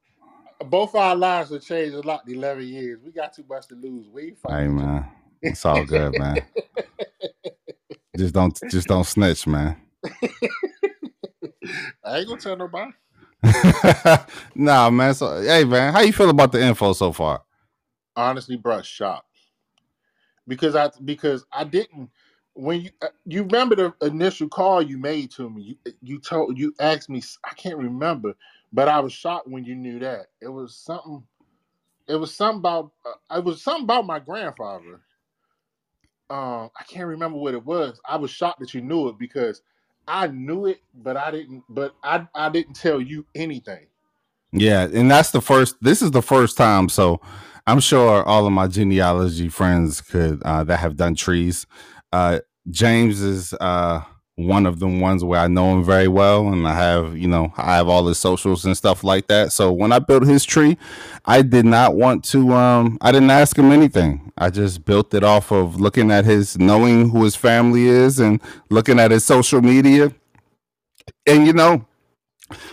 Both 0.66 0.95
our 0.95 1.16
lives 1.16 1.51
have 1.51 1.62
changed 1.62 1.95
a 1.95 2.01
lot 2.01 2.22
in 2.26 2.37
11 2.37 2.64
years. 2.64 3.01
We 3.05 3.11
got 3.11 3.33
too 3.35 3.45
much 3.49 3.66
to 3.68 3.74
lose. 3.74 4.09
We 4.09 4.28
ain't 4.28 4.39
Hey, 4.49 4.68
man. 4.68 5.07
It's 5.41 5.64
all 5.64 5.85
good, 5.85 6.18
man. 6.18 6.47
Just 8.16 8.35
don't, 8.35 8.61
just 8.70 8.89
don't 8.89 9.05
snitch, 9.05 9.47
man. 9.47 9.74
I 12.05 12.18
ain't 12.18 12.28
gonna 12.28 12.39
tell 12.39 12.57
nobody. 12.59 12.93
nah, 14.55 14.91
man. 14.91 15.14
So, 15.14 15.41
hey, 15.41 15.64
man, 15.64 15.95
how 15.95 16.03
you 16.03 16.12
feel 16.12 16.28
about 16.28 16.53
the 16.53 16.62
info 16.62 16.93
so 16.93 17.11
far? 17.11 17.43
honestly, 18.16 18.57
bro, 18.57 18.83
shocked 18.83 19.26
because 20.47 20.74
I 20.74 20.91
because 21.05 21.45
I 21.53 21.64
didn't 21.64 22.11
when 22.55 22.82
you 22.82 22.90
uh, 23.03 23.09
you 23.26 23.44
remember 23.44 23.76
the 23.76 24.07
initial 24.07 24.48
call 24.48 24.82
you 24.82 24.98
made 24.98 25.30
to 25.32 25.50
me. 25.50 25.78
You 25.84 25.94
you 26.03 26.20
told 26.20 26.59
you 26.59 26.74
asked 26.80 27.11
me. 27.11 27.22
I 27.44 27.55
can't 27.55 27.78
remember, 27.78 28.34
but 28.72 28.88
I 28.88 29.00
was 29.00 29.12
shocked 29.12 29.48
when 29.48 29.64
you 29.64 29.74
knew 29.76 29.98
that 30.00 30.28
it 30.40 30.48
was 30.48 30.76
something. 30.76 31.24
It 32.09 32.16
was 32.16 32.34
something 32.34 32.61
about 32.61 32.92
uh, 33.07 33.38
it 33.38 33.44
was 33.44 33.62
something 33.62 33.84
about 33.84 34.07
my 34.07 34.20
grandfather. 34.20 35.00
um, 36.30 36.70
I 36.78 36.82
can't 36.88 37.07
remember 37.07 37.38
what 37.38 37.55
it 37.55 37.64
was. 37.64 38.00
I 38.05 38.16
was 38.16 38.30
shocked 38.30 38.61
that 38.61 38.74
you 38.74 38.80
knew 38.80 39.09
it 39.09 39.18
because 39.18 39.62
I 40.09 40.26
knew 40.28 40.66
it, 40.66 40.80
but 40.94 41.16
I 41.16 41.30
didn't. 41.30 41.64
But 41.68 41.94
I 42.03 42.26
I 42.34 42.48
didn't 42.48 42.74
tell 42.74 43.00
you 43.00 43.26
anything. 43.34 43.86
Yeah, 44.53 44.88
and 44.92 45.11
that's 45.11 45.32
the 45.32 45.42
first. 45.42 45.76
This 45.82 46.03
is 46.03 46.12
the 46.12 46.22
first 46.22 46.59
time, 46.59 46.90
so 46.90 47.20
I'm 47.68 47.80
sure 47.80 48.24
all 48.24 48.46
of 48.46 48.53
my 48.53 48.68
genealogy 48.68 49.48
friends 49.48 50.03
could 50.03 50.42
uh, 50.44 50.64
that 50.64 50.78
have 50.78 50.96
done 50.96 51.14
trees. 51.14 51.66
Uh, 52.12 52.40
James 52.70 53.20
is 53.20 53.54
uh, 53.60 54.02
one 54.36 54.66
of 54.66 54.78
the 54.78 54.86
ones 54.88 55.24
where 55.24 55.40
I 55.40 55.48
know 55.48 55.72
him 55.72 55.84
very 55.84 56.08
well, 56.08 56.48
and 56.48 56.66
I 56.66 56.74
have 56.74 57.16
you 57.16 57.28
know 57.28 57.52
I 57.56 57.76
have 57.76 57.88
all 57.88 58.06
his 58.06 58.18
socials 58.18 58.64
and 58.64 58.76
stuff 58.76 59.04
like 59.04 59.28
that. 59.28 59.52
So 59.52 59.72
when 59.72 59.92
I 59.92 59.98
built 59.98 60.24
his 60.24 60.44
tree, 60.44 60.78
I 61.24 61.42
did 61.42 61.64
not 61.64 61.96
want 61.96 62.24
to. 62.26 62.52
Um, 62.52 62.98
I 63.00 63.12
didn't 63.12 63.30
ask 63.30 63.56
him 63.58 63.72
anything. 63.72 64.32
I 64.38 64.50
just 64.50 64.84
built 64.84 65.14
it 65.14 65.24
off 65.24 65.52
of 65.52 65.80
looking 65.80 66.10
at 66.10 66.24
his, 66.24 66.58
knowing 66.58 67.10
who 67.10 67.24
his 67.24 67.36
family 67.36 67.86
is, 67.86 68.18
and 68.18 68.40
looking 68.70 68.98
at 68.98 69.10
his 69.10 69.24
social 69.24 69.60
media. 69.60 70.12
And 71.26 71.46
you 71.46 71.52
know, 71.52 71.86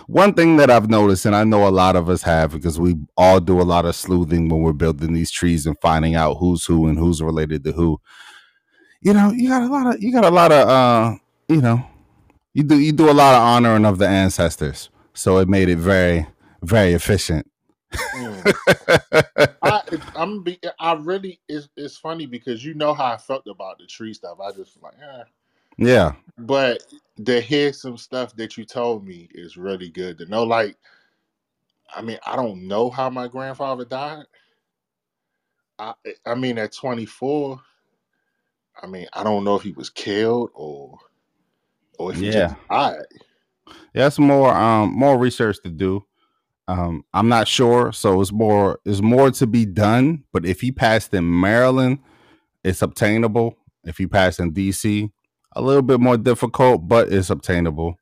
one 0.08 0.34
thing 0.34 0.58
that 0.58 0.70
I've 0.70 0.90
noticed, 0.90 1.26
and 1.26 1.36
I 1.36 1.44
know 1.44 1.68
a 1.68 1.70
lot 1.70 1.96
of 1.96 2.10
us 2.10 2.22
have, 2.24 2.52
because 2.52 2.80
we 2.80 2.96
all 3.18 3.40
do 3.40 3.62
a 3.62 3.64
lot 3.64 3.86
of 3.86 3.96
sleuthing 3.96 4.50
when 4.50 4.62
we're 4.62 4.74
building 4.74 5.14
these 5.14 5.32
trees 5.32 5.66
and 5.66 5.78
finding 5.82 6.16
out 6.16 6.36
who's 6.36 6.66
who 6.66 6.88
and 6.88 6.98
who's 6.98 7.22
related 7.22 7.64
to 7.66 7.72
who. 7.72 8.00
You 9.02 9.14
know, 9.14 9.32
you 9.32 9.48
got 9.48 9.64
a 9.64 9.68
lot 9.68 9.96
of 9.96 10.04
you 10.04 10.12
got 10.12 10.26
a 10.26 10.30
lot 10.30 10.52
of 10.52 10.68
uh 10.68 11.16
you 11.48 11.62
know, 11.62 11.86
you 12.54 12.64
do 12.64 12.80
you 12.80 12.92
do 12.92 13.10
a 13.10 13.14
lot 13.14 13.36
of 13.36 13.42
honoring 13.42 13.86
of 13.86 13.98
the 13.98 14.08
ancestors. 14.08 14.90
So 15.14 15.38
it 15.40 15.50
made 15.50 15.70
it 15.70 15.78
very, 15.78 16.26
very 16.62 16.94
efficient. 16.94 17.50
Mm. 17.92 19.56
I, 19.62 19.82
I'm 20.16 20.44
be, 20.44 20.60
I 20.80 20.94
really 20.94 21.40
it's, 21.48 21.70
it's 21.76 21.98
funny 21.98 22.26
because 22.26 22.64
you 22.64 22.74
know 22.74 22.94
how 22.94 23.06
I 23.06 23.18
felt 23.18 23.48
about 23.48 23.80
the 23.80 23.86
tree 23.86 24.14
stuff. 24.14 24.40
I 24.40 24.52
just 24.52 24.82
like, 24.82 24.94
eh. 25.02 25.24
yeah. 25.78 26.14
But 26.38 26.84
to 27.26 27.42
hear 27.42 27.74
some 27.74 27.98
stuff 27.98 28.36
that 28.36 28.58
you 28.58 28.66
told 28.66 29.06
me 29.06 29.28
is 29.34 29.58
really 29.58 29.90
good 29.90 30.18
to 30.20 30.26
know. 30.26 30.44
Like, 30.44 30.78
I 31.94 32.02
mean, 32.02 32.20
I 32.26 32.36
don't 32.36 32.68
know 32.68 32.90
how 32.90 33.10
my 33.10 33.28
grandfather 33.28 33.86
died. 33.86 34.26
I 35.80 35.94
I 36.26 36.36
mean, 36.36 36.58
at 36.58 36.74
24, 36.74 37.60
I 38.82 38.88
mean, 38.88 39.08
I 39.14 39.24
don't 39.24 39.44
know 39.44 39.56
if 39.56 39.64
he 39.64 39.72
was 39.72 39.90
killed 39.90 40.52
or 40.54 40.98
or 41.98 42.12
if 42.12 42.20
he 42.20 42.28
Yeah. 42.28 42.30
just 42.30 42.56
died. 42.70 42.98
Yeah, 43.94 44.08
it's 44.08 44.20
more 44.20 44.54
um 44.54 44.94
more 44.98 45.18
research 45.18 45.58
to 45.64 45.70
do. 45.70 46.06
Um, 46.68 47.04
I'm 47.14 47.28
not 47.30 47.48
sure, 47.48 47.92
so 47.92 48.22
it's 48.22 48.32
more 48.32 48.80
it's 48.86 49.02
more 49.02 49.32
to 49.32 49.48
be 49.48 49.66
done. 49.66 50.24
But 50.32 50.46
if 50.46 50.62
he 50.62 50.72
passed 50.72 51.14
in 51.14 51.42
Maryland, 51.42 52.00
it's 52.64 52.82
obtainable. 52.82 53.58
If 53.84 53.98
he 53.98 54.08
passed 54.08 54.40
in 54.40 54.54
DC, 54.54 55.10
a 55.56 55.62
little 55.62 55.82
bit 55.82 56.00
more 56.00 56.18
difficult, 56.18 56.88
but 56.88 57.12
it's 57.12 57.30
obtainable. 57.30 57.96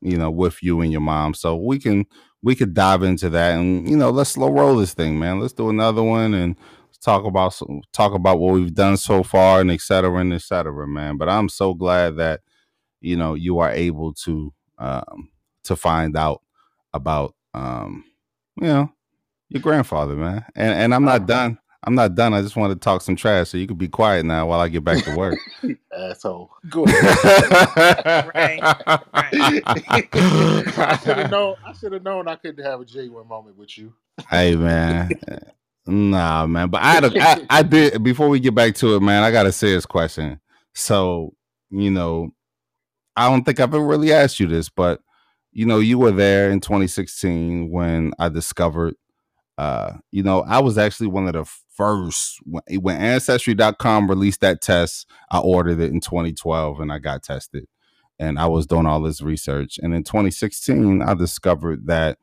You 0.00 0.18
know, 0.18 0.30
with 0.30 0.62
you 0.62 0.80
and 0.80 0.92
your 0.92 1.00
mom, 1.00 1.34
so 1.34 1.56
we 1.56 1.78
can 1.78 2.06
we 2.42 2.54
could 2.54 2.74
dive 2.74 3.02
into 3.02 3.30
that, 3.30 3.58
and 3.58 3.88
you 3.88 3.96
know, 3.96 4.10
let's 4.10 4.30
slow 4.30 4.50
roll 4.50 4.76
this 4.76 4.94
thing, 4.94 5.18
man. 5.18 5.40
Let's 5.40 5.52
do 5.54 5.70
another 5.70 6.02
one 6.02 6.34
and 6.34 6.56
talk 7.00 7.24
about 7.24 7.58
talk 7.92 8.14
about 8.14 8.38
what 8.40 8.54
we've 8.54 8.74
done 8.74 8.96
so 8.96 9.22
far, 9.22 9.60
and 9.60 9.70
et 9.70 9.80
cetera, 9.80 10.16
and 10.18 10.32
et 10.32 10.42
cetera, 10.42 10.86
man. 10.86 11.16
But 11.16 11.28
I'm 11.28 11.48
so 11.48 11.74
glad 11.74 12.16
that 12.16 12.40
you 13.00 13.16
know 13.16 13.34
you 13.34 13.58
are 13.60 13.70
able 13.70 14.12
to 14.14 14.52
um 14.78 15.30
to 15.64 15.76
find 15.76 16.16
out 16.16 16.42
about 16.94 17.34
um 17.54 18.04
you 18.60 18.66
know 18.66 18.92
your 19.48 19.62
grandfather 19.62 20.14
man 20.14 20.44
and 20.56 20.72
and 20.72 20.94
i'm 20.94 21.04
not 21.04 21.22
Uh, 21.22 21.26
done 21.26 21.58
i'm 21.84 21.94
not 21.94 22.14
done 22.14 22.34
i 22.34 22.42
just 22.42 22.56
want 22.56 22.72
to 22.72 22.78
talk 22.78 23.00
some 23.02 23.16
trash 23.16 23.48
so 23.48 23.56
you 23.58 23.66
can 23.66 23.76
be 23.76 23.88
quiet 23.88 24.24
now 24.26 24.46
while 24.46 24.60
i 24.60 24.68
get 24.68 24.84
back 24.84 25.02
to 25.04 25.16
work 25.16 25.38
asshole. 25.96 26.50
Go 26.68 26.84
ahead. 26.84 28.30
Right, 28.34 28.60
I 29.14 30.98
should 31.02 31.18
have 31.18 31.30
known. 31.30 31.56
I 31.64 31.72
should 31.72 31.92
have 31.92 32.02
known 32.02 32.28
I 32.28 32.36
couldn't 32.36 32.64
have 32.64 32.80
a 32.80 32.84
genuine 32.84 33.28
moment 33.28 33.56
with 33.56 33.76
you. 33.78 33.94
hey 34.30 34.54
man 34.56 35.10
nah 35.88 36.46
man 36.46 36.68
but 36.68 36.82
i 36.82 36.92
had 36.92 37.04
a 37.04 37.22
I, 37.22 37.46
I 37.50 37.62
did 37.62 38.02
before 38.02 38.28
we 38.28 38.40
get 38.40 38.54
back 38.54 38.74
to 38.76 38.94
it 38.94 39.00
man 39.00 39.22
i 39.22 39.30
got 39.30 39.46
a 39.46 39.52
serious 39.52 39.86
question. 39.86 40.40
So 40.74 41.34
you 41.70 41.90
know 41.90 42.30
i 43.16 43.28
don't 43.28 43.44
think 43.44 43.58
i've 43.58 43.74
ever 43.74 43.84
really 43.84 44.12
asked 44.12 44.38
you 44.38 44.46
this 44.46 44.68
but 44.68 45.00
you 45.52 45.64
know 45.66 45.78
you 45.78 45.98
were 45.98 46.12
there 46.12 46.50
in 46.50 46.60
2016 46.60 47.70
when 47.70 48.12
i 48.18 48.28
discovered 48.28 48.94
uh 49.56 49.94
you 50.12 50.22
know 50.22 50.42
i 50.42 50.60
was 50.60 50.78
actually 50.78 51.06
one 51.08 51.26
of 51.26 51.32
the 51.32 51.44
first 51.74 52.38
when, 52.44 52.62
when 52.80 52.96
ancestry.com 52.96 54.08
released 54.10 54.40
that 54.42 54.60
test 54.60 55.06
i 55.30 55.38
ordered 55.38 55.80
it 55.80 55.90
in 55.90 56.00
2012 56.00 56.80
and 56.80 56.92
i 56.92 56.98
got 56.98 57.22
tested. 57.22 57.66
And 58.18 58.38
i 58.38 58.46
was 58.46 58.66
doing 58.66 58.86
all 58.86 59.00
this 59.00 59.22
research. 59.22 59.78
And 59.82 59.94
in 59.94 60.04
2016 60.04 61.02
i 61.02 61.14
discovered 61.14 61.86
that 61.86 62.18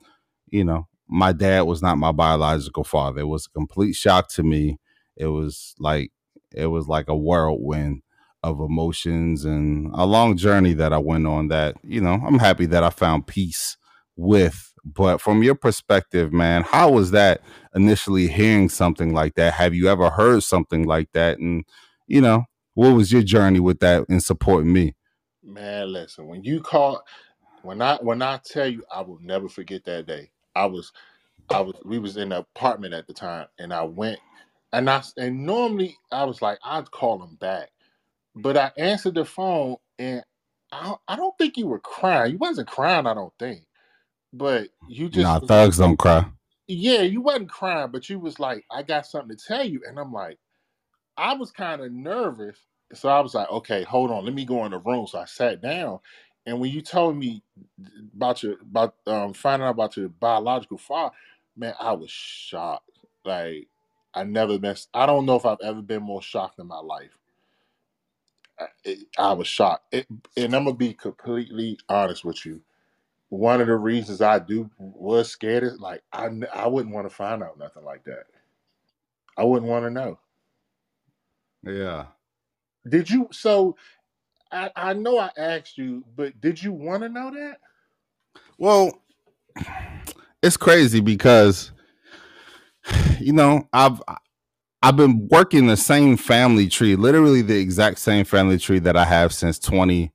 you 0.49 0.63
know 0.63 0.87
my 1.07 1.31
dad 1.33 1.61
was 1.61 1.81
not 1.81 1.97
my 1.97 2.11
biological 2.11 2.83
father. 2.83 3.21
It 3.21 3.27
was 3.27 3.45
a 3.47 3.51
complete 3.51 3.93
shock 3.95 4.29
to 4.29 4.43
me. 4.43 4.79
It 5.15 5.27
was 5.27 5.75
like 5.79 6.11
it 6.53 6.67
was 6.67 6.87
like 6.87 7.07
a 7.07 7.15
whirlwind 7.15 8.01
of 8.43 8.59
emotions 8.59 9.45
and 9.45 9.91
a 9.95 10.05
long 10.05 10.37
journey 10.37 10.73
that 10.73 10.93
i 10.93 10.97
went 10.99 11.25
on 11.25 11.47
that 11.47 11.75
you 11.83 11.99
know 11.99 12.21
i'm 12.25 12.37
happy 12.37 12.67
that 12.67 12.83
i 12.83 12.89
found 12.91 13.25
peace 13.25 13.75
with. 14.15 14.71
But 14.85 15.19
from 15.19 15.41
your 15.41 15.55
perspective 15.55 16.31
man 16.31 16.61
how 16.63 16.91
was 16.91 17.11
that 17.11 17.41
initially 17.75 18.27
hearing 18.27 18.69
something 18.69 19.13
like 19.13 19.35
that? 19.35 19.53
Have 19.53 19.73
you 19.73 19.89
ever 19.89 20.09
heard 20.09 20.43
something 20.43 20.85
like 20.85 21.11
that? 21.13 21.39
And 21.39 21.65
you 22.07 22.21
know 22.21 22.45
what 22.75 22.91
was 22.91 23.11
your 23.11 23.23
journey 23.23 23.59
with 23.59 23.79
that 23.79 24.05
in 24.09 24.19
supporting 24.21 24.71
me? 24.73 24.95
Man, 25.43 25.91
listen. 25.93 26.27
When 26.27 26.43
you 26.43 26.61
call, 26.61 27.03
when 27.63 27.81
I 27.81 27.97
when 27.97 28.21
I 28.21 28.39
tell 28.45 28.67
you, 28.67 28.83
I 28.93 29.01
will 29.01 29.19
never 29.21 29.49
forget 29.49 29.85
that 29.85 30.05
day. 30.07 30.31
I 30.55 30.65
was, 30.67 30.91
I 31.51 31.61
was. 31.61 31.75
We 31.85 31.99
was 31.99 32.17
in 32.17 32.31
an 32.33 32.39
apartment 32.39 32.93
at 32.95 33.07
the 33.07 33.13
time, 33.13 33.47
and 33.59 33.73
I 33.73 33.83
went, 33.83 34.19
and 34.73 34.89
I 34.89 35.03
and 35.17 35.45
normally 35.45 35.97
I 36.11 36.25
was 36.25 36.41
like, 36.41 36.59
I'd 36.65 36.91
call 36.91 37.23
him 37.23 37.35
back, 37.37 37.69
but 38.35 38.57
I 38.57 38.71
answered 38.77 39.15
the 39.15 39.25
phone, 39.25 39.77
and 39.99 40.23
I 40.71 40.83
don't- 40.85 41.01
I 41.07 41.15
don't 41.17 41.37
think 41.37 41.57
you 41.57 41.67
were 41.67 41.79
crying. 41.79 42.33
You 42.33 42.39
wasn't 42.39 42.67
crying. 42.69 43.07
I 43.07 43.13
don't 43.15 43.33
think, 43.39 43.65
but 44.33 44.69
you 44.87 45.09
just 45.09 45.37
nah 45.37 45.41
thugs 45.47 45.77
don't 45.77 45.97
cry 45.97 46.25
yeah, 46.67 47.03
you 47.03 47.21
wasn't 47.21 47.49
crying, 47.51 47.91
but 47.91 48.09
you 48.09 48.19
was 48.19 48.39
like, 48.39 48.65
I 48.71 48.83
got 48.83 49.07
something 49.07 49.37
to 49.37 49.45
tell 49.47 49.67
you. 49.67 49.81
And 49.87 49.99
I'm 49.99 50.13
like, 50.13 50.39
I 51.17 51.35
was 51.35 51.51
kind 51.51 51.81
of 51.81 51.91
nervous. 51.93 52.57
So 52.93 53.09
I 53.09 53.21
was 53.21 53.35
like, 53.35 53.49
okay, 53.51 53.83
hold 53.83 54.11
on, 54.11 54.25
let 54.25 54.35
me 54.35 54.45
go 54.45 54.65
in 54.65 54.71
the 54.71 54.79
room. 54.79 55.07
So 55.07 55.19
I 55.19 55.25
sat 55.25 55.61
down. 55.61 55.99
And 56.45 56.59
when 56.59 56.71
you 56.71 56.81
told 56.81 57.17
me 57.17 57.43
about 58.15 58.43
your 58.43 58.55
about 58.61 58.95
um 59.07 59.33
finding 59.33 59.67
out 59.67 59.71
about 59.71 59.97
your 59.97 60.09
biological 60.09 60.77
father, 60.79 61.15
man, 61.57 61.75
I 61.79 61.93
was 61.93 62.11
shocked. 62.11 62.89
Like 63.25 63.67
I 64.13 64.23
never 64.25 64.59
been 64.59 64.75
I 64.93 65.05
don't 65.07 65.25
know 65.25 65.35
if 65.37 65.45
I've 65.45 65.61
ever 65.63 65.81
been 65.81 66.03
more 66.03 66.21
shocked 66.23 66.59
in 66.59 66.67
my 66.67 66.79
life. 66.79 67.17
I, 68.59 68.67
it- 68.85 69.07
I 69.17 69.33
was 69.33 69.47
shocked. 69.47 69.93
It, 69.93 70.07
and 70.37 70.55
I'm 70.55 70.65
gonna 70.65 70.75
be 70.77 70.93
completely 70.93 71.79
honest 71.89 72.25
with 72.25 72.45
you 72.45 72.61
one 73.29 73.61
of 73.61 73.67
the 73.67 73.75
reasons 73.75 74.21
I 74.21 74.39
do 74.39 74.69
was 74.77 75.29
scared 75.31 75.63
is 75.63 75.79
like 75.79 76.03
I 76.13 76.29
I 76.53 76.67
wouldn't 76.67 76.93
want 76.93 77.09
to 77.09 77.15
find 77.15 77.43
out 77.43 77.57
nothing 77.59 77.83
like 77.83 78.03
that. 78.05 78.25
I 79.37 79.43
wouldn't 79.45 79.69
want 79.71 79.85
to 79.85 79.91
know. 79.91 80.19
yeah 81.63 82.05
Did 82.87 83.09
you? 83.09 83.29
So 83.31 83.77
I 84.55 84.71
I 84.75 84.93
know 84.93 85.19
I 85.19 85.29
asked 85.37 85.77
you, 85.77 86.03
but 86.15 86.39
did 86.39 86.61
you 86.63 86.71
want 86.71 87.03
to 87.03 87.09
know 87.09 87.31
that? 87.31 87.59
Well, 88.57 89.01
it's 90.41 90.57
crazy 90.57 91.01
because 91.01 91.71
you 93.19 93.33
know 93.33 93.67
I've 93.73 94.01
I've 94.85 94.95
been 94.95 95.27
working 95.31 95.65
the 95.65 95.77
same 95.77 96.15
family 96.15 96.67
tree, 96.67 96.95
literally 96.95 97.41
the 97.41 97.57
exact 97.57 97.97
same 97.97 98.23
family 98.23 98.59
tree 98.59 98.77
that 98.77 98.95
I 98.95 99.05
have 99.05 99.33
since 99.33 99.57
20, 99.57 100.11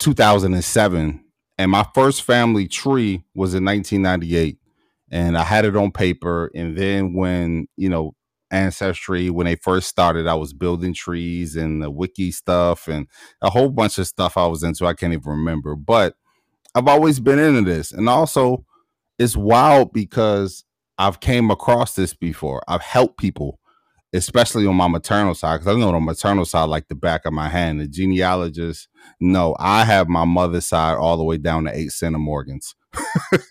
2007. 0.00 1.24
And 1.56 1.70
my 1.70 1.86
first 1.94 2.24
family 2.24 2.66
tree 2.66 3.22
was 3.32 3.54
in 3.54 3.64
1998. 3.64 4.58
And 5.12 5.38
I 5.38 5.44
had 5.44 5.64
it 5.64 5.76
on 5.76 5.92
paper. 5.92 6.50
And 6.52 6.76
then 6.76 7.14
when, 7.14 7.68
you 7.76 7.88
know, 7.88 8.14
Ancestry, 8.50 9.30
when 9.30 9.46
they 9.46 9.56
first 9.56 9.88
started, 9.88 10.26
I 10.26 10.34
was 10.34 10.52
building 10.54 10.94
trees 10.94 11.56
and 11.56 11.82
the 11.82 11.90
wiki 11.90 12.32
stuff 12.32 12.88
and 12.88 13.08
a 13.42 13.50
whole 13.50 13.70
bunch 13.70 13.98
of 13.98 14.06
stuff 14.06 14.36
I 14.36 14.46
was 14.46 14.62
into. 14.64 14.86
I 14.86 14.94
can't 14.94 15.12
even 15.12 15.30
remember. 15.30 15.76
But 15.76 16.16
I've 16.74 16.88
always 16.88 17.20
been 17.20 17.38
into 17.40 17.62
this. 17.70 17.92
And 17.92 18.08
also 18.08 18.64
it's 19.18 19.36
wild 19.36 19.92
because 19.94 20.64
I've 20.98 21.20
came 21.20 21.50
across 21.50 21.94
this 21.96 22.14
before. 22.14 22.62
I've 22.68 22.82
helped 22.82 23.18
people, 23.18 23.60
especially 24.14 24.66
on 24.66 24.76
my 24.76 24.88
maternal 24.88 25.34
side, 25.34 25.60
because 25.60 25.76
I 25.76 25.80
know 25.80 25.92
the 25.92 26.00
maternal 26.00 26.46
side 26.46 26.70
like 26.70 26.88
the 26.88 26.96
back 26.96 27.26
of 27.26 27.34
my 27.34 27.50
hand. 27.50 27.80
The 27.80 27.88
genealogist, 27.88 28.88
no, 29.20 29.56
I 29.60 29.84
have 29.86 30.08
my 30.08 30.26
mother's 30.26 30.66
side 30.66 30.96
all 30.96 31.18
the 31.18 31.24
way 31.24 31.38
down 31.38 31.66
to 31.66 31.76
eight 31.76 31.90
centimorgans. 31.90 32.74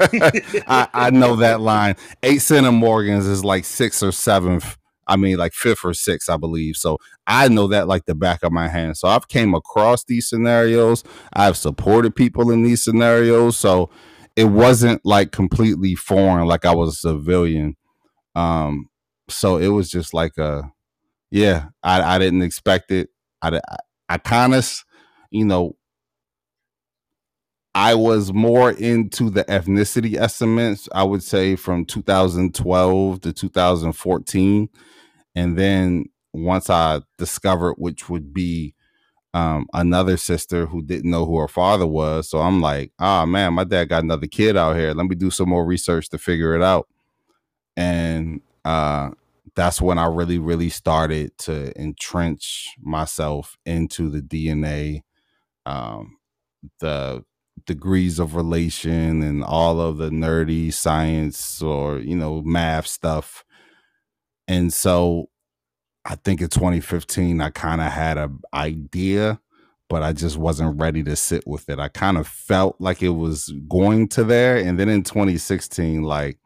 I, 0.01 0.89
I 0.93 1.11
know 1.11 1.37
that 1.37 1.61
line. 1.61 1.97
Eight 2.23 2.39
centimorgans 2.41 3.29
is 3.29 3.45
like 3.45 3.65
sixth 3.65 4.03
or 4.03 4.13
seventh 4.13 4.77
I 5.09 5.15
mean, 5.15 5.37
like 5.37 5.53
fifth 5.53 5.83
or 5.83 5.93
sixth, 5.93 6.29
I 6.29 6.37
believe. 6.37 6.75
So 6.77 6.99
I 7.27 7.47
know 7.49 7.67
that 7.67 7.87
like 7.87 8.05
the 8.05 8.15
back 8.15 8.43
of 8.43 8.51
my 8.51 8.67
hand. 8.69 8.95
So 8.95 9.07
I've 9.07 9.27
came 9.27 9.55
across 9.55 10.03
these 10.05 10.29
scenarios. 10.29 11.03
I've 11.33 11.57
supported 11.57 12.15
people 12.15 12.51
in 12.51 12.61
these 12.63 12.83
scenarios. 12.83 13.57
So 13.57 13.89
it 14.35 14.45
wasn't 14.45 15.01
like 15.03 15.31
completely 15.31 15.95
foreign, 15.95 16.47
like 16.47 16.63
I 16.63 16.73
was 16.75 16.89
a 16.93 16.97
civilian. 16.97 17.75
Um, 18.35 18.87
so 19.27 19.57
it 19.57 19.69
was 19.69 19.89
just 19.89 20.13
like 20.13 20.37
a, 20.37 20.71
yeah, 21.31 21.65
I, 21.83 22.15
I 22.15 22.19
didn't 22.19 22.43
expect 22.43 22.91
it. 22.91 23.09
I, 23.41 23.57
I, 23.57 23.77
I 24.09 24.17
kind 24.19 24.53
of, 24.53 24.85
you 25.31 25.45
know, 25.45 25.75
I 27.75 27.95
was 27.95 28.33
more 28.33 28.71
into 28.71 29.29
the 29.29 29.43
ethnicity 29.45 30.15
estimates, 30.17 30.89
I 30.91 31.03
would 31.03 31.23
say 31.23 31.55
from 31.55 31.85
2012 31.85 33.21
to 33.21 33.33
2014. 33.33 34.69
And 35.35 35.57
then 35.57 36.05
once 36.33 36.69
I 36.69 37.01
discovered 37.17 37.75
which 37.77 38.09
would 38.09 38.33
be 38.33 38.73
um, 39.33 39.67
another 39.73 40.17
sister 40.17 40.65
who 40.65 40.81
didn't 40.81 41.09
know 41.09 41.25
who 41.25 41.37
her 41.37 41.47
father 41.47 41.85
was. 41.85 42.29
So 42.29 42.39
I'm 42.39 42.61
like, 42.61 42.91
ah, 42.99 43.23
oh, 43.23 43.25
man, 43.25 43.53
my 43.53 43.63
dad 43.63 43.89
got 43.89 44.03
another 44.03 44.27
kid 44.27 44.57
out 44.57 44.75
here. 44.75 44.93
Let 44.93 45.05
me 45.05 45.15
do 45.15 45.29
some 45.29 45.49
more 45.49 45.65
research 45.65 46.09
to 46.09 46.17
figure 46.17 46.55
it 46.55 46.63
out. 46.63 46.87
And 47.77 48.41
uh, 48.65 49.11
that's 49.55 49.81
when 49.81 49.97
I 49.97 50.07
really, 50.07 50.39
really 50.39 50.69
started 50.69 51.37
to 51.39 51.79
entrench 51.79 52.75
myself 52.81 53.57
into 53.65 54.09
the 54.09 54.21
DNA, 54.21 55.01
um, 55.65 56.17
the 56.79 57.23
degrees 57.65 58.19
of 58.19 58.35
relation, 58.35 59.21
and 59.21 59.43
all 59.43 59.79
of 59.79 59.97
the 59.97 60.09
nerdy 60.09 60.73
science 60.73 61.61
or, 61.61 61.99
you 61.99 62.15
know, 62.15 62.41
math 62.41 62.87
stuff. 62.87 63.43
And 64.49 64.73
so 64.73 65.29
I 66.03 66.15
think 66.15 66.41
in 66.41 66.49
2015, 66.49 67.39
I 67.39 67.51
kind 67.51 67.81
of 67.81 67.91
had 67.91 68.17
an 68.17 68.39
idea, 68.51 69.39
but 69.87 70.01
I 70.01 70.11
just 70.11 70.37
wasn't 70.37 70.81
ready 70.81 71.03
to 71.03 71.15
sit 71.15 71.45
with 71.45 71.69
it. 71.69 71.77
I 71.77 71.87
kind 71.87 72.17
of 72.17 72.27
felt 72.27 72.75
like 72.79 73.03
it 73.03 73.09
was 73.09 73.53
going 73.67 74.07
to 74.09 74.23
there. 74.23 74.57
And 74.57 74.79
then 74.79 74.89
in 74.89 75.03
2016, 75.03 76.01
like, 76.01 76.39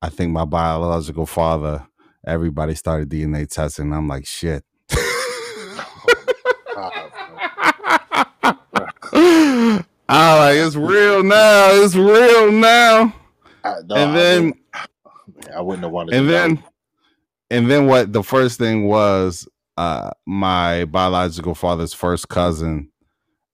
I 0.00 0.08
think 0.08 0.32
my 0.32 0.46
biological 0.46 1.26
father, 1.26 1.86
everybody 2.26 2.74
started 2.74 3.10
DNA 3.10 3.46
testing. 3.46 3.92
I'm 3.92 4.08
like, 4.08 4.26
shit. 4.26 4.64
I'm 10.08 10.38
like, 10.38 10.56
it's 10.56 10.76
real 10.76 11.22
now. 11.22 11.68
It's 11.72 11.94
real 11.94 12.50
now. 12.52 13.14
I, 13.62 13.74
no, 13.84 13.96
and 13.96 14.16
then 14.16 14.54
I, 14.72 14.86
I 15.56 15.60
wouldn't 15.60 15.82
have 15.82 15.92
wanted. 15.92 16.14
And 16.14 16.30
then, 16.30 16.62
and 17.50 17.70
then 17.70 17.86
what? 17.86 18.12
The 18.12 18.22
first 18.22 18.58
thing 18.58 18.86
was 18.86 19.48
uh 19.76 20.10
my 20.26 20.84
biological 20.86 21.54
father's 21.54 21.94
first 21.94 22.28
cousin. 22.28 22.90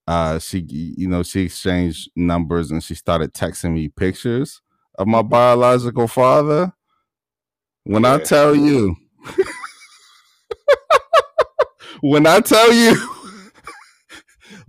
Uh, 0.07 0.39
she, 0.39 0.67
you 0.69 1.09
know, 1.09 1.23
she 1.23 1.43
exchanged 1.43 2.11
numbers 2.17 2.73
and 2.73 2.83
she 2.83 2.95
started 2.95 3.33
texting 3.33 3.73
me 3.73 3.89
pictures 3.89 4.61
of 4.99 5.07
my 5.07 5.23
biological 5.23 6.09
father. 6.09 6.73
When 7.85 8.03
yeah. 8.03 8.15
I 8.15 8.19
tell 8.19 8.55
you, 8.55 8.97
when 12.01 12.27
I 12.27 12.41
tell 12.41 12.73
you, 12.73 12.95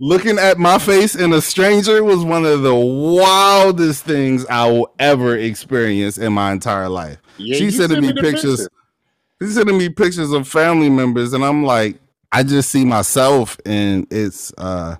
looking 0.00 0.38
at 0.38 0.58
my 0.58 0.78
face 0.78 1.14
in 1.14 1.32
a 1.32 1.40
stranger 1.40 2.02
was 2.02 2.24
one 2.24 2.44
of 2.44 2.62
the 2.62 2.74
wildest 2.74 4.04
things 4.04 4.44
I 4.46 4.70
will 4.70 4.92
ever 4.98 5.36
experience 5.36 6.18
in 6.18 6.32
my 6.32 6.52
entire 6.52 6.88
life. 6.88 7.18
Yeah, 7.38 7.56
she 7.56 7.70
sending 7.70 8.00
me 8.00 8.12
pictures. 8.12 8.62
Picture. 8.62 8.70
She's 9.44 9.54
sending 9.54 9.78
me 9.78 9.88
pictures 9.88 10.32
of 10.32 10.48
family 10.48 10.88
members, 10.88 11.32
and 11.32 11.44
I'm 11.44 11.64
like, 11.64 11.98
I 12.32 12.42
just 12.42 12.70
see 12.70 12.84
myself, 12.84 13.58
and 13.66 14.06
it's 14.10 14.52
uh, 14.58 14.96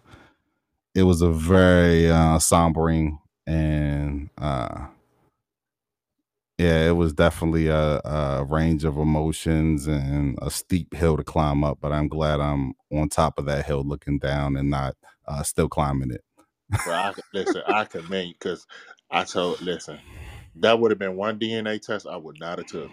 it 0.94 1.02
was 1.02 1.22
a 1.22 1.30
very 1.30 2.10
uh, 2.10 2.38
sombering 2.38 3.18
and 3.46 4.30
uh 4.38 4.86
yeah, 6.56 6.86
it 6.86 6.92
was 6.92 7.12
definitely 7.12 7.66
a, 7.66 8.00
a, 8.04 8.44
range 8.44 8.84
of 8.84 8.96
emotions 8.96 9.88
and 9.88 10.38
a 10.40 10.52
steep 10.52 10.94
hill 10.94 11.16
to 11.16 11.24
climb 11.24 11.64
up. 11.64 11.78
But 11.80 11.90
I'm 11.90 12.06
glad 12.06 12.38
I'm 12.38 12.74
on 12.92 13.08
top 13.08 13.40
of 13.40 13.46
that 13.46 13.66
hill, 13.66 13.82
looking 13.82 14.20
down 14.20 14.56
and 14.56 14.70
not 14.70 14.94
uh, 15.26 15.42
still 15.42 15.68
climbing 15.68 16.12
it. 16.12 16.22
I, 16.72 17.12
listen, 17.32 17.60
I 17.66 17.84
commend 17.84 18.28
you 18.28 18.34
because 18.34 18.68
I 19.10 19.24
told, 19.24 19.62
listen, 19.62 19.98
that 20.54 20.78
would 20.78 20.92
have 20.92 20.98
been 21.00 21.16
one 21.16 21.40
DNA 21.40 21.82
test 21.82 22.06
I 22.06 22.16
would 22.16 22.38
not 22.38 22.58
have 22.58 22.68
took. 22.68 22.90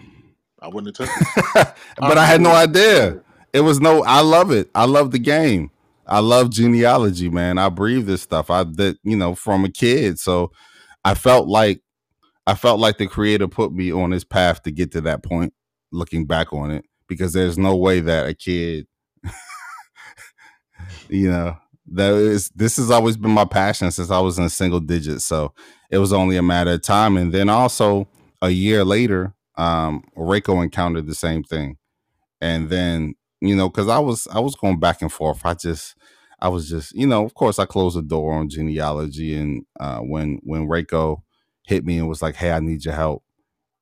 I 0.62 0.68
wouldn't 0.68 0.97
have 0.97 1.07
took 1.07 1.16
it. 1.55 1.76
but 1.97 2.18
I, 2.18 2.24
I 2.24 2.26
had 2.26 2.41
no 2.41 2.51
idea. 2.51 3.22
It 3.53 3.62
was 3.62 3.80
no. 3.80 4.03
I 4.03 4.22
love 4.22 4.51
it. 4.51 4.70
I 4.76 4.86
love 4.86 5.12
the 5.12 5.20
game. 5.20 5.72
I 6.07 6.20
love 6.20 6.49
genealogy, 6.49 7.30
man. 7.30 7.57
I 7.57 7.70
breathe 7.70 8.05
this 8.05 8.22
stuff. 8.22 8.49
I 8.49 8.64
did, 8.64 8.97
you 9.03 9.16
know, 9.16 9.34
from 9.36 9.66
a 9.66 9.70
kid. 9.70 10.20
So 10.20 10.51
I 11.03 11.14
felt 11.16 11.47
like 11.47 11.82
I 12.45 12.55
felt 12.55 12.80
like 12.80 12.97
the 12.97 13.07
creator 13.07 13.47
put 13.47 13.72
me 13.72 13.91
on 13.91 14.12
this 14.12 14.24
path 14.24 14.64
to 14.64 14.72
get 14.72 14.91
to 14.91 15.01
that 15.01 15.24
point, 15.24 15.53
looking 15.91 16.26
back 16.26 16.53
on 16.53 16.72
it, 16.72 16.86
because 17.07 17.34
there's 17.34 17.57
no 17.57 17.76
way 17.76 17.99
that 18.01 18.28
a 18.28 18.34
kid, 18.34 18.88
you 21.09 21.30
know, 21.30 21.57
that 21.93 22.14
is 22.14 22.49
this 22.49 22.78
has 22.78 22.91
always 22.91 23.18
been 23.18 23.32
my 23.32 23.45
passion 23.45 23.91
since 23.91 24.12
I 24.12 24.20
was 24.20 24.38
in 24.38 24.49
single 24.49 24.80
digits. 24.80 25.26
So 25.26 25.53
it 25.89 25.97
was 25.97 26.14
only 26.14 26.38
a 26.38 26.43
matter 26.43 26.72
of 26.72 26.82
time. 26.82 27.18
And 27.18 27.32
then 27.32 27.49
also 27.49 28.07
a 28.41 28.49
year 28.49 28.84
later, 28.84 29.34
um, 29.58 30.04
Reiko 30.18 30.64
encountered 30.64 31.08
the 31.08 31.16
same 31.16 31.43
thing. 31.43 31.78
And 32.41 32.70
then, 32.70 33.16
you 33.41 33.56
know, 33.56 33.70
because 33.70 33.89
I 33.89 33.99
was 33.99 34.28
I 34.34 34.39
was 34.39 34.56
going 34.56 34.80
back 34.80 35.02
and 35.02 35.12
forth. 35.12 35.45
I 35.45 35.54
just 35.54 35.95
I 36.41 36.49
was 36.49 36.70
just, 36.70 36.93
you 36.95 37.08
know, 37.08 37.26
of 37.26 37.34
course 37.36 37.60
I 37.60 37.66
closed 37.66 37.97
the 37.97 38.02
door 38.02 38.34
on 38.34 38.49
genealogy 38.49 39.36
and 39.36 39.66
uh 39.80 39.99
when 39.99 40.39
when 40.43 40.68
Reiko 40.68 41.22
hit 41.66 41.86
me 41.86 41.97
and 41.97 42.10
was 42.10 42.22
like, 42.22 42.36
"Hey, 42.36 42.52
I 42.52 42.60
need 42.60 42.86
your 42.86 42.95
help." 42.95 43.24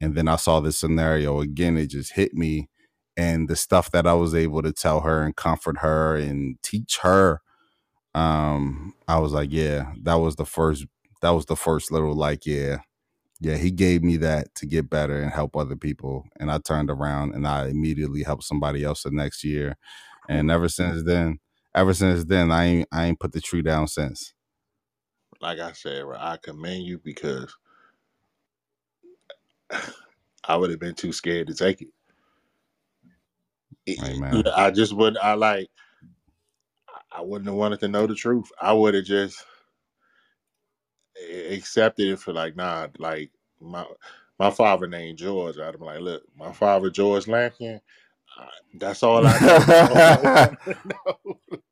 And 0.02 0.16
then 0.16 0.28
I 0.28 0.38
saw 0.38 0.60
this 0.60 0.78
scenario 0.80 1.42
again. 1.42 1.78
It 1.78 1.88
just 1.92 2.14
hit 2.14 2.34
me, 2.34 2.70
and 3.18 3.50
the 3.50 3.56
stuff 3.56 3.92
that 3.92 4.08
I 4.08 4.14
was 4.14 4.36
able 4.36 4.62
to 4.64 4.72
tell 4.74 5.02
her 5.02 5.24
and 5.24 5.36
comfort 5.36 5.80
her 5.80 6.16
and 6.18 6.58
teach 6.64 7.00
her. 7.04 7.42
Um, 8.16 8.94
I 9.08 9.20
was 9.20 9.34
like, 9.34 9.50
yeah, 9.52 9.94
that 10.04 10.16
was 10.16 10.36
the 10.36 10.46
first. 10.46 10.86
That 11.22 11.32
was 11.32 11.46
the 11.48 11.56
first 11.56 11.92
little 11.92 12.16
like, 12.16 12.46
yeah, 12.46 12.78
yeah. 13.40 13.58
He 13.58 13.72
gave 13.72 14.04
me 14.04 14.18
that 14.18 14.56
to 14.56 14.66
get 14.68 14.90
better 14.90 15.22
and 15.22 15.32
help 15.32 15.56
other 15.56 15.76
people, 15.76 16.26
and 16.40 16.52
I 16.52 16.60
turned 16.60 16.92
around 16.92 17.34
and 17.36 17.48
I 17.48 17.68
immediately 17.68 18.24
helped 18.24 18.44
somebody 18.44 18.84
else 18.84 19.04
the 19.04 19.12
next 19.12 19.44
year, 19.44 19.78
and 20.30 20.52
ever 20.52 20.70
since 20.70 21.04
then, 21.04 21.40
ever 21.76 21.94
since 21.94 22.26
then, 22.26 22.52
I 22.52 22.66
ain't 22.66 22.90
I 22.92 23.06
ain't 23.08 23.20
put 23.20 23.34
the 23.34 23.42
tree 23.42 23.64
down 23.64 23.88
since. 23.88 24.34
Like 25.42 25.60
I 25.60 25.74
said, 25.74 26.04
I 26.18 26.38
commend 26.42 26.84
you 26.86 27.00
because 27.04 27.56
I 30.46 30.58
would 30.58 30.72
have 30.72 30.80
been 30.80 30.96
too 30.96 31.14
scared 31.14 31.48
to 31.48 31.56
take 31.56 31.82
it. 31.82 31.90
Amen. 34.04 34.46
I 34.56 34.72
just 34.72 34.94
wouldn't. 34.96 35.24
I 35.24 35.36
like. 35.36 35.70
I 37.12 37.22
wouldn't 37.22 37.48
have 37.48 37.56
wanted 37.58 37.80
to 37.82 37.88
know 37.88 38.08
the 38.08 38.16
truth. 38.16 38.52
I 38.62 38.74
would 38.74 38.94
have 38.94 39.06
just 39.06 39.44
accepted 41.52 42.08
it 42.08 42.20
for 42.20 42.34
like, 42.34 42.56
nah, 42.56 42.88
like 42.98 43.32
my 43.60 43.86
my 44.38 44.52
father 44.52 44.88
named 44.88 45.18
George. 45.18 45.58
I'd 45.58 45.80
be 45.80 45.86
like, 45.86 46.02
look, 46.02 46.24
my 46.38 46.52
father 46.52 46.90
George 46.90 47.26
Lampkin. 47.26 47.80
Uh, 48.40 48.46
that's 48.76 49.04
all 49.04 49.24
I 49.26 50.56
know. 50.66 50.76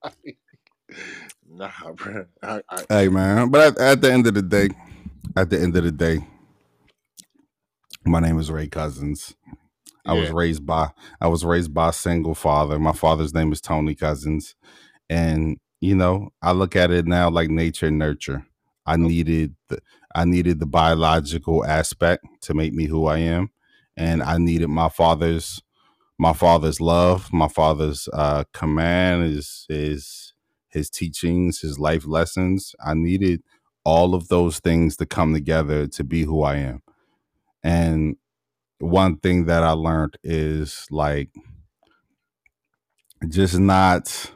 nah, 1.50 1.72
bro. 1.96 2.26
I, 2.42 2.62
I, 2.70 2.84
hey, 2.90 3.08
man. 3.10 3.50
But 3.50 3.80
at, 3.80 3.80
at 3.80 4.02
the 4.02 4.12
end 4.12 4.28
of 4.28 4.34
the 4.34 4.42
day, 4.42 4.70
at 5.36 5.50
the 5.50 5.60
end 5.60 5.76
of 5.76 5.84
the 5.84 5.92
day, 5.92 6.20
my 8.06 8.20
name 8.20 8.40
is 8.40 8.52
Ray 8.52 8.68
Cousins. 8.68 9.36
I 10.06 10.14
yeah. 10.14 10.22
was 10.22 10.32
raised 10.32 10.66
by 10.66 10.90
I 11.20 11.28
was 11.28 11.44
raised 11.44 11.74
by 11.74 11.90
a 11.90 11.94
single 11.94 12.36
father. 12.36 12.80
My 12.80 12.94
father's 12.94 13.34
name 13.34 13.52
is 13.52 13.62
Tony 13.62 13.94
Cousins. 13.94 14.56
And 15.10 15.58
you 15.82 15.96
know, 15.96 16.30
I 16.42 16.52
look 16.54 16.76
at 16.76 16.92
it 16.92 17.06
now 17.06 17.30
like 17.30 17.50
nature 17.50 17.88
and 17.88 18.00
nurture. 18.00 18.46
I 18.88 18.98
needed 18.98 19.56
the 19.70 19.80
I 20.16 20.26
needed 20.26 20.60
the 20.62 20.68
biological 20.68 21.66
aspect 21.66 22.26
to 22.44 22.56
make 22.56 22.74
me 22.74 22.88
who 22.88 23.08
I 23.08 23.20
am. 23.20 23.52
And 23.98 24.24
I 24.24 24.40
needed 24.40 24.70
my 24.70 24.90
father's 24.90 25.62
my 26.20 26.34
father's 26.34 26.82
love, 26.82 27.32
my 27.34 27.50
father's 27.50 28.10
uh 28.14 28.46
command, 28.54 29.24
his 29.26 29.66
his 29.70 30.34
his 30.70 30.90
teachings, 30.90 31.62
his 31.62 31.80
life 31.80 32.08
lessons. 32.08 32.76
I 32.86 32.96
needed 32.96 33.44
all 33.86 34.16
of 34.16 34.30
those 34.30 34.60
things 34.60 34.98
to 34.98 35.08
come 35.08 35.34
together 35.34 35.88
to 35.88 36.04
be 36.06 36.24
who 36.24 36.44
I 36.44 36.58
am. 36.58 36.84
And 37.64 38.18
one 38.80 39.18
thing 39.18 39.46
that 39.46 39.64
I 39.64 39.72
learned 39.72 40.18
is 40.24 40.88
like 40.92 41.30
just 43.30 43.60
not 43.60 44.32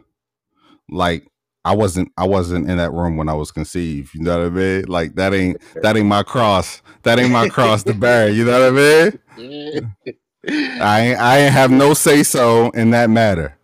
like 0.90 1.28
I 1.64 1.76
wasn't 1.76 2.12
I 2.18 2.28
wasn't 2.28 2.70
in 2.70 2.78
that 2.78 2.92
room 2.92 3.18
when 3.18 3.30
I 3.30 3.34
was 3.34 3.52
conceived. 3.52 4.16
You 4.16 4.22
know 4.22 4.40
what 4.40 4.48
I 4.48 4.50
mean? 4.50 4.86
Like 4.88 5.16
that 5.16 5.34
ain't 5.34 5.62
that 5.82 5.96
ain't 5.96 6.08
my 6.08 6.24
cross. 6.24 6.82
That 7.04 7.20
ain't 7.20 7.32
my 7.32 7.50
cross 7.50 7.84
to 7.84 7.94
bear. 7.94 8.30
You 8.30 8.46
know 8.46 8.72
what 8.72 8.80
I 8.80 9.12
mean? 9.38 9.96
I 10.82 11.02
ain't, 11.02 11.20
I 11.20 11.38
ain't 11.40 11.54
have 11.54 11.70
no 11.70 11.94
say 11.94 12.24
so 12.24 12.72
in 12.72 12.92
that 12.92 13.10
matter. 13.10 13.58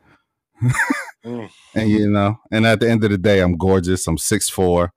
Mm. 1.26 1.50
And 1.76 1.90
you 1.90 2.10
know, 2.10 2.40
and 2.52 2.66
at 2.66 2.80
the 2.80 2.90
end 2.90 3.04
of 3.04 3.10
the 3.10 3.18
day, 3.18 3.40
I'm 3.40 3.58
gorgeous. 3.58 4.08
I'm 4.08 4.18
six 4.18 4.50
four. 4.50 4.94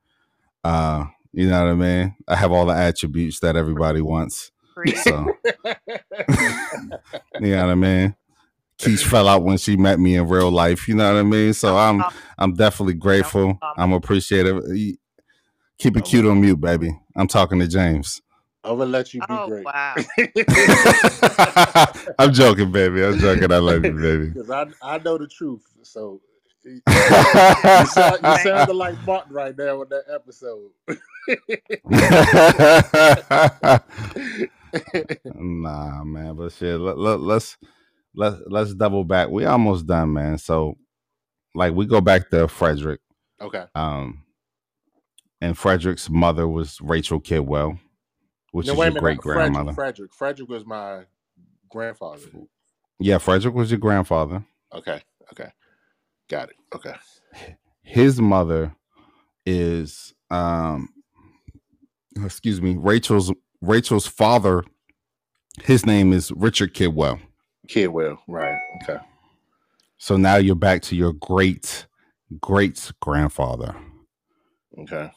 Uh, 0.63 1.07
you 1.33 1.49
know 1.49 1.65
what 1.65 1.71
I 1.71 1.75
mean? 1.75 2.17
I 2.29 2.37
have 2.37 2.53
all 2.53 2.67
the 2.67 2.75
attributes 2.75 3.41
that 3.41 3.57
everybody 3.57 4.01
wants. 4.01 4.53
So 5.03 5.27
you 7.41 7.51
know 7.51 7.67
what 7.67 7.71
I 7.71 7.75
mean? 7.75 8.15
Keach 8.81 9.05
fell 9.05 9.29
out 9.29 9.43
when 9.43 9.59
she 9.59 9.77
met 9.77 10.01
me 10.01 10.17
in 10.17 10.27
real 10.29 10.51
life. 10.51 10.89
You 10.89 10.95
know 10.95 11.13
what 11.13 11.21
I 11.21 11.23
mean? 11.23 11.53
So 11.53 11.77
I'm 11.77 12.03
I'm 12.39 12.55
definitely 12.55 12.95
grateful. 12.95 13.59
I'm 13.77 13.93
appreciative. 13.93 14.63
Keep 15.79 15.97
it 15.97 16.05
cute 16.05 16.27
on 16.27 16.41
mute, 16.41 16.61
baby. 16.61 16.99
I'm 17.17 17.27
talking 17.29 17.59
to 17.61 17.69
James. 17.69 18.21
I'm 18.63 18.77
gonna 18.79 18.91
let 18.91 19.15
you 19.15 19.21
be 19.21 19.27
Oh 19.31 19.49
great. 19.49 19.65
wow. 19.65 19.95
I'm 22.19 22.33
joking, 22.33 22.71
baby. 22.71 23.03
I'm 23.05 23.19
joking. 23.19 23.51
I 23.51 23.57
love 23.59 23.85
you, 23.85 23.93
baby. 23.93 24.27
Because 24.35 24.51
I 24.51 24.67
I 24.83 24.99
know 24.99 25.17
the 25.17 25.29
truth. 25.29 25.63
So 25.83 26.21
you, 26.65 26.83
sound, 27.87 28.19
you 28.23 28.37
sounded 28.43 28.75
like 28.75 28.95
Martin 29.07 29.33
right 29.33 29.57
now 29.57 29.79
with 29.79 29.89
that 29.89 30.05
episode. 30.13 30.71
nah, 35.35 36.05
man, 36.05 36.35
but 36.37 36.53
shit. 36.53 36.79
Let, 36.79 36.99
let, 36.99 37.21
let's 37.21 37.57
let 38.15 38.51
let's 38.51 38.75
double 38.75 39.05
back. 39.05 39.29
We 39.31 39.45
almost 39.45 39.87
done, 39.87 40.13
man. 40.13 40.39
So, 40.39 40.77
like, 41.55 41.75
we 41.75 41.87
go 41.87 42.01
back 42.01 42.31
to 42.31 42.49
Frederick. 42.49 43.01
okay. 43.41 43.65
Um, 43.75 44.25
and 45.41 45.57
Frederick's 45.57 46.11
mother 46.11 46.47
was 46.49 46.79
Rachel 46.83 47.21
Kidwell, 47.21 47.79
which 48.53 48.67
No, 48.67 48.73
is 48.75 48.79
your 48.79 48.91
great 48.91 49.23
Frederick, 49.23 49.53
grandmother. 49.53 49.73
Frederick. 49.73 50.15
Frederick 50.15 50.49
was 50.49 50.67
my 50.67 51.05
grandfather. 51.71 52.21
Yeah, 52.99 53.19
Frederick 53.19 53.55
was 53.55 53.71
your 53.71 53.79
grandfather. 53.81 54.45
Okay. 54.75 55.01
Okay. 55.33 55.51
Got 56.29 56.51
it. 56.51 56.57
Okay. 56.75 56.95
His 57.83 58.21
mother 58.21 58.75
is 59.47 60.15
um, 60.31 60.91
excuse 62.23 62.61
me, 62.61 62.77
Rachel's 62.77 63.33
Rachel's 63.63 64.07
father. 64.07 64.65
His 65.63 65.85
name 65.87 66.13
is 66.13 66.31
Richard 66.33 66.75
Kidwell. 66.75 67.21
Kidwell. 67.69 68.19
Right. 68.29 68.59
Okay. 68.83 68.99
So 69.99 70.17
now 70.17 70.37
you're 70.37 70.55
back 70.55 70.83
to 70.83 70.97
your 70.97 71.13
great 71.13 71.87
great 72.41 72.93
grandfather. 73.01 73.77
Okay. 74.79 75.11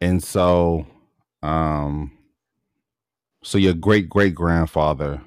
And 0.00 0.22
so 0.22 0.86
um 1.42 2.12
so 3.42 3.58
your 3.58 3.74
great 3.74 4.08
great 4.08 4.34
grandfather 4.34 5.20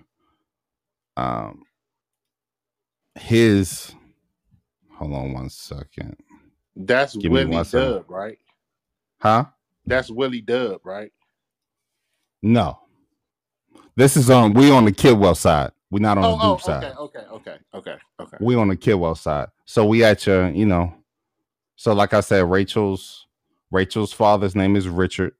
um 1.18 1.64
his 3.16 3.94
hold 4.94 5.14
on 5.14 5.34
one 5.34 5.50
second. 5.50 6.16
That's 6.76 7.16
Give 7.16 7.32
Willie 7.32 7.52
one 7.52 7.66
second. 7.66 7.88
Doub, 7.88 8.06
right? 8.10 8.38
Huh? 9.22 9.46
That's 9.86 10.10
Willie 10.10 10.42
Doub, 10.42 10.80
right? 10.84 11.12
No. 12.42 12.80
This 13.96 14.16
is 14.16 14.30
on 14.30 14.54
we 14.54 14.72
on 14.72 14.86
the 14.86 14.92
Kidwell 14.94 15.36
side. 15.36 15.72
We're 15.92 16.00
not 16.02 16.18
on 16.18 16.26
Oh, 16.26 16.38
the 16.38 16.44
oh, 16.44 16.56
Doub 16.58 16.62
side. 16.62 16.84
okay, 16.84 16.94
okay, 17.00 17.20
okay, 17.34 17.58
okay, 17.74 17.96
okay. 18.20 18.38
We 18.42 18.56
on 18.56 18.70
the 18.70 18.78
Kidwell 18.78 19.18
side. 19.18 19.50
So 19.66 19.86
we 19.86 20.04
at 20.04 20.26
your, 20.28 20.50
you 20.50 20.66
know. 20.66 20.94
So 21.76 21.94
like 21.94 22.14
I 22.14 22.22
said, 22.22 22.50
Rachel's 22.50 23.28
Rachel's 23.72 24.14
father's 24.14 24.56
name 24.56 24.76
is 24.76 24.88
Richard. 24.90 25.34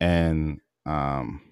And 0.00 0.60
um 0.86 1.42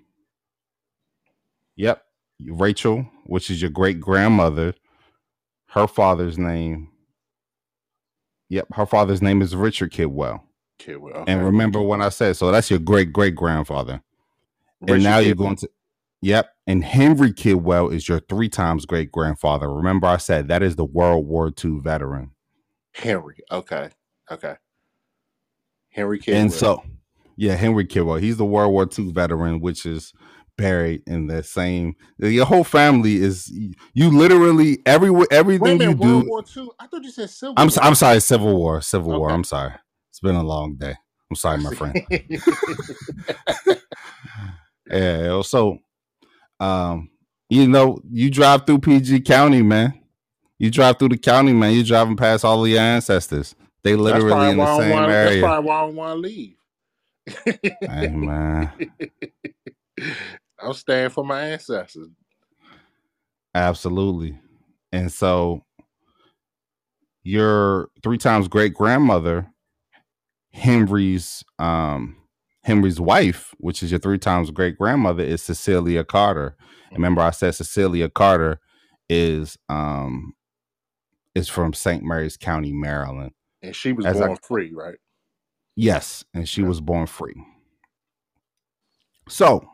Yep, 1.77 2.03
Rachel, 2.47 3.07
which 3.27 3.51
is 3.51 3.63
your 3.63 3.71
great 3.71 4.01
grandmother, 4.01 4.75
her 5.71 5.87
father's 5.89 6.39
name. 6.39 6.91
Yep, 8.51 8.69
her 8.75 8.87
father's 8.87 9.23
name 9.23 9.43
is 9.43 9.57
Richard 9.57 9.93
Kidwell. 9.93 10.43
Kidwell. 10.79 11.15
Okay. 11.23 11.33
And 11.33 11.45
remember 11.45 11.81
what 11.83 12.01
I 12.03 12.11
said. 12.11 12.37
So 12.37 12.53
that's 12.53 12.71
your 12.71 12.79
great 12.81 13.13
great 13.13 13.35
grandfather. 13.35 14.03
and 14.87 15.03
now 15.05 15.19
you're 15.19 15.35
going 15.37 15.57
to 15.57 15.71
Yep. 16.23 16.51
And 16.67 16.85
Henry 16.85 17.33
Kidwell 17.33 17.93
is 17.93 18.09
your 18.09 18.21
three 18.21 18.49
times 18.49 18.87
great 18.87 19.13
grandfather. 19.13 19.73
Remember, 19.73 20.07
I 20.07 20.17
said 20.17 20.49
that 20.49 20.63
is 20.63 20.77
the 20.77 20.85
World 20.85 21.27
War 21.27 21.53
II 21.63 21.81
veteran. 21.81 22.31
Henry. 22.95 23.37
Okay. 23.51 23.91
Okay. 24.31 24.55
Henry 25.91 26.21
Kidwell. 26.21 26.41
And 26.41 26.53
so, 26.53 26.83
yeah, 27.37 27.55
Henry 27.57 27.85
Kidwell, 27.87 28.21
he's 28.21 28.37
the 28.37 28.45
World 28.47 28.73
War 28.73 28.89
II 28.97 29.13
veteran, 29.13 29.61
which 29.61 29.85
is 29.85 30.13
buried 30.57 31.03
in 31.07 31.27
the 31.27 31.43
same. 31.43 31.97
Your 32.19 32.47
whole 32.47 32.65
family 32.65 33.17
is 33.17 33.51
you 33.95 34.17
literally 34.17 34.79
every 34.87 35.11
everything 35.31 35.81
you 35.81 35.89
minute, 35.89 35.99
World 35.99 36.25
do. 36.25 36.29
War 36.29 36.45
II? 36.57 36.69
I 36.79 36.87
thought 36.87 37.03
you 37.03 37.11
said 37.11 37.31
Civil 37.31 37.55
I'm 37.57 37.69
War. 37.69 37.79
I'm 37.83 37.95
sorry, 37.97 38.21
Civil 38.21 38.57
War, 38.57 38.81
Civil 38.81 39.19
War. 39.19 39.31
I'm 39.31 39.45
sorry. 39.45 39.73
It's 40.11 40.21
been 40.21 40.37
a 40.37 40.43
long 40.43 40.77
day. 40.77 40.95
I'm 41.31 41.37
sorry, 41.37 41.59
my 41.59 41.75
friend. 41.75 42.01
Yeah. 44.91 45.41
So, 45.43 45.79
um, 46.63 47.11
you 47.51 47.67
know, 47.69 48.01
you 48.11 48.31
drive 48.31 48.67
through 48.67 48.79
PG 48.79 49.21
County, 49.23 49.63
man. 49.63 49.99
You 50.59 50.71
drive 50.71 50.99
through 50.99 51.09
the 51.11 51.19
county, 51.19 51.53
man. 51.53 51.75
You're 51.75 51.83
driving 51.85 52.17
past 52.17 52.45
all 52.45 52.65
of 52.65 52.71
your 52.71 52.81
ancestors. 52.81 53.55
They 53.83 53.97
literally 53.97 54.31
in 54.53 54.57
the 54.59 54.65
same 54.79 54.91
wanna- 54.91 55.09
That's 55.09 55.41
probably 55.41 55.69
why 55.69 55.77
I 55.77 55.81
don't 55.87 55.97
want 55.97 56.13
to 56.17 56.21
leave. 56.21 56.57
Hey, 57.81 58.09
man. 58.09 58.73
I'm 60.63 60.73
staying 60.75 61.11
for 61.11 61.25
my 61.25 61.41
ancestors. 61.49 62.09
Absolutely. 63.55 64.39
And 64.93 65.13
so, 65.13 65.65
your 67.25 67.89
three 68.03 68.19
times 68.19 68.47
great 68.49 68.73
grandmother, 68.75 69.49
Henry's 70.53 71.45
um 71.59 72.17
Henry's 72.65 73.01
wife, 73.01 73.55
which 73.59 73.83
is 73.83 73.91
your 73.91 74.01
three 74.01 74.19
times 74.19 74.51
great 74.51 74.79
grandmother, 74.79 75.23
is 75.25 75.43
Cecilia 75.43 76.05
Carter. 76.05 76.57
And 76.91 76.99
remember, 76.99 77.21
I 77.23 77.31
said 77.31 77.55
Cecilia 77.55 78.09
Carter 78.09 78.61
is 79.09 79.59
um 79.69 80.35
is 81.35 81.49
from 81.49 81.73
St. 81.73 82.05
Mary's 82.05 82.37
County, 82.37 82.73
Maryland. 82.73 83.33
And 83.63 83.75
she 83.75 83.93
was 83.93 84.07
As 84.07 84.21
I- 84.21 84.27
born 84.27 84.39
free, 84.43 84.73
right? 84.75 84.99
Yes, 85.77 86.25
and 86.35 86.49
she 86.49 86.63
Okay. 86.63 86.69
was 86.69 86.81
born 86.81 87.07
free. 87.07 87.35
So, 89.29 89.67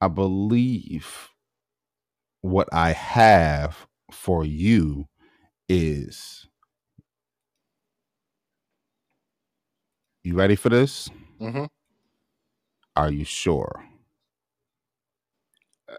I 0.00 0.08
believe 0.08 1.28
what 2.40 2.68
I 2.72 2.92
have 2.92 3.86
for 4.10 4.44
you 4.44 5.08
is 5.68 6.46
you 10.24 10.34
ready 10.34 10.56
for 10.56 10.68
this? 10.68 11.08
Mm-hmm. 11.40 11.66
Are 12.96 13.10
you 13.12 13.24
sure? 13.24 13.84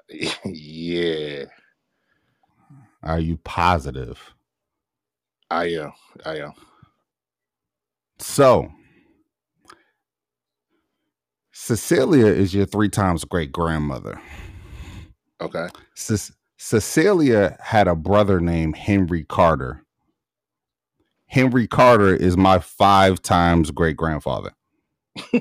yeah, 0.45 1.45
Are 3.03 3.19
you 3.19 3.37
positive? 3.37 4.33
I 5.51 5.65
am. 5.67 5.93
I 6.25 6.37
am. 6.39 6.53
So, 8.19 8.71
Cecilia 11.53 12.27
is 12.27 12.53
your 12.53 12.65
three 12.67 12.89
times 12.89 13.25
great 13.25 13.51
grandmother. 13.51 14.21
Okay. 15.41 15.67
Ce- 15.95 16.31
Cecilia 16.57 17.57
had 17.61 17.87
a 17.87 17.95
brother 17.95 18.39
named 18.41 18.77
Henry 18.77 19.23
Carter. 19.25 19.83
Henry 21.27 21.67
Carter 21.67 22.15
is 22.15 22.37
my 22.37 22.59
five 22.59 23.21
times 23.21 23.71
great 23.71 23.97
grandfather. 23.97 24.53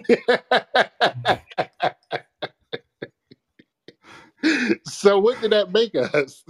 so 4.87 5.19
what 5.21 5.41
did 5.41 5.53
that 5.53 5.71
make 5.73 5.95
us? 5.95 6.45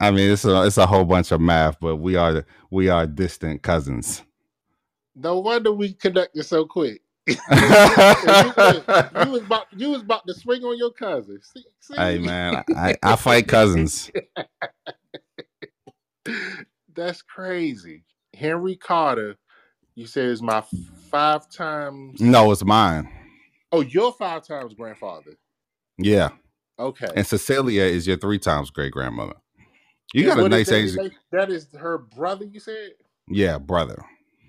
I 0.00 0.10
mean, 0.12 0.30
it's 0.32 0.44
a 0.44 0.64
it's 0.66 0.78
a 0.78 0.86
whole 0.86 1.04
bunch 1.04 1.32
of 1.32 1.40
math, 1.40 1.78
but 1.80 1.96
we 1.96 2.16
are 2.16 2.44
we 2.70 2.88
are 2.90 3.06
distant 3.06 3.62
cousins. 3.62 4.22
no 5.16 5.40
wonder 5.40 5.72
we 5.72 5.94
connected 5.94 6.44
so 6.44 6.64
quick. 6.66 7.02
you, 7.28 7.36
you 7.50 9.30
was 9.30 9.42
about 9.42 9.66
you 9.76 9.90
was 9.90 10.02
about 10.02 10.26
to 10.26 10.34
swing 10.34 10.62
on 10.64 10.76
your 10.78 10.92
cousin. 10.92 11.40
See, 11.42 11.64
see? 11.80 11.94
hey 11.96 12.18
man, 12.18 12.62
I, 12.76 12.96
I 13.02 13.16
fight 13.16 13.48
cousins. 13.48 14.10
That's 16.94 17.22
crazy. 17.22 18.04
Henry 18.34 18.76
Carter, 18.76 19.36
you 19.94 20.06
said 20.06 20.28
it's 20.28 20.42
my 20.42 20.62
five 21.10 21.48
times. 21.50 22.20
No, 22.20 22.50
it's 22.52 22.64
mine. 22.64 23.08
Oh, 23.72 23.80
your 23.80 24.12
five 24.12 24.46
times 24.46 24.74
grandfather. 24.74 25.32
Yeah, 25.98 26.30
Okay. 26.78 27.08
and 27.14 27.26
Cecilia 27.26 27.82
is 27.84 28.06
your 28.06 28.16
three 28.16 28.38
times 28.38 28.70
great 28.70 28.92
grandmother. 28.92 29.34
You 30.12 30.26
got 30.26 30.38
a 30.38 30.48
nice 30.48 30.68
that? 30.68 30.76
age. 30.76 31.12
That 31.32 31.50
is 31.50 31.68
her 31.78 31.98
brother. 31.98 32.44
You 32.44 32.60
said. 32.60 32.92
Yeah, 33.28 33.58
brother. 33.58 34.04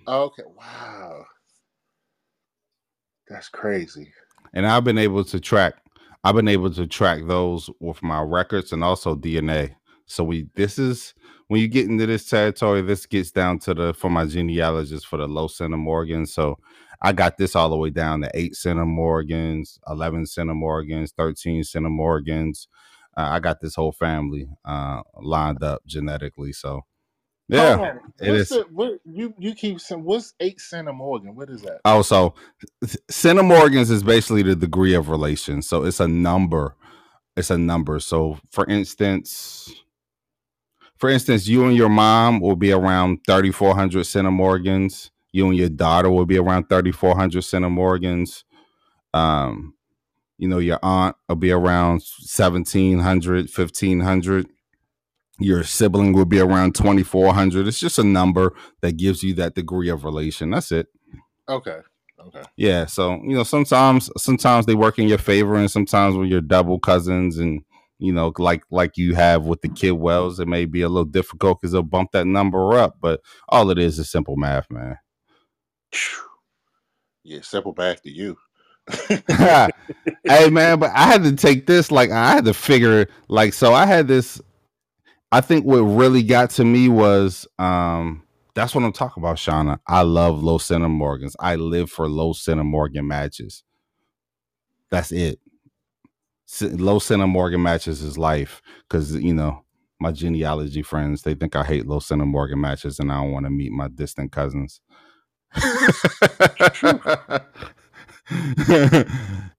Okay. 0.07 0.43
Wow. 0.55 1.25
That's 3.27 3.49
crazy. 3.49 4.11
and 4.53 4.67
I've 4.67 4.83
been 4.83 4.97
able 4.99 5.23
to 5.25 5.39
track 5.39 5.75
I've 6.23 6.35
been 6.35 6.47
able 6.47 6.71
to 6.71 6.87
track 6.87 7.21
those 7.27 7.69
with 7.79 8.01
my 8.01 8.19
records 8.21 8.71
and 8.73 8.83
also 8.83 9.15
DNA. 9.15 9.75
So 10.07 10.23
we 10.23 10.47
this 10.55 10.79
is 10.79 11.13
when 11.47 11.61
you 11.61 11.67
get 11.67 11.87
into 11.89 12.05
this 12.05 12.29
territory, 12.29 12.81
this 12.81 13.05
gets 13.05 13.31
down 13.31 13.59
to 13.59 13.73
the 13.73 13.93
for 13.93 14.09
my 14.09 14.25
genealogist 14.25 15.07
for 15.07 15.17
the 15.17 15.27
low 15.27 15.47
centimorgans. 15.47 16.29
So 16.29 16.57
I 17.01 17.13
got 17.13 17.37
this 17.37 17.55
all 17.55 17.69
the 17.69 17.77
way 17.77 17.91
down 17.91 18.21
to 18.21 18.31
eight 18.33 18.53
centimorgans, 18.53 19.79
eleven 19.89 20.25
centimorgans, 20.25 21.11
thirteen 21.17 21.63
centimorgans. 21.63 22.67
Uh, 23.17 23.29
I 23.31 23.39
got 23.39 23.61
this 23.61 23.75
whole 23.75 23.93
family 23.93 24.49
uh, 24.65 25.01
lined 25.21 25.63
up 25.63 25.83
genetically. 25.85 26.53
So 26.53 26.81
yeah, 27.47 27.79
it 28.21 28.31
What's 28.31 28.41
is. 28.41 28.49
the 28.49 28.65
what 28.71 28.99
you 29.05 29.33
you 29.39 29.55
keep 29.55 29.79
saying? 29.79 30.03
What's 30.03 30.33
eight 30.39 30.59
centimorgan? 30.59 31.35
What 31.35 31.49
is 31.49 31.61
that? 31.63 31.81
Oh, 31.85 32.01
so 32.01 32.35
centimorgans 33.11 33.91
is 33.91 34.03
basically 34.03 34.43
the 34.43 34.55
degree 34.55 34.95
of 34.95 35.09
relation. 35.09 35.61
So 35.61 35.83
it's 35.85 35.99
a 35.99 36.07
number. 36.07 36.75
It's 37.37 37.51
a 37.51 37.57
number. 37.57 37.99
So 37.99 38.39
for 38.51 38.65
instance, 38.67 39.73
for 41.05 41.11
instance, 41.11 41.47
you 41.47 41.67
and 41.67 41.77
your 41.77 41.87
mom 41.87 42.39
will 42.39 42.55
be 42.55 42.71
around 42.71 43.19
3,400 43.27 44.05
centimorgans. 44.05 45.11
You 45.31 45.45
and 45.45 45.55
your 45.55 45.69
daughter 45.69 46.09
will 46.09 46.25
be 46.25 46.39
around 46.39 46.67
3,400 46.67 47.43
centimorgans. 47.43 48.43
Um, 49.13 49.75
you 50.39 50.47
know, 50.47 50.57
your 50.57 50.79
aunt 50.81 51.15
will 51.29 51.35
be 51.35 51.51
around 51.51 52.01
1,700, 52.25 53.51
1,500. 53.55 54.47
Your 55.37 55.63
sibling 55.63 56.13
will 56.13 56.25
be 56.25 56.39
around 56.39 56.73
2,400. 56.73 57.67
It's 57.67 57.79
just 57.79 57.99
a 57.99 58.03
number 58.03 58.55
that 58.81 58.97
gives 58.97 59.21
you 59.21 59.35
that 59.35 59.53
degree 59.53 59.89
of 59.89 60.05
relation. 60.05 60.49
That's 60.49 60.71
it. 60.71 60.87
Okay. 61.47 61.81
Okay. 62.19 62.41
Yeah, 62.57 62.87
so 62.87 63.21
you 63.21 63.35
know, 63.35 63.43
sometimes 63.43 64.09
sometimes 64.17 64.65
they 64.65 64.73
work 64.73 64.97
in 64.97 65.07
your 65.07 65.19
favor, 65.19 65.53
and 65.53 65.69
sometimes 65.69 66.15
when 66.15 66.29
you're 66.29 66.41
double 66.41 66.79
cousins, 66.79 67.37
and 67.37 67.61
you 67.99 68.13
know, 68.13 68.33
like 68.37 68.63
like 68.71 68.97
you 68.97 69.15
have 69.15 69.45
with 69.45 69.61
the 69.61 69.69
Kidwells, 69.69 70.39
it 70.39 70.47
may 70.47 70.65
be 70.65 70.81
a 70.81 70.89
little 70.89 71.05
difficult 71.05 71.61
because 71.61 71.71
they'll 71.73 71.83
bump 71.83 72.11
that 72.11 72.27
number 72.27 72.73
up. 72.73 72.97
But 73.01 73.21
all 73.49 73.69
it 73.71 73.79
is 73.79 73.99
is 73.99 74.09
simple 74.11 74.35
math, 74.37 74.69
man. 74.71 74.97
Yeah, 77.23 77.41
simple 77.41 77.73
math 77.77 78.03
to 78.03 78.11
you. 78.11 78.37
hey, 79.29 80.49
man, 80.51 80.79
but 80.79 80.91
I 80.91 81.05
had 81.05 81.23
to 81.23 81.35
take 81.35 81.67
this. 81.67 81.91
Like, 81.91 82.11
I 82.11 82.31
had 82.33 82.45
to 82.45 82.53
figure. 82.53 83.07
Like, 83.27 83.53
so 83.53 83.73
I 83.73 83.85
had 83.85 84.07
this. 84.07 84.41
I 85.31 85.41
think 85.41 85.65
what 85.65 85.79
really 85.79 86.23
got 86.23 86.51
to 86.51 86.65
me 86.65 86.87
was 86.89 87.47
um 87.59 88.23
that's 88.55 88.73
what 88.73 88.83
I'm 88.85 88.93
talking 88.93 89.21
about, 89.21 89.37
Shauna. 89.37 89.79
I 89.87 90.03
love 90.03 90.41
low 90.41 90.57
centimorgans. 90.57 91.33
I 91.39 91.55
live 91.55 91.91
for 91.91 92.07
low 92.09 92.33
centimorgan 92.33 93.05
matches. 93.05 93.63
That's 94.91 95.11
it. 95.11 95.39
C- 96.45 96.67
Centimorgan 96.67 97.61
matches 97.61 98.01
is 98.01 98.17
life 98.17 98.61
because 98.87 99.15
you 99.15 99.33
know 99.33 99.63
my 99.99 100.11
genealogy 100.11 100.81
friends 100.81 101.23
they 101.23 101.33
think 101.33 101.55
I 101.55 101.63
hate 101.63 101.87
low 101.87 101.99
centimorgan 101.99 102.57
matches 102.57 102.99
and 102.99 103.11
I 103.11 103.21
don't 103.21 103.31
want 103.31 103.45
to 103.45 103.49
meet 103.49 103.71
my 103.71 103.87
distant 103.87 104.31
cousins. 104.31 104.81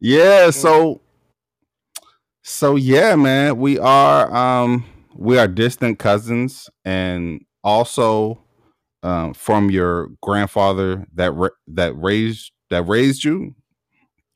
yeah, 0.00 0.50
so 0.50 1.00
so 2.42 2.76
yeah, 2.76 3.16
man, 3.16 3.58
we 3.58 3.78
are 3.78 4.34
um 4.34 4.84
we 5.14 5.38
are 5.38 5.48
distant 5.48 5.98
cousins 5.98 6.68
and 6.84 7.40
also 7.64 8.42
um 9.02 9.34
from 9.34 9.70
your 9.70 10.08
grandfather 10.22 11.06
that 11.14 11.32
ra- 11.32 11.48
that 11.68 11.96
raised 11.96 12.52
that 12.70 12.82
raised 12.82 13.24
you 13.24 13.54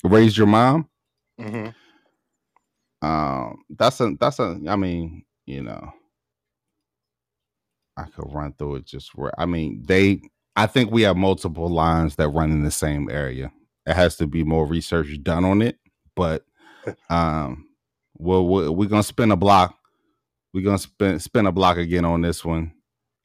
raised 0.02 0.36
your 0.36 0.46
mom? 0.46 0.88
Hmm 1.38 1.68
um 3.02 3.62
that's 3.78 4.00
a 4.00 4.14
that's 4.20 4.38
a 4.38 4.60
i 4.68 4.76
mean 4.76 5.24
you 5.46 5.62
know 5.62 5.92
i 7.96 8.04
could 8.04 8.32
run 8.32 8.52
through 8.54 8.76
it 8.76 8.86
just 8.86 9.14
where 9.14 9.32
i 9.40 9.46
mean 9.46 9.82
they 9.86 10.20
i 10.56 10.66
think 10.66 10.90
we 10.90 11.02
have 11.02 11.16
multiple 11.16 11.68
lines 11.68 12.16
that 12.16 12.28
run 12.30 12.50
in 12.52 12.64
the 12.64 12.70
same 12.70 13.08
area. 13.10 13.52
It 13.86 13.94
has 13.94 14.16
to 14.18 14.26
be 14.26 14.44
more 14.44 14.66
research 14.66 15.08
done 15.22 15.44
on 15.44 15.62
it 15.62 15.78
but 16.16 16.44
um 17.10 17.66
well 18.18 18.46
we're, 18.46 18.70
we're 18.70 18.88
gonna 18.88 19.02
spin 19.02 19.32
a 19.32 19.36
block 19.36 19.76
we're 20.54 20.64
gonna 20.64 20.78
spin 20.78 21.20
spin 21.20 21.46
a 21.46 21.52
block 21.52 21.76
again 21.78 22.04
on 22.04 22.22
this 22.22 22.44
one. 22.44 22.72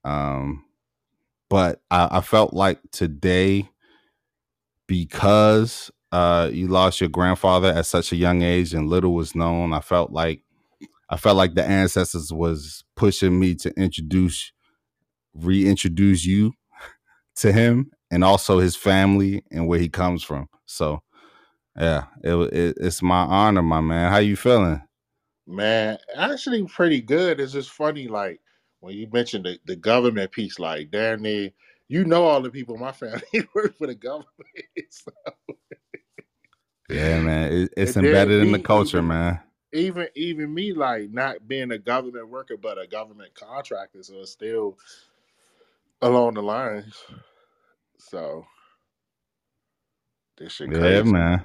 Um 0.06 0.66
but 1.50 1.82
i, 1.92 2.10
I 2.18 2.22
felt 2.22 2.54
like 2.54 2.80
today 2.92 3.70
because 4.88 5.92
uh 6.12 6.50
you 6.52 6.68
lost 6.68 7.02
your 7.02 7.10
grandfather 7.10 7.70
at 7.70 7.86
such 7.86 8.12
a 8.12 8.16
young 8.16 8.42
age 8.42 8.74
and 8.74 8.90
little 8.90 9.14
was 9.14 9.36
known 9.36 9.74
i 9.74 9.80
felt 9.80 10.12
like 10.12 10.44
i 11.10 11.18
felt 11.18 11.38
like 11.38 11.56
the 11.56 11.64
ancestors 11.64 12.32
was 12.32 12.84
pushing 12.96 13.40
me 13.40 13.56
to 13.56 13.72
introduce 13.80 14.52
reintroduce 15.34 16.26
you 16.26 16.54
to 17.36 17.52
him 17.52 17.92
and 18.12 18.24
also 18.24 18.60
his 18.60 18.76
family 18.76 19.44
and 19.52 19.68
where 19.68 19.80
he 19.80 19.90
comes 19.90 20.24
from 20.24 20.48
so 20.66 21.02
yeah 21.78 22.06
it, 22.24 22.36
it 22.54 22.78
it's 22.80 23.02
my 23.02 23.22
honor 23.24 23.62
my 23.62 23.82
man 23.82 24.12
how 24.12 24.18
you 24.20 24.36
feeling 24.36 24.82
Man, 25.48 25.98
actually 26.16 26.66
pretty 26.66 27.02
good. 27.02 27.40
It's 27.40 27.52
just 27.54 27.70
funny, 27.70 28.08
like 28.08 28.40
when 28.80 28.96
you 28.96 29.08
mentioned 29.12 29.46
the, 29.46 29.60
the 29.66 29.76
government 29.76 30.32
piece, 30.32 30.58
like 30.58 30.90
damn 30.92 31.22
near 31.22 31.52
you 31.88 32.04
know 32.04 32.26
all 32.26 32.42
the 32.42 32.50
people 32.50 32.76
in 32.76 32.82
my 32.82 32.92
family 32.94 33.22
work 33.56 33.78
for 33.78 33.88
the 33.88 33.96
government. 33.96 34.30
So, 34.90 35.12
yeah 36.90 37.20
man 37.20 37.52
it, 37.52 37.74
it's 37.76 37.96
and 37.96 38.06
embedded 38.06 38.42
in 38.42 38.52
the 38.52 38.60
culture 38.60 38.98
even 38.98 39.08
man 39.08 39.40
even 39.74 40.08
even 40.16 40.54
me 40.54 40.74
like 40.74 41.10
not 41.12 41.48
being 41.48 41.72
a 41.72 41.78
government 41.78 42.30
worker 42.30 42.56
but 42.58 42.82
a 42.82 42.88
government 42.88 43.34
contractor, 43.36 44.02
so 44.02 44.22
it's 44.22 44.32
still 44.32 44.78
along 46.02 46.36
the 46.36 46.42
lines. 46.42 46.96
So 47.98 48.46
this 50.38 50.54
shit 50.54 50.72
yeah 50.72 51.04
man 51.04 51.44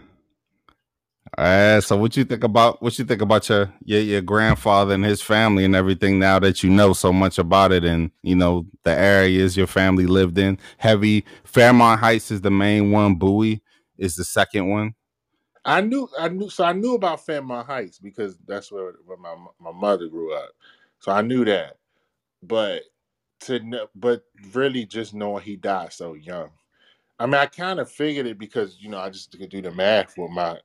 All 1.37 1.45
right. 1.45 1.83
So 1.83 1.97
what 1.97 2.17
you 2.17 2.25
think 2.25 2.45
about 2.45 2.83
what 2.83 2.99
you 2.99 3.05
think 3.05 3.23
about 3.23 3.49
your, 3.49 3.73
your 3.85 4.01
your 4.01 4.21
grandfather 4.21 4.95
and 4.95 5.05
his 5.05 5.23
family 5.23 5.65
and 5.65 5.75
everything 5.75 6.19
now 6.19 6.39
that 6.39 6.63
you 6.63 6.71
know 6.71 6.93
so 6.93 7.13
much 7.13 7.39
about 7.39 7.73
it 7.73 7.85
and 7.85 8.11
you 8.23 8.37
know 8.37 8.67
the 8.85 8.91
areas 8.91 9.57
your 9.57 9.67
family 9.67 10.07
lived 10.07 10.39
in? 10.39 10.59
Heavy 10.79 11.25
Fairmount 11.45 12.01
Heights 12.01 12.31
is 12.31 12.41
the 12.41 12.51
main 12.51 12.91
one, 12.91 13.15
Bowie 13.15 13.63
is 13.99 14.17
the 14.17 14.25
second 14.25 14.69
one. 14.69 14.95
I 15.65 15.81
knew, 15.83 16.09
I 16.19 16.29
knew, 16.29 16.49
so 16.51 16.65
I 16.65 16.73
knew 16.73 16.95
about 16.95 17.25
Fairmount 17.27 17.67
Heights 17.67 17.99
because 17.99 18.39
that's 18.47 18.73
where, 18.73 18.95
where 19.05 19.19
my 19.19 19.35
my 19.61 19.73
mother 19.73 20.09
grew 20.09 20.35
up. 20.35 20.51
So 21.01 21.13
I 21.13 21.23
knew 21.23 21.45
that, 21.45 21.79
but 22.43 22.83
to 23.41 23.61
know, 23.61 23.89
but 23.95 24.25
really 24.53 24.87
just 24.87 25.15
knowing 25.15 25.43
he 25.45 25.57
died 25.57 25.93
so 25.93 26.15
young. 26.15 26.51
I 27.19 27.27
mean, 27.27 27.35
I 27.35 27.47
kind 27.47 27.81
of 27.81 27.91
figured 27.91 28.27
it 28.27 28.39
because 28.39 28.79
you 28.81 28.89
know 28.89 28.99
I 28.99 29.11
just 29.11 29.37
could 29.39 29.51
do 29.51 29.63
the 29.63 29.71
math 29.71 30.17
with 30.17 30.31
my 30.31 30.59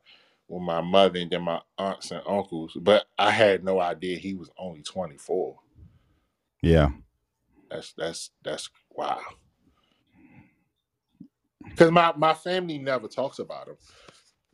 with 0.48 0.62
my 0.62 0.82
mother 0.82 1.20
and 1.20 1.32
then 1.32 1.42
my 1.44 1.60
aunts 1.78 2.12
and 2.12 2.22
uncles, 2.28 2.78
but 2.80 3.06
I 3.18 3.32
had 3.32 3.64
no 3.64 3.82
idea 3.82 4.18
he 4.18 4.36
was 4.36 4.50
only 4.58 4.82
twenty 4.82 5.18
four. 5.18 5.58
Yeah. 6.62 6.90
That's 7.70 7.94
that's 7.98 8.32
that's 8.44 8.70
wow. 8.92 9.20
Because 11.64 11.92
my 11.92 12.14
my 12.16 12.34
family 12.34 12.78
never 12.78 13.08
talks 13.08 13.40
about 13.40 13.68
him. 13.68 13.76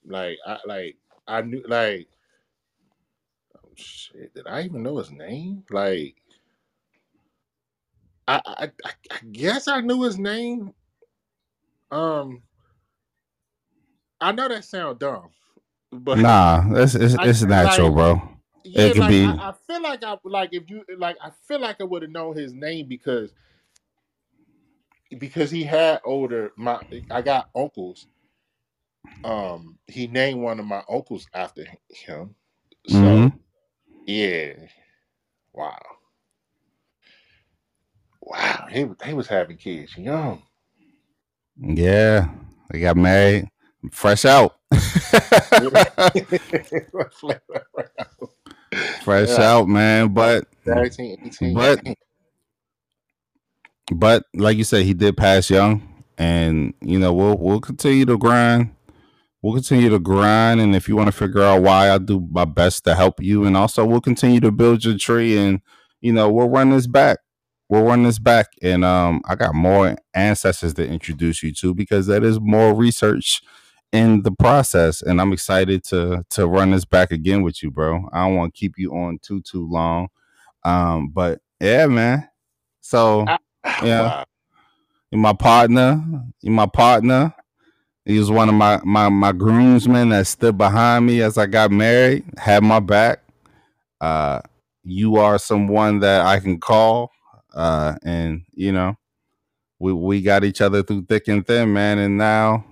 Like 0.05 0.37
I 0.45 0.59
like 0.65 0.97
I 1.27 1.41
knew 1.41 1.63
like 1.67 2.07
oh, 3.55 3.69
shit. 3.75 4.33
Did 4.33 4.47
I 4.47 4.63
even 4.63 4.83
know 4.83 4.97
his 4.97 5.11
name? 5.11 5.63
Like 5.69 6.15
I 8.27 8.41
I 8.45 8.71
I 8.85 9.25
guess 9.31 9.67
I 9.67 9.81
knew 9.81 10.03
his 10.03 10.17
name. 10.17 10.73
Um, 11.91 12.43
I 14.21 14.31
know 14.31 14.47
that 14.47 14.63
sound 14.63 14.99
dumb, 14.99 15.29
but 15.91 16.19
Nah, 16.19 16.63
it's 16.75 16.95
it's, 16.95 17.15
I 17.15 17.25
natural, 17.45 17.89
like 17.89 17.91
bro. 17.91 18.21
yeah, 18.63 18.85
It 18.85 18.93
could 18.93 18.99
like 18.99 19.09
be 19.09 19.25
I, 19.25 19.49
I 19.49 19.53
feel 19.67 19.81
like 19.81 20.03
I 20.03 20.17
like 20.23 20.49
if 20.53 20.69
you 20.69 20.83
like 20.97 21.17
I 21.21 21.31
feel 21.47 21.59
like 21.59 21.81
I 21.81 21.85
would 21.85 22.03
have 22.03 22.11
known 22.11 22.35
his 22.37 22.53
name 22.53 22.87
because 22.87 23.33
because 25.19 25.51
he 25.51 25.63
had 25.63 26.01
older 26.05 26.51
my 26.55 26.79
I 27.09 27.21
got 27.21 27.49
uncles. 27.55 28.07
Um, 29.23 29.77
he 29.87 30.07
named 30.07 30.41
one 30.41 30.59
of 30.59 30.65
my 30.65 30.83
uncles 30.89 31.27
after 31.33 31.63
him. 31.89 32.35
So 32.87 32.95
Mhm. 32.97 33.39
yeah, 34.07 34.53
wow, 35.53 35.77
wow. 38.21 38.67
He 38.71 38.83
was- 38.85 38.97
they 38.97 39.13
was 39.13 39.27
having 39.27 39.57
kids 39.57 39.95
young. 39.97 40.41
Yeah. 41.57 42.29
They 42.71 42.79
got 42.79 42.95
married. 42.97 43.49
Fresh 43.91 44.25
out. 44.25 44.55
Fresh 49.03 49.29
yeah, 49.29 49.41
out, 49.41 49.67
man. 49.67 50.13
But 50.13 50.45
13, 50.65 51.17
18, 51.25 51.53
but 51.53 51.83
19. 51.83 51.95
but 53.93 54.23
like 54.33 54.57
you 54.57 54.63
said, 54.63 54.85
he 54.85 54.93
did 54.93 55.17
pass 55.17 55.49
young, 55.49 55.81
and 56.17 56.73
you 56.81 56.97
know 56.99 57.13
we'll 57.13 57.37
we'll 57.37 57.59
continue 57.59 58.05
to 58.05 58.17
grind. 58.17 58.73
We'll 59.41 59.53
continue 59.53 59.89
to 59.89 59.99
grind. 59.99 60.61
And 60.61 60.75
if 60.75 60.87
you 60.89 60.95
want 60.95 61.07
to 61.07 61.11
figure 61.13 61.43
out 61.43 61.63
why, 61.63 61.87
I'll 61.89 61.99
do 61.99 62.27
my 62.31 62.45
best 62.45 62.83
to 62.85 62.95
help 62.95 63.21
you. 63.21 63.45
And 63.45 63.57
also, 63.57 63.85
we'll 63.85 64.01
continue 64.01 64.39
to 64.41 64.51
build 64.51 64.85
your 64.85 64.97
tree. 64.97 65.37
And 65.37 65.61
you 66.01 66.13
know, 66.13 66.31
we'll 66.31 66.49
run 66.49 66.71
this 66.71 66.87
back. 66.87 67.19
We'll 67.69 67.83
run 67.83 68.03
this 68.03 68.19
back. 68.19 68.47
And 68.61 68.85
um, 68.85 69.21
I 69.27 69.35
got 69.35 69.55
more 69.55 69.95
ancestors 70.13 70.73
to 70.75 70.87
introduce 70.87 71.43
you 71.43 71.53
to 71.55 71.73
because 71.73 72.07
that 72.07 72.23
is 72.23 72.39
more 72.41 72.75
research 72.75 73.41
in 73.93 74.23
the 74.23 74.31
process. 74.31 75.01
And 75.01 75.21
I'm 75.21 75.33
excited 75.33 75.83
to 75.85 76.25
to 76.31 76.47
run 76.47 76.71
this 76.71 76.85
back 76.85 77.11
again 77.11 77.43
with 77.43 77.63
you, 77.63 77.71
bro. 77.71 78.09
I 78.13 78.27
don't 78.27 78.35
want 78.37 78.53
to 78.55 78.59
keep 78.59 78.73
you 78.77 78.93
on 78.95 79.19
too 79.21 79.41
too 79.41 79.67
long. 79.69 80.09
Um, 80.63 81.09
but 81.09 81.41
yeah, 81.61 81.87
man. 81.87 82.29
So 82.81 83.31
yeah. 83.81 84.01
Wow. 84.01 84.25
You're 85.11 85.21
my 85.21 85.33
partner. 85.33 86.03
You're 86.41 86.53
my 86.53 86.67
partner. 86.67 87.33
He 88.05 88.19
was 88.19 88.31
one 88.31 88.49
of 88.49 88.55
my, 88.55 88.81
my 88.83 89.09
my 89.09 89.31
groomsmen 89.31 90.09
that 90.09 90.27
stood 90.27 90.57
behind 90.57 91.05
me 91.05 91.21
as 91.21 91.37
I 91.37 91.45
got 91.47 91.71
married, 91.71 92.25
had 92.37 92.63
my 92.63 92.79
back. 92.79 93.21
Uh, 94.01 94.41
you 94.83 95.17
are 95.17 95.39
someone 95.39 95.99
that 95.99 96.25
I 96.25 96.39
can 96.39 96.59
call, 96.59 97.11
uh, 97.53 97.95
and 98.03 98.43
you 98.53 98.71
know, 98.71 98.97
we 99.79 99.93
we 99.93 100.21
got 100.21 100.43
each 100.43 100.61
other 100.61 100.83
through 100.83 101.05
thick 101.05 101.27
and 101.27 101.45
thin, 101.45 101.73
man. 101.73 101.99
And 101.99 102.17
now, 102.17 102.65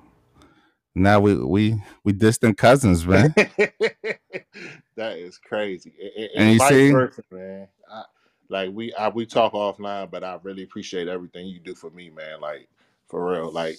now 0.96 1.20
we 1.20 1.36
we 1.36 1.82
we 2.04 2.14
distant 2.14 2.58
cousins, 2.58 3.06
man. 3.08 3.36
that 4.98 5.18
is 5.18 5.38
crazy. 5.38 5.94
And, 6.18 6.30
and- 6.36 6.54
you 6.54 6.60
see? 6.60 6.92
versa, 6.92 7.24
man. 7.32 7.68
I, 7.92 8.04
like 8.50 8.72
we 8.74 8.94
I, 8.96 9.10
we 9.10 9.26
talk 9.26 9.54
offline, 9.54 10.12
but 10.12 10.24
I 10.24 10.40
really 10.44 10.64
appreciate 10.64 11.08
everything 11.08 11.48
you 11.48 11.60
do 11.60 11.76
for 11.76 11.92
me, 11.92 12.10
man. 12.10 12.42
Like 12.42 12.68
for 13.08 13.32
real, 13.32 13.52
like 13.52 13.78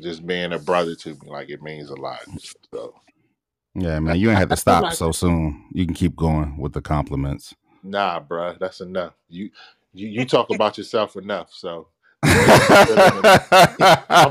just 0.00 0.26
being 0.26 0.52
a 0.52 0.58
brother 0.58 0.94
to 0.94 1.10
me, 1.10 1.20
like 1.26 1.50
it 1.50 1.62
means 1.62 1.90
a 1.90 1.96
lot. 1.96 2.20
So 2.72 2.94
Yeah, 3.74 3.98
man. 4.00 4.16
You 4.16 4.30
ain't 4.30 4.38
had 4.38 4.50
to 4.50 4.56
stop 4.56 4.92
so 4.94 5.12
soon. 5.12 5.68
You 5.72 5.86
can 5.86 5.94
keep 5.94 6.16
going 6.16 6.56
with 6.58 6.72
the 6.72 6.82
compliments. 6.82 7.54
nah, 7.82 8.20
bruh, 8.20 8.58
that's 8.58 8.80
enough. 8.80 9.14
You 9.28 9.50
you, 9.92 10.08
you 10.08 10.24
talk 10.24 10.50
about 10.54 10.78
yourself 10.78 11.16
enough. 11.16 11.52
So 11.52 11.88
I'm 12.24 13.22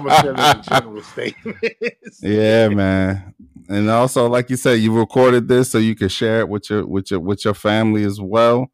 gonna 0.03 0.55
in 0.57 0.63
general 0.63 1.03
statements. 1.03 2.19
yeah, 2.21 2.69
man. 2.69 3.35
And 3.69 3.89
also, 3.89 4.27
like 4.27 4.49
you 4.49 4.55
said, 4.55 4.79
you 4.79 4.97
recorded 4.97 5.47
this 5.47 5.69
so 5.69 5.77
you 5.77 5.95
can 5.95 6.09
share 6.09 6.39
it 6.39 6.49
with 6.49 6.69
your 6.69 6.85
with 6.85 7.11
your 7.11 7.19
with 7.19 7.45
your 7.45 7.53
family 7.53 8.03
as 8.03 8.19
well. 8.19 8.71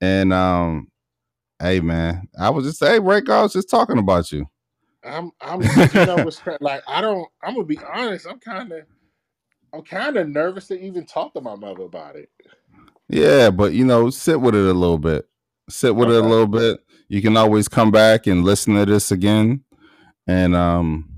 And 0.00 0.32
um, 0.32 0.88
hey, 1.60 1.80
man, 1.80 2.28
I 2.38 2.50
was 2.50 2.64
just 2.64 2.80
hey, 2.80 2.98
Ray, 2.98 3.22
I 3.28 3.42
was 3.42 3.52
just 3.52 3.70
talking 3.70 3.98
about 3.98 4.32
you. 4.32 4.46
I'm 5.04 5.30
I'm 5.40 5.62
you 5.62 6.06
know 6.06 6.30
like 6.60 6.82
I 6.86 7.00
don't 7.00 7.28
I'm 7.42 7.54
gonna 7.54 7.66
be 7.66 7.78
honest, 7.92 8.26
I'm 8.26 8.38
kinda 8.40 8.82
I'm 9.72 9.82
kinda 9.82 10.24
nervous 10.24 10.68
to 10.68 10.80
even 10.80 11.06
talk 11.06 11.34
to 11.34 11.40
my 11.40 11.56
mother 11.56 11.84
about 11.84 12.16
it. 12.16 12.30
Yeah, 13.08 13.50
but 13.50 13.72
you 13.72 13.84
know, 13.84 14.10
sit 14.10 14.40
with 14.40 14.54
it 14.54 14.64
a 14.64 14.72
little 14.72 14.98
bit. 14.98 15.28
Sit 15.68 15.94
with 15.94 16.10
it 16.10 16.22
a 16.24 16.26
little 16.26 16.46
bit. 16.46 16.80
You 17.08 17.22
can 17.22 17.36
always 17.36 17.68
come 17.68 17.90
back 17.90 18.26
and 18.26 18.44
listen 18.44 18.74
to 18.74 18.86
this 18.86 19.10
again, 19.12 19.64
and 20.26 20.56
um, 20.56 21.08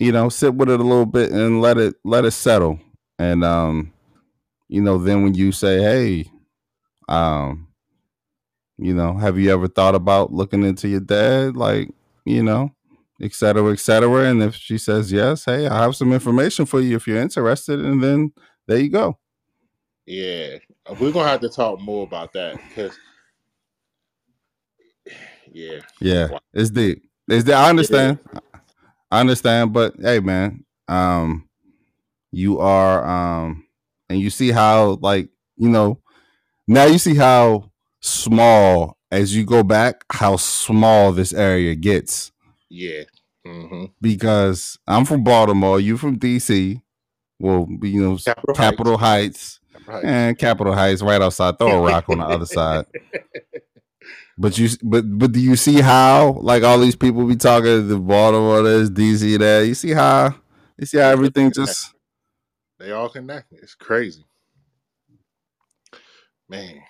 you 0.00 0.12
know, 0.12 0.28
sit 0.28 0.54
with 0.54 0.68
it 0.68 0.80
a 0.80 0.82
little 0.82 1.06
bit 1.06 1.30
and 1.30 1.60
let 1.60 1.78
it 1.78 1.94
let 2.04 2.24
it 2.24 2.32
settle. 2.32 2.80
And 3.18 3.44
um, 3.44 3.92
you 4.68 4.82
know, 4.82 4.98
then 4.98 5.22
when 5.22 5.34
you 5.34 5.52
say, 5.52 5.80
"Hey, 5.80 6.30
um, 7.08 7.68
you 8.78 8.94
know, 8.94 9.16
have 9.16 9.38
you 9.38 9.52
ever 9.52 9.68
thought 9.68 9.94
about 9.94 10.32
looking 10.32 10.64
into 10.64 10.88
your 10.88 11.00
dad?" 11.00 11.56
Like, 11.56 11.90
you 12.24 12.42
know, 12.42 12.70
et 13.20 13.32
cetera, 13.34 13.72
et 13.72 13.78
cetera. 13.80 14.24
And 14.30 14.42
if 14.42 14.54
she 14.54 14.78
says 14.78 15.12
yes, 15.12 15.44
hey, 15.44 15.66
I 15.66 15.82
have 15.82 15.96
some 15.96 16.12
information 16.12 16.66
for 16.66 16.80
you 16.80 16.96
if 16.96 17.06
you're 17.06 17.20
interested. 17.20 17.80
And 17.80 18.02
then 18.02 18.32
there 18.66 18.78
you 18.78 18.90
go. 18.90 19.18
Yeah. 20.06 20.58
We're 21.00 21.12
gonna 21.12 21.28
have 21.28 21.40
to 21.40 21.48
talk 21.48 21.80
more 21.80 22.04
about 22.04 22.32
that 22.34 22.56
because 22.68 22.96
yeah. 25.52 25.80
Yeah, 26.00 26.30
Wow. 26.30 26.40
it's 26.52 26.70
deep. 26.70 27.02
It's 27.28 27.44
deep. 27.44 27.54
I 27.54 27.68
understand. 27.70 28.18
I 29.10 29.20
understand, 29.20 29.72
but 29.72 29.94
hey, 30.00 30.20
man, 30.20 30.64
um, 30.88 31.48
you 32.32 32.58
are, 32.58 33.04
um, 33.04 33.64
and 34.08 34.18
you 34.18 34.28
see 34.30 34.50
how, 34.50 34.98
like, 35.00 35.28
you 35.56 35.68
know, 35.68 36.00
now 36.66 36.86
you 36.86 36.98
see 36.98 37.14
how 37.14 37.70
small 38.00 38.96
as 39.14 39.34
you 39.36 39.44
go 39.44 39.62
back, 39.62 40.04
how 40.12 40.36
small 40.36 41.12
this 41.12 41.32
area 41.32 41.74
gets. 41.74 42.32
Yeah. 42.68 43.04
hmm 43.44 43.86
Because 44.00 44.78
I'm 44.86 45.04
from 45.04 45.22
Baltimore, 45.24 45.80
you 45.80 45.96
from 45.96 46.18
DC. 46.18 46.80
Well, 47.38 47.66
you 47.82 48.02
know, 48.02 48.16
Capitol 48.16 48.54
Capitol 48.54 48.98
Heights, 48.98 49.60
Right. 49.86 50.04
and 50.04 50.38
Capitol 50.38 50.74
Heights 50.74 51.02
right 51.02 51.20
outside. 51.20 51.58
Throw 51.58 51.72
a 51.84 51.86
rock 51.86 52.08
on 52.08 52.18
the 52.18 52.24
other 52.24 52.46
side. 52.46 52.86
But 54.36 54.58
you, 54.58 54.68
but 54.82 55.04
but 55.16 55.30
do 55.30 55.38
you 55.40 55.54
see 55.54 55.80
how 55.80 56.32
like 56.42 56.64
all 56.64 56.80
these 56.80 56.96
people 56.96 57.24
be 57.24 57.36
talking 57.36 57.86
the 57.86 57.98
Baltimore 57.98 58.62
this 58.62 58.90
DC 58.90 59.38
that 59.38 59.64
you 59.66 59.74
see 59.74 59.92
how 59.92 60.34
you 60.76 60.86
see 60.86 60.98
how 60.98 61.08
everything 61.10 61.52
just 61.52 61.94
They 62.80 62.90
all 62.90 63.08
connect. 63.08 63.52
It's 63.52 63.76
crazy. 63.76 64.24
Man. 66.48 66.82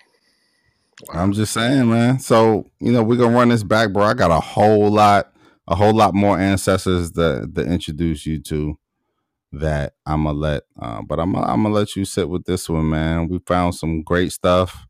Wow. 1.03 1.23
I'm 1.23 1.33
just 1.33 1.53
saying, 1.53 1.89
man. 1.89 2.19
So 2.19 2.71
you 2.79 2.91
know 2.91 3.03
we're 3.03 3.17
gonna 3.17 3.35
run 3.35 3.49
this 3.49 3.63
back, 3.63 3.91
bro. 3.91 4.03
I 4.03 4.13
got 4.13 4.31
a 4.31 4.39
whole 4.39 4.89
lot, 4.89 5.33
a 5.67 5.75
whole 5.75 5.93
lot 5.93 6.13
more 6.13 6.39
ancestors 6.39 7.11
that 7.13 7.51
that 7.53 7.67
introduce 7.67 8.25
you 8.25 8.39
to 8.43 8.77
that 9.51 9.93
I'm 10.05 10.23
gonna 10.23 10.37
let, 10.37 10.63
uh, 10.79 11.01
but 11.01 11.19
I'm 11.19 11.35
I'm 11.35 11.63
gonna 11.63 11.75
let 11.75 11.95
you 11.95 12.05
sit 12.05 12.29
with 12.29 12.45
this 12.45 12.69
one, 12.69 12.89
man. 12.89 13.27
We 13.27 13.39
found 13.39 13.75
some 13.75 14.03
great 14.03 14.31
stuff. 14.31 14.85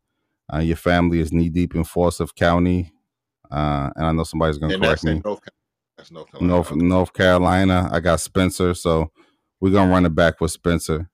Uh, 0.52 0.58
your 0.58 0.76
family 0.76 1.18
is 1.18 1.32
knee 1.32 1.48
deep 1.48 1.74
in 1.74 1.82
Forsyth 1.84 2.34
County, 2.34 2.92
uh, 3.50 3.90
and 3.96 4.06
I 4.06 4.12
know 4.12 4.24
somebody's 4.24 4.58
gonna 4.58 4.74
and 4.74 4.82
correct 4.82 5.04
me. 5.04 5.20
North 5.24 5.40
That's 5.96 6.10
North 6.12 6.30
Carolina. 6.30 6.52
North 6.52 6.74
North 6.74 7.12
Carolina. 7.12 7.88
I 7.90 8.00
got 8.00 8.20
Spencer, 8.20 8.74
so 8.74 9.10
we're 9.60 9.72
gonna 9.72 9.90
run 9.90 10.06
it 10.06 10.14
back 10.14 10.40
with 10.40 10.52
Spencer. 10.52 11.10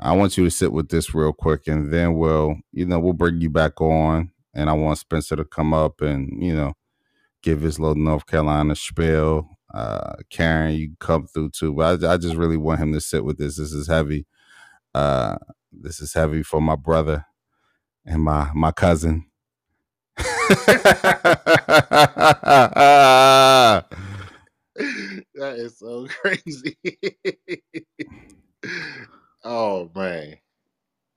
I 0.00 0.14
want 0.16 0.38
you 0.38 0.44
to 0.44 0.52
sit 0.52 0.72
with 0.72 0.90
this 0.90 1.14
real 1.14 1.34
quick, 1.34 1.68
and 1.68 1.92
then 1.92 2.16
we'll, 2.16 2.56
you 2.72 2.86
know, 2.86 3.00
we'll 3.00 3.14
bring 3.14 3.40
you 3.40 3.50
back 3.50 3.80
on. 3.80 4.32
And 4.54 4.70
I 4.70 4.74
want 4.74 4.98
Spencer 4.98 5.36
to 5.36 5.44
come 5.46 5.74
up 5.74 6.02
and 6.02 6.42
you 6.42 6.54
know 6.54 6.74
give 7.42 7.62
his 7.62 7.80
little 7.80 7.96
North 7.96 8.26
Carolina 8.26 8.76
spiel. 8.76 9.48
Uh, 9.74 10.14
Karen, 10.30 10.74
you 10.74 10.92
come 11.00 11.26
through 11.26 11.50
too, 11.50 11.72
but 11.74 12.04
I, 12.04 12.14
I 12.14 12.18
just 12.18 12.36
really 12.36 12.56
want 12.58 12.80
him 12.80 12.92
to 12.94 13.00
sit 13.00 13.24
with 13.24 13.38
this. 13.38 13.56
This 13.58 13.72
is 13.72 13.88
heavy. 13.88 14.26
Uh, 14.94 15.36
this 15.72 16.00
is 16.00 16.14
heavy 16.14 16.42
for 16.42 16.60
my 16.62 16.76
brother 16.76 17.26
and 18.06 18.22
my 18.22 18.50
my 18.54 18.72
cousin. 18.72 19.26
that 20.16 20.24
is 25.36 25.78
so 25.78 26.06
crazy. 26.22 26.76
oh 29.44 29.90
man, 29.94 30.36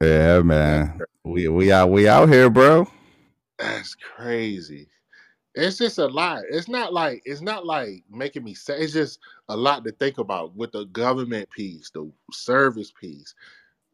yeah, 0.02 0.42
man. 0.42 1.00
We 1.24 1.48
we 1.48 1.72
out 1.72 1.90
we 1.90 2.08
out 2.08 2.30
here, 2.30 2.50
bro. 2.50 2.88
that's 3.58 3.96
crazy. 3.96 4.88
It's 5.56 5.78
just 5.78 6.00
a 6.00 6.08
lot. 6.08 6.42
It's 6.50 6.68
not 6.68 6.94
like 6.94 7.22
it's 7.26 7.42
not 7.42 7.66
like 7.66 8.04
making 8.10 8.44
me 8.44 8.54
sad. 8.54 8.80
It's 8.80 8.94
just 8.94 9.20
a 9.50 9.56
lot 9.56 9.86
to 9.86 9.92
think 9.92 10.18
about 10.18 10.56
with 10.56 10.72
the 10.72 10.86
government 10.86 11.50
piece, 11.52 11.90
the 11.92 12.12
service 12.32 12.92
piece, 12.92 13.36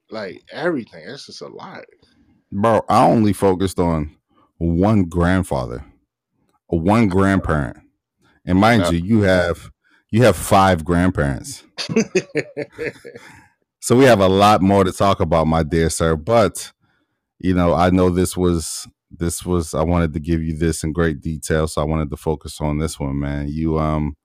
like 0.10 0.42
everything. 0.52 1.04
It's 1.08 1.26
just 1.26 1.42
a 1.42 1.48
lot. 1.48 1.84
Bro, 2.52 2.86
I 2.90 3.06
only 3.06 3.34
focused 3.34 3.78
on 3.78 4.16
one 4.58 5.04
grandfather, 5.04 5.86
one 6.68 7.08
grandparent. 7.08 7.78
And 8.46 8.58
mind 8.58 8.92
you, 8.92 8.98
you 8.98 9.22
have 9.22 9.70
you 10.12 10.24
have 10.24 10.36
five 10.36 10.84
grandparents. 10.84 11.64
So 13.80 13.96
we 13.96 14.06
have 14.06 14.20
a 14.20 14.28
lot 14.28 14.62
more 14.62 14.84
to 14.84 14.92
talk 14.92 15.20
about, 15.20 15.48
my 15.48 15.64
dear 15.64 15.90
sir. 15.90 16.16
But 16.16 16.72
you 17.40 17.54
know, 17.54 17.74
I 17.74 17.90
know 17.90 18.10
this 18.10 18.36
was 18.36 18.88
this 19.12 19.46
was 19.46 19.74
I 19.74 19.84
wanted 19.84 20.14
to 20.14 20.20
give 20.20 20.44
you 20.44 20.58
this 20.58 20.84
in 20.84 20.94
great 20.94 21.22
detail, 21.22 21.68
so 21.68 21.82
I 21.82 21.86
wanted 21.86 22.10
to 22.12 22.18
focus 22.18 22.60
on 22.62 22.78
this 22.78 23.00
one, 23.00 23.20
man. 23.20 23.48
You 23.48 23.80
um 23.80 24.16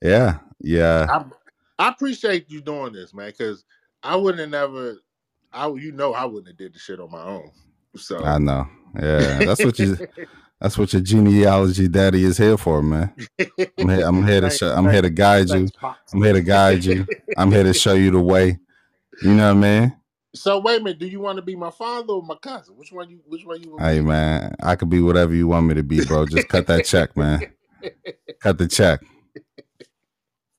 yeah, 0.00 0.38
yeah. 0.60 1.06
I, 1.10 1.86
I 1.86 1.88
appreciate 1.88 2.50
you 2.50 2.60
doing 2.60 2.92
this, 2.92 3.14
man, 3.14 3.30
because 3.30 3.64
I 4.02 4.16
wouldn't 4.16 4.40
have 4.40 4.50
never. 4.50 4.96
I 5.52 5.68
you 5.68 5.92
know 5.92 6.14
I 6.14 6.24
wouldn't 6.24 6.48
have 6.48 6.56
did 6.56 6.74
the 6.74 6.78
shit 6.78 7.00
on 7.00 7.10
my 7.10 7.22
own. 7.22 7.50
So 7.96 8.24
I 8.24 8.38
know. 8.38 8.66
Yeah. 8.96 9.44
That's 9.44 9.64
what 9.64 9.78
you 9.78 9.96
that's 10.60 10.78
what 10.78 10.92
your 10.92 11.02
genealogy 11.02 11.88
daddy 11.88 12.24
is 12.24 12.38
here 12.38 12.56
for, 12.56 12.82
man. 12.82 13.12
I'm 13.78 13.88
here, 13.88 14.06
I'm 14.06 14.26
here 14.26 14.40
to 14.40 14.50
show, 14.50 14.72
I'm 14.72 14.88
here 14.90 15.02
to 15.02 15.10
guide 15.10 15.50
you. 15.50 15.68
I'm 16.12 16.22
here 16.22 16.32
to 16.32 16.42
guide 16.42 16.84
you. 16.84 17.06
I'm 17.36 17.50
here 17.50 17.64
to 17.64 17.74
show 17.74 17.94
you 17.94 18.10
the 18.10 18.20
way. 18.20 18.58
You 19.22 19.34
know 19.34 19.54
what 19.54 19.64
I 19.64 19.80
mean? 19.80 19.96
So 20.34 20.58
wait 20.58 20.80
a 20.80 20.84
minute, 20.84 20.98
do 20.98 21.06
you 21.06 21.20
want 21.20 21.36
to 21.36 21.42
be 21.42 21.54
my 21.54 21.70
father 21.70 22.14
or 22.14 22.22
my 22.22 22.34
cousin? 22.36 22.76
Which 22.76 22.92
one 22.92 23.08
you? 23.08 23.20
Which 23.26 23.44
one 23.44 23.62
you? 23.62 23.70
want 23.70 23.84
Hey 23.84 24.00
man, 24.00 24.54
I 24.60 24.76
could 24.76 24.90
be 24.90 25.00
whatever 25.00 25.34
you 25.34 25.46
want 25.46 25.66
me 25.66 25.74
to 25.74 25.82
be, 25.82 26.04
bro. 26.04 26.26
Just 26.26 26.48
cut 26.48 26.66
that 26.66 26.84
check, 26.84 27.16
man. 27.16 27.52
Cut 28.40 28.58
the 28.58 28.66
check. 28.66 29.00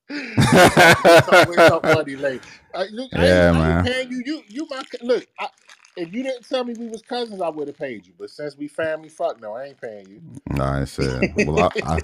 Money 0.08 2.16
later? 2.22 2.44
I, 2.74 2.86
look, 2.92 3.10
Yeah, 3.12 3.52
I 3.52 3.58
man. 3.58 3.84
you. 4.10 4.22
You, 4.24 4.42
you 4.48 4.66
my 4.70 4.82
look. 5.02 5.26
I, 5.38 5.48
if 5.96 6.12
you 6.12 6.22
didn't 6.22 6.48
tell 6.48 6.64
me 6.64 6.74
we 6.78 6.88
was 6.88 7.02
cousins, 7.02 7.40
I 7.40 7.48
would 7.48 7.68
have 7.68 7.78
paid 7.78 8.06
you. 8.06 8.12
But 8.18 8.30
since 8.30 8.56
we 8.56 8.68
family, 8.68 9.08
fuck 9.08 9.40
no, 9.40 9.54
I 9.54 9.66
ain't 9.66 9.80
paying 9.80 10.08
you. 10.08 10.20
No, 10.50 10.64
I 10.64 10.84
said. 10.84 11.30
Well, 11.36 11.72
I, 11.82 11.96
I, 11.96 12.00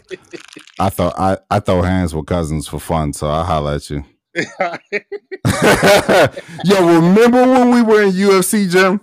I 0.78 0.90
thought 0.90 1.14
I, 1.18 1.38
I 1.50 1.61
throw 1.61 1.82
hands 1.82 2.14
with 2.14 2.26
cousins 2.26 2.68
for 2.68 2.80
fun, 2.80 3.12
so 3.12 3.30
I 3.30 3.44
holla 3.44 3.76
at 3.76 3.90
you. 3.90 4.05
Yo, 6.64 6.87
remember 6.87 7.43
when 7.43 7.70
we 7.70 7.83
were 7.83 8.03
in 8.03 8.12
UFC 8.12 8.70
gym? 8.70 9.01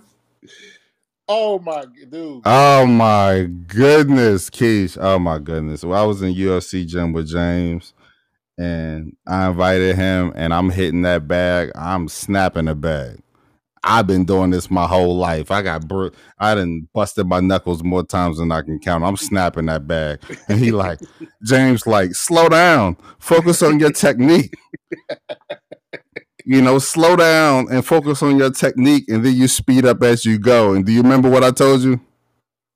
oh 1.30 1.60
my 1.60 1.84
dude. 2.10 2.42
Oh 2.44 2.86
my 2.86 3.48
goodness, 3.68 4.50
Keish. 4.50 4.98
Oh 5.00 5.18
my 5.20 5.38
goodness. 5.38 5.84
Well, 5.84 6.02
I 6.02 6.04
was 6.04 6.20
in 6.22 6.34
UFC 6.34 6.86
gym 6.86 7.12
with 7.12 7.28
James 7.28 7.94
and 8.58 9.16
I 9.26 9.48
invited 9.48 9.96
him 9.96 10.32
and 10.34 10.52
I'm 10.52 10.70
hitting 10.70 11.02
that 11.02 11.28
bag. 11.28 11.70
I'm 11.76 12.08
snapping 12.08 12.64
the 12.64 12.74
bag. 12.74 13.20
I've 13.82 14.06
been 14.06 14.24
doing 14.24 14.50
this 14.50 14.70
my 14.70 14.86
whole 14.86 15.16
life. 15.16 15.50
I 15.50 15.62
got 15.62 15.88
br- 15.88 16.08
I 16.38 16.54
done 16.54 16.88
busted 16.92 17.26
my 17.26 17.40
knuckles 17.40 17.82
more 17.82 18.04
times 18.04 18.38
than 18.38 18.52
I 18.52 18.62
can 18.62 18.78
count. 18.78 19.04
I'm 19.04 19.16
snapping 19.16 19.66
that 19.66 19.86
bag. 19.86 20.20
And 20.48 20.58
he 20.58 20.70
like, 20.70 20.98
James, 21.44 21.86
like, 21.86 22.14
slow 22.14 22.48
down. 22.48 22.96
Focus 23.18 23.62
on 23.62 23.80
your 23.80 23.92
technique. 23.92 24.54
You 26.44 26.62
know, 26.62 26.78
slow 26.78 27.16
down 27.16 27.68
and 27.70 27.84
focus 27.84 28.22
on 28.22 28.38
your 28.38 28.50
technique, 28.50 29.04
and 29.08 29.24
then 29.24 29.34
you 29.34 29.46
speed 29.46 29.84
up 29.86 30.02
as 30.02 30.24
you 30.24 30.38
go. 30.38 30.74
And 30.74 30.84
do 30.84 30.92
you 30.92 31.02
remember 31.02 31.30
what 31.30 31.44
I 31.44 31.50
told 31.50 31.82
you? 31.82 32.00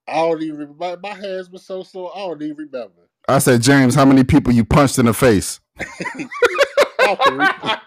I 0.07 0.17
don't 0.17 0.43
even. 0.43 0.77
My, 0.79 0.97
my 0.97 1.15
hands 1.15 1.51
were 1.51 1.59
so 1.59 1.83
sore. 1.83 2.13
I 2.15 2.21
don't 2.21 2.43
even 2.43 2.57
remember. 2.57 3.09
I 3.29 3.39
said, 3.39 3.63
James, 3.63 3.95
how 3.95 4.05
many 4.05 4.23
people 4.23 4.53
you 4.53 4.65
punched 4.65 4.99
in 4.99 5.07
the 5.07 5.15
face? 5.15 5.61
All. 7.07 7.17
I 7.21 7.81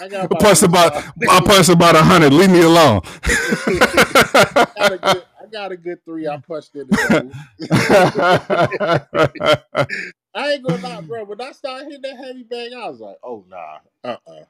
I 0.00 0.08
got 0.08 0.30
punched 0.30 0.62
about 0.62 0.94
I 1.28 1.40
punched 1.44 1.68
about 1.70 1.96
a 1.96 2.02
hundred. 2.02 2.32
Leave 2.32 2.50
me 2.50 2.62
alone. 2.62 3.00
I 3.24 4.66
got 4.76 4.92
a 4.92 4.98
good, 4.98 5.22
I 5.40 5.46
got 5.52 5.72
a 5.72 5.76
good 5.76 6.04
three. 6.04 6.26
I 6.28 6.36
punched 6.38 6.74
in 6.74 6.86
the. 6.88 7.32
I 10.34 10.52
ain't 10.52 10.64
gonna 10.64 10.82
lie, 10.82 11.00
bro. 11.02 11.24
When 11.24 11.40
I 11.40 11.52
started 11.52 11.84
hitting 11.86 12.02
that 12.02 12.16
heavy 12.16 12.42
bang, 12.44 12.74
I 12.74 12.88
was 12.88 13.00
like, 13.00 13.16
oh 13.22 13.44
nah, 13.48 13.78
uh 14.04 14.16
uh 14.26 14.44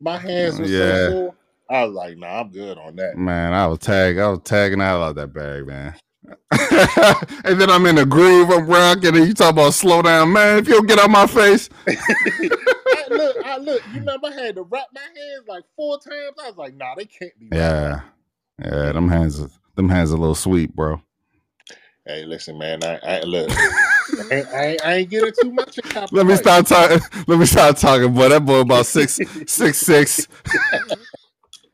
My 0.00 0.18
hands 0.18 0.58
were 0.58 0.66
Yeah. 0.66 1.06
so 1.08 1.12
sore. 1.12 1.34
I 1.70 1.84
was 1.84 1.94
like, 1.94 2.16
nah, 2.16 2.40
I'm 2.40 2.50
good 2.50 2.78
on 2.78 2.96
that. 2.96 3.16
man, 3.16 3.52
I 3.52 3.66
was 3.66 3.78
tag, 3.80 4.18
I 4.18 4.28
was 4.28 4.40
tagging 4.44 4.80
out 4.80 5.02
of 5.02 5.14
that 5.16 5.32
bag, 5.34 5.66
man. 5.66 5.94
and 7.44 7.60
then 7.60 7.70
I'm 7.70 7.86
in 7.86 7.98
a 7.98 8.06
groove, 8.06 8.50
I'm 8.50 8.66
rocking, 8.66 9.16
and 9.16 9.26
you 9.26 9.34
talk 9.34 9.52
about 9.52 9.74
slow 9.74 10.02
down, 10.02 10.32
man. 10.32 10.58
If 10.58 10.68
you 10.68 10.74
don't 10.74 10.86
get 10.86 10.98
out 10.98 11.10
my 11.10 11.26
face, 11.26 11.68
I 11.88 13.06
look, 13.10 13.36
I 13.44 13.56
look. 13.58 13.82
You 13.92 14.00
remember 14.00 14.28
I 14.28 14.32
had 14.32 14.56
to 14.56 14.62
wrap 14.62 14.86
my 14.94 15.00
hands 15.00 15.46
like 15.48 15.64
four 15.76 15.98
times. 15.98 16.36
I 16.42 16.48
was 16.48 16.56
like, 16.56 16.74
nah, 16.76 16.94
they 16.96 17.04
can't 17.06 17.38
be. 17.38 17.48
yeah, 17.52 18.00
yeah, 18.62 18.92
them 18.92 19.08
hands, 19.08 19.46
them 19.76 19.88
hands 19.88 20.10
a 20.10 20.16
little 20.16 20.34
sweet, 20.34 20.74
bro. 20.74 21.02
Hey, 22.06 22.24
listen, 22.24 22.58
man. 22.58 22.82
I, 22.82 22.98
I 23.02 23.20
look. 23.20 23.50
I, 23.50 24.28
ain't- 24.32 24.48
I, 24.54 24.94
ain't- 24.94 25.10
getting 25.10 25.32
too 25.42 25.52
much. 25.52 25.78
Let 26.12 26.26
me 26.26 26.36
start 26.36 26.66
talking. 26.66 27.00
Let 27.26 27.38
me 27.38 27.46
start 27.46 27.76
talking, 27.76 28.14
boy. 28.14 28.30
That 28.30 28.44
boy 28.46 28.60
about 28.60 28.86
six, 28.86 29.20
six, 29.46 29.78
six. 29.78 30.26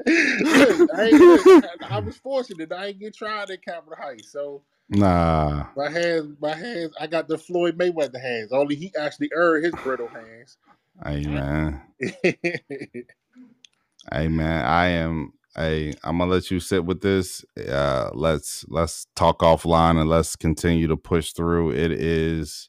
Look, 0.06 0.80
I, 0.96 1.16
look, 1.20 1.46
I 1.90 1.98
was 1.98 2.16
fortunate. 2.16 2.72
I 2.72 2.86
ain't 2.86 3.00
get 3.00 3.14
tried 3.16 3.50
at 3.50 3.64
Capitol 3.64 3.96
Heights, 4.00 4.30
so 4.32 4.62
Nah, 4.88 5.66
my 5.76 5.88
hands, 5.90 6.36
my 6.40 6.54
hands. 6.54 6.92
I 7.00 7.06
got 7.06 7.28
the 7.28 7.38
Floyd 7.38 7.78
Mayweather 7.78 8.20
hands. 8.20 8.52
Only 8.52 8.74
he 8.76 8.92
actually 8.98 9.30
earned 9.34 9.64
his 9.64 9.76
brittle 9.76 10.08
hands. 10.08 10.58
hey 11.04 11.26
man, 11.26 11.82
hey 12.22 12.38
man. 14.28 14.64
I 14.66 14.86
am. 14.88 15.32
Hey, 15.56 15.94
I'm 16.04 16.18
gonna 16.18 16.30
let 16.30 16.50
you 16.50 16.60
sit 16.60 16.84
with 16.84 17.00
this. 17.00 17.44
Uh, 17.56 18.10
let's 18.12 18.64
let's 18.68 19.06
talk 19.16 19.38
offline 19.40 19.98
and 20.00 20.10
let's 20.10 20.36
continue 20.36 20.86
to 20.88 20.96
push 20.96 21.32
through. 21.32 21.72
It 21.72 21.92
is 21.92 22.68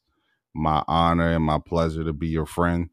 my 0.56 0.84
honor 0.88 1.34
and 1.34 1.44
my 1.44 1.60
pleasure 1.60 2.04
to 2.04 2.14
be 2.14 2.28
your 2.28 2.46
friend, 2.46 2.90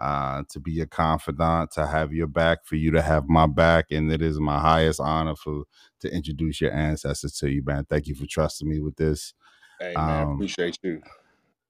uh, 0.00 0.44
to 0.50 0.60
be 0.60 0.72
your 0.72 0.86
confidant, 0.86 1.72
to 1.72 1.86
have 1.86 2.12
your 2.14 2.28
back, 2.28 2.66
for 2.66 2.76
you 2.76 2.90
to 2.92 3.02
have 3.02 3.28
my 3.28 3.46
back, 3.46 3.86
and 3.92 4.12
it 4.12 4.22
is 4.22 4.40
my 4.40 4.60
highest 4.60 5.00
honor 5.00 5.36
for 5.36 5.64
to 6.00 6.14
introduce 6.14 6.60
your 6.60 6.72
ancestors 6.74 7.34
to 7.38 7.50
you, 7.50 7.62
man. 7.64 7.86
Thank 7.90 8.08
you 8.08 8.16
for 8.16 8.26
trusting 8.26 8.68
me 8.68 8.80
with 8.80 8.96
this. 8.96 9.34
hey 9.80 10.00
man, 10.00 10.22
Um, 10.22 10.34
appreciate 10.34 10.78
you. 10.82 11.02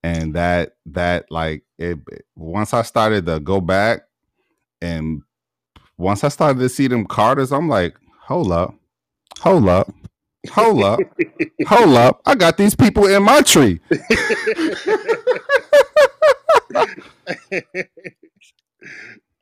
and 0.04 0.34
that 0.34 0.76
that 0.86 1.26
like 1.30 1.64
it 1.78 1.98
once 2.36 2.74
I 2.74 2.82
started 2.82 3.26
to 3.26 3.40
go 3.40 3.60
back 3.60 4.02
and 4.82 5.22
once 5.98 6.24
I 6.24 6.28
started 6.28 6.60
to 6.60 6.68
see 6.70 6.88
them 6.88 7.06
Carters, 7.06 7.52
I'm 7.52 7.68
like, 7.68 7.96
hold 8.22 8.52
up, 8.52 8.74
hold 9.40 9.68
up, 9.68 9.92
hold 10.50 10.82
up, 10.84 11.00
hold 11.66 11.96
up. 11.96 12.22
I 12.26 12.34
got 12.36 12.56
these 12.58 12.74
people 12.76 13.06
in 13.06 13.22
my 13.22 13.42
tree. 13.42 13.80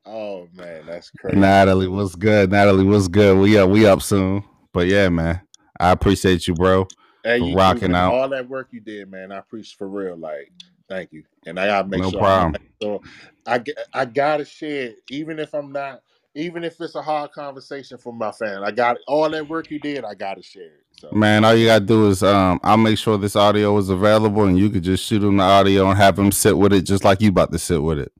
oh 0.07 0.49
man, 0.55 0.87
that's 0.87 1.11
crazy. 1.11 1.39
Natalie, 1.41 1.89
what's 1.89 2.15
good? 2.17 2.51
Natalie, 2.51 2.85
what's 2.85 3.09
good? 3.09 3.39
We 3.39 3.59
up, 3.59 3.71
we 3.71 3.87
up 3.87 4.03
soon. 4.03 4.45
But 4.73 4.87
yeah, 4.89 5.09
man. 5.09 5.43
I 5.81 5.91
appreciate 5.93 6.47
you, 6.49 6.55
bro. 6.55 6.89
Hey, 7.25 7.39
you, 7.39 7.55
rocking 7.55 7.95
out. 7.95 8.13
all 8.13 8.29
that 8.31 8.49
work 8.49 8.69
you 8.73 8.81
did, 8.81 9.11
man. 9.11 9.33
I 9.33 9.39
appreciate 9.39 9.79
for 9.79 9.89
real. 9.89 10.17
Like, 10.17 10.53
thank 10.89 11.13
you. 11.13 11.25
And 11.47 11.59
I 11.61 11.67
gotta 11.67 11.89
make 11.89 12.01
No 12.01 12.11
sure. 12.11 12.21
problem. 12.21 12.57
So 12.83 13.03
I 13.47 14.05
gotta 14.07 14.45
share, 14.45 14.93
even 15.11 15.39
if 15.39 15.55
I'm 15.55 15.73
not, 15.73 16.03
even 16.35 16.65
if 16.65 16.81
it's 16.81 16.95
a 16.95 17.03
hard 17.03 17.33
conversation 17.33 17.99
for 17.99 18.13
my 18.13 18.33
family. 18.33 18.67
I 18.67 18.71
got 18.73 18.99
all 19.07 19.31
that 19.31 19.49
work 19.49 19.71
you 19.71 19.79
did. 19.81 20.05
I 20.05 20.15
gotta 20.15 20.43
share 20.43 20.65
it. 20.65 20.85
So 21.01 21.13
Man, 21.13 21.45
all 21.45 21.55
you 21.55 21.67
gotta 21.67 21.85
do 21.85 22.09
is 22.09 22.23
um 22.23 22.61
I'll 22.65 22.77
make 22.77 22.99
sure 22.99 23.19
this 23.19 23.37
audio 23.37 23.77
is 23.79 23.89
available 23.89 24.45
and 24.45 24.59
you 24.59 24.71
could 24.71 24.85
just 24.85 25.05
shoot 25.05 25.23
him 25.23 25.39
the 25.39 25.45
audio 25.45 25.89
and 25.91 25.99
have 25.99 26.19
him 26.19 26.33
sit 26.33 26.57
with 26.59 26.73
it 26.73 26.83
just 26.83 27.05
like 27.05 27.21
you 27.23 27.31
about 27.31 27.53
to 27.53 27.59
sit 27.59 27.83
with 27.83 27.99
it. 27.99 28.13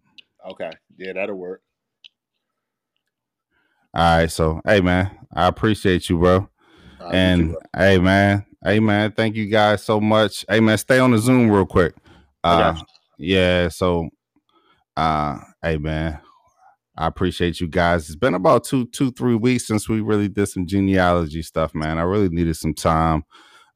okay, 0.49 0.73
yeah, 0.99 1.15
that'll 1.15 1.37
work. 1.37 1.63
All 3.95 4.19
right, 4.19 4.31
so 4.31 4.61
hey 4.67 4.81
man, 4.81 5.11
I 5.35 5.49
appreciate 5.49 6.09
you, 6.11 6.19
bro. 6.19 6.49
Right, 7.01 7.21
you 7.23 7.31
And 7.31 7.41
too, 7.47 7.49
bro. 7.51 7.61
hey 7.77 7.99
man, 7.99 8.47
hey 8.65 8.81
man, 8.81 9.13
thank 9.13 9.37
you 9.37 9.47
guys 9.47 9.85
so 9.85 10.01
much. 10.01 10.45
Hey 10.49 10.61
man, 10.61 10.79
stay 10.79 10.99
on 10.99 11.13
the 11.13 11.19
Zoom 11.19 11.51
real 11.51 11.67
quick. 11.67 11.95
Uh 12.45 12.75
yeah, 13.19 13.69
so 13.69 14.09
uh 14.97 15.39
hey 15.63 15.79
man, 15.79 16.21
I 16.97 17.07
appreciate 17.07 17.61
you 17.61 17.69
guys. 17.69 18.07
It's 18.09 18.17
been 18.17 18.35
about 18.35 18.65
two, 18.65 18.87
two, 18.89 19.13
three 19.13 19.37
weeks 19.37 19.67
since 19.67 19.89
we 19.89 20.01
really 20.01 20.29
did 20.29 20.47
some 20.49 20.67
genealogy 20.67 21.43
stuff, 21.43 21.75
man. 21.75 21.99
I 21.99 22.03
really 22.03 22.29
needed 22.31 22.57
some 22.57 22.75
time. 22.75 23.25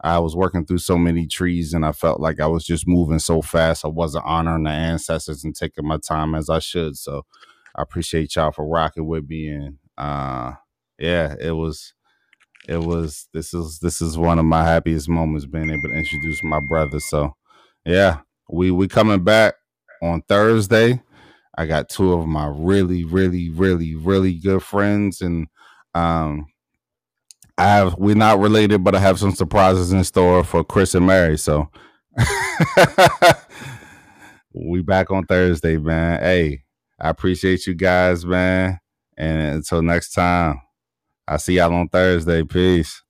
I 0.03 0.19
was 0.19 0.35
working 0.37 0.67
through 0.67 0.79
so 0.79 0.99
many 0.99 1.27
trees 1.27 1.75
and 1.75 1.87
I 1.87 1.93
felt 1.93 2.21
like 2.21 2.41
I 2.41 2.47
was 2.47 2.65
just 2.65 2.89
moving 2.89 3.21
so 3.21 3.43
fast. 3.43 3.85
I 3.85 3.89
wasn't 3.89 4.25
honoring 4.25 4.65
the 4.65 4.71
ancestors 4.71 5.45
and 5.45 5.55
taking 5.55 5.87
my 5.87 5.99
time 5.99 6.35
as 6.35 6.51
I 6.51 6.59
should. 6.59 6.97
So 6.97 7.25
I 7.77 7.83
appreciate 7.83 8.35
y'all 8.37 8.53
for 8.53 8.67
rocking 8.67 9.07
with 9.07 9.29
me. 9.29 9.49
And 9.49 9.79
uh 9.97 10.55
yeah, 10.99 11.35
it 11.41 11.53
was 11.53 11.95
it 12.69 12.79
was 12.79 13.29
this 13.33 13.55
is 13.55 13.81
this 13.81 14.01
is 14.01 14.17
one 14.17 14.39
of 14.39 14.45
my 14.45 14.65
happiest 14.65 15.09
moments 15.09 15.47
being 15.47 15.71
able 15.71 15.89
to 15.89 15.95
introduce 15.95 16.43
my 16.45 16.61
brother. 16.69 17.01
So 17.01 17.35
yeah, 17.85 18.21
we 18.49 18.71
we 18.71 18.89
coming 18.89 19.25
back 19.25 19.55
on 20.03 20.23
Thursday. 20.29 21.03
I 21.57 21.67
got 21.67 21.89
two 21.89 22.13
of 22.15 22.27
my 22.27 22.47
really, 22.47 23.05
really, 23.05 23.51
really, 23.51 23.95
really 23.95 24.35
good 24.35 24.63
friends, 24.63 25.21
and 25.21 25.49
um, 25.95 26.47
I 27.59 27.65
have 27.65 27.95
we're 27.99 28.15
not 28.15 28.39
related, 28.41 28.85
but 28.85 28.95
I 28.95 28.99
have 29.01 29.19
some 29.19 29.35
surprises 29.35 29.93
in 29.93 30.05
store 30.05 30.45
for 30.45 30.65
Chris 30.65 30.95
and 30.95 31.07
Mary. 31.07 31.39
So 31.39 31.69
we 34.55 34.83
back 34.83 35.11
on 35.11 35.25
Thursday, 35.27 35.77
man. 35.77 36.21
Hey, 36.21 36.65
I 37.01 37.11
appreciate 37.11 37.67
you 37.67 37.75
guys, 37.75 38.25
man. 38.27 38.79
And 39.17 39.57
until 39.57 39.83
next 39.83 40.13
time, 40.13 40.61
I 41.29 41.37
see 41.37 41.57
y'all 41.57 41.75
on 41.75 41.89
Thursday. 41.89 42.43
Peace. 42.45 43.03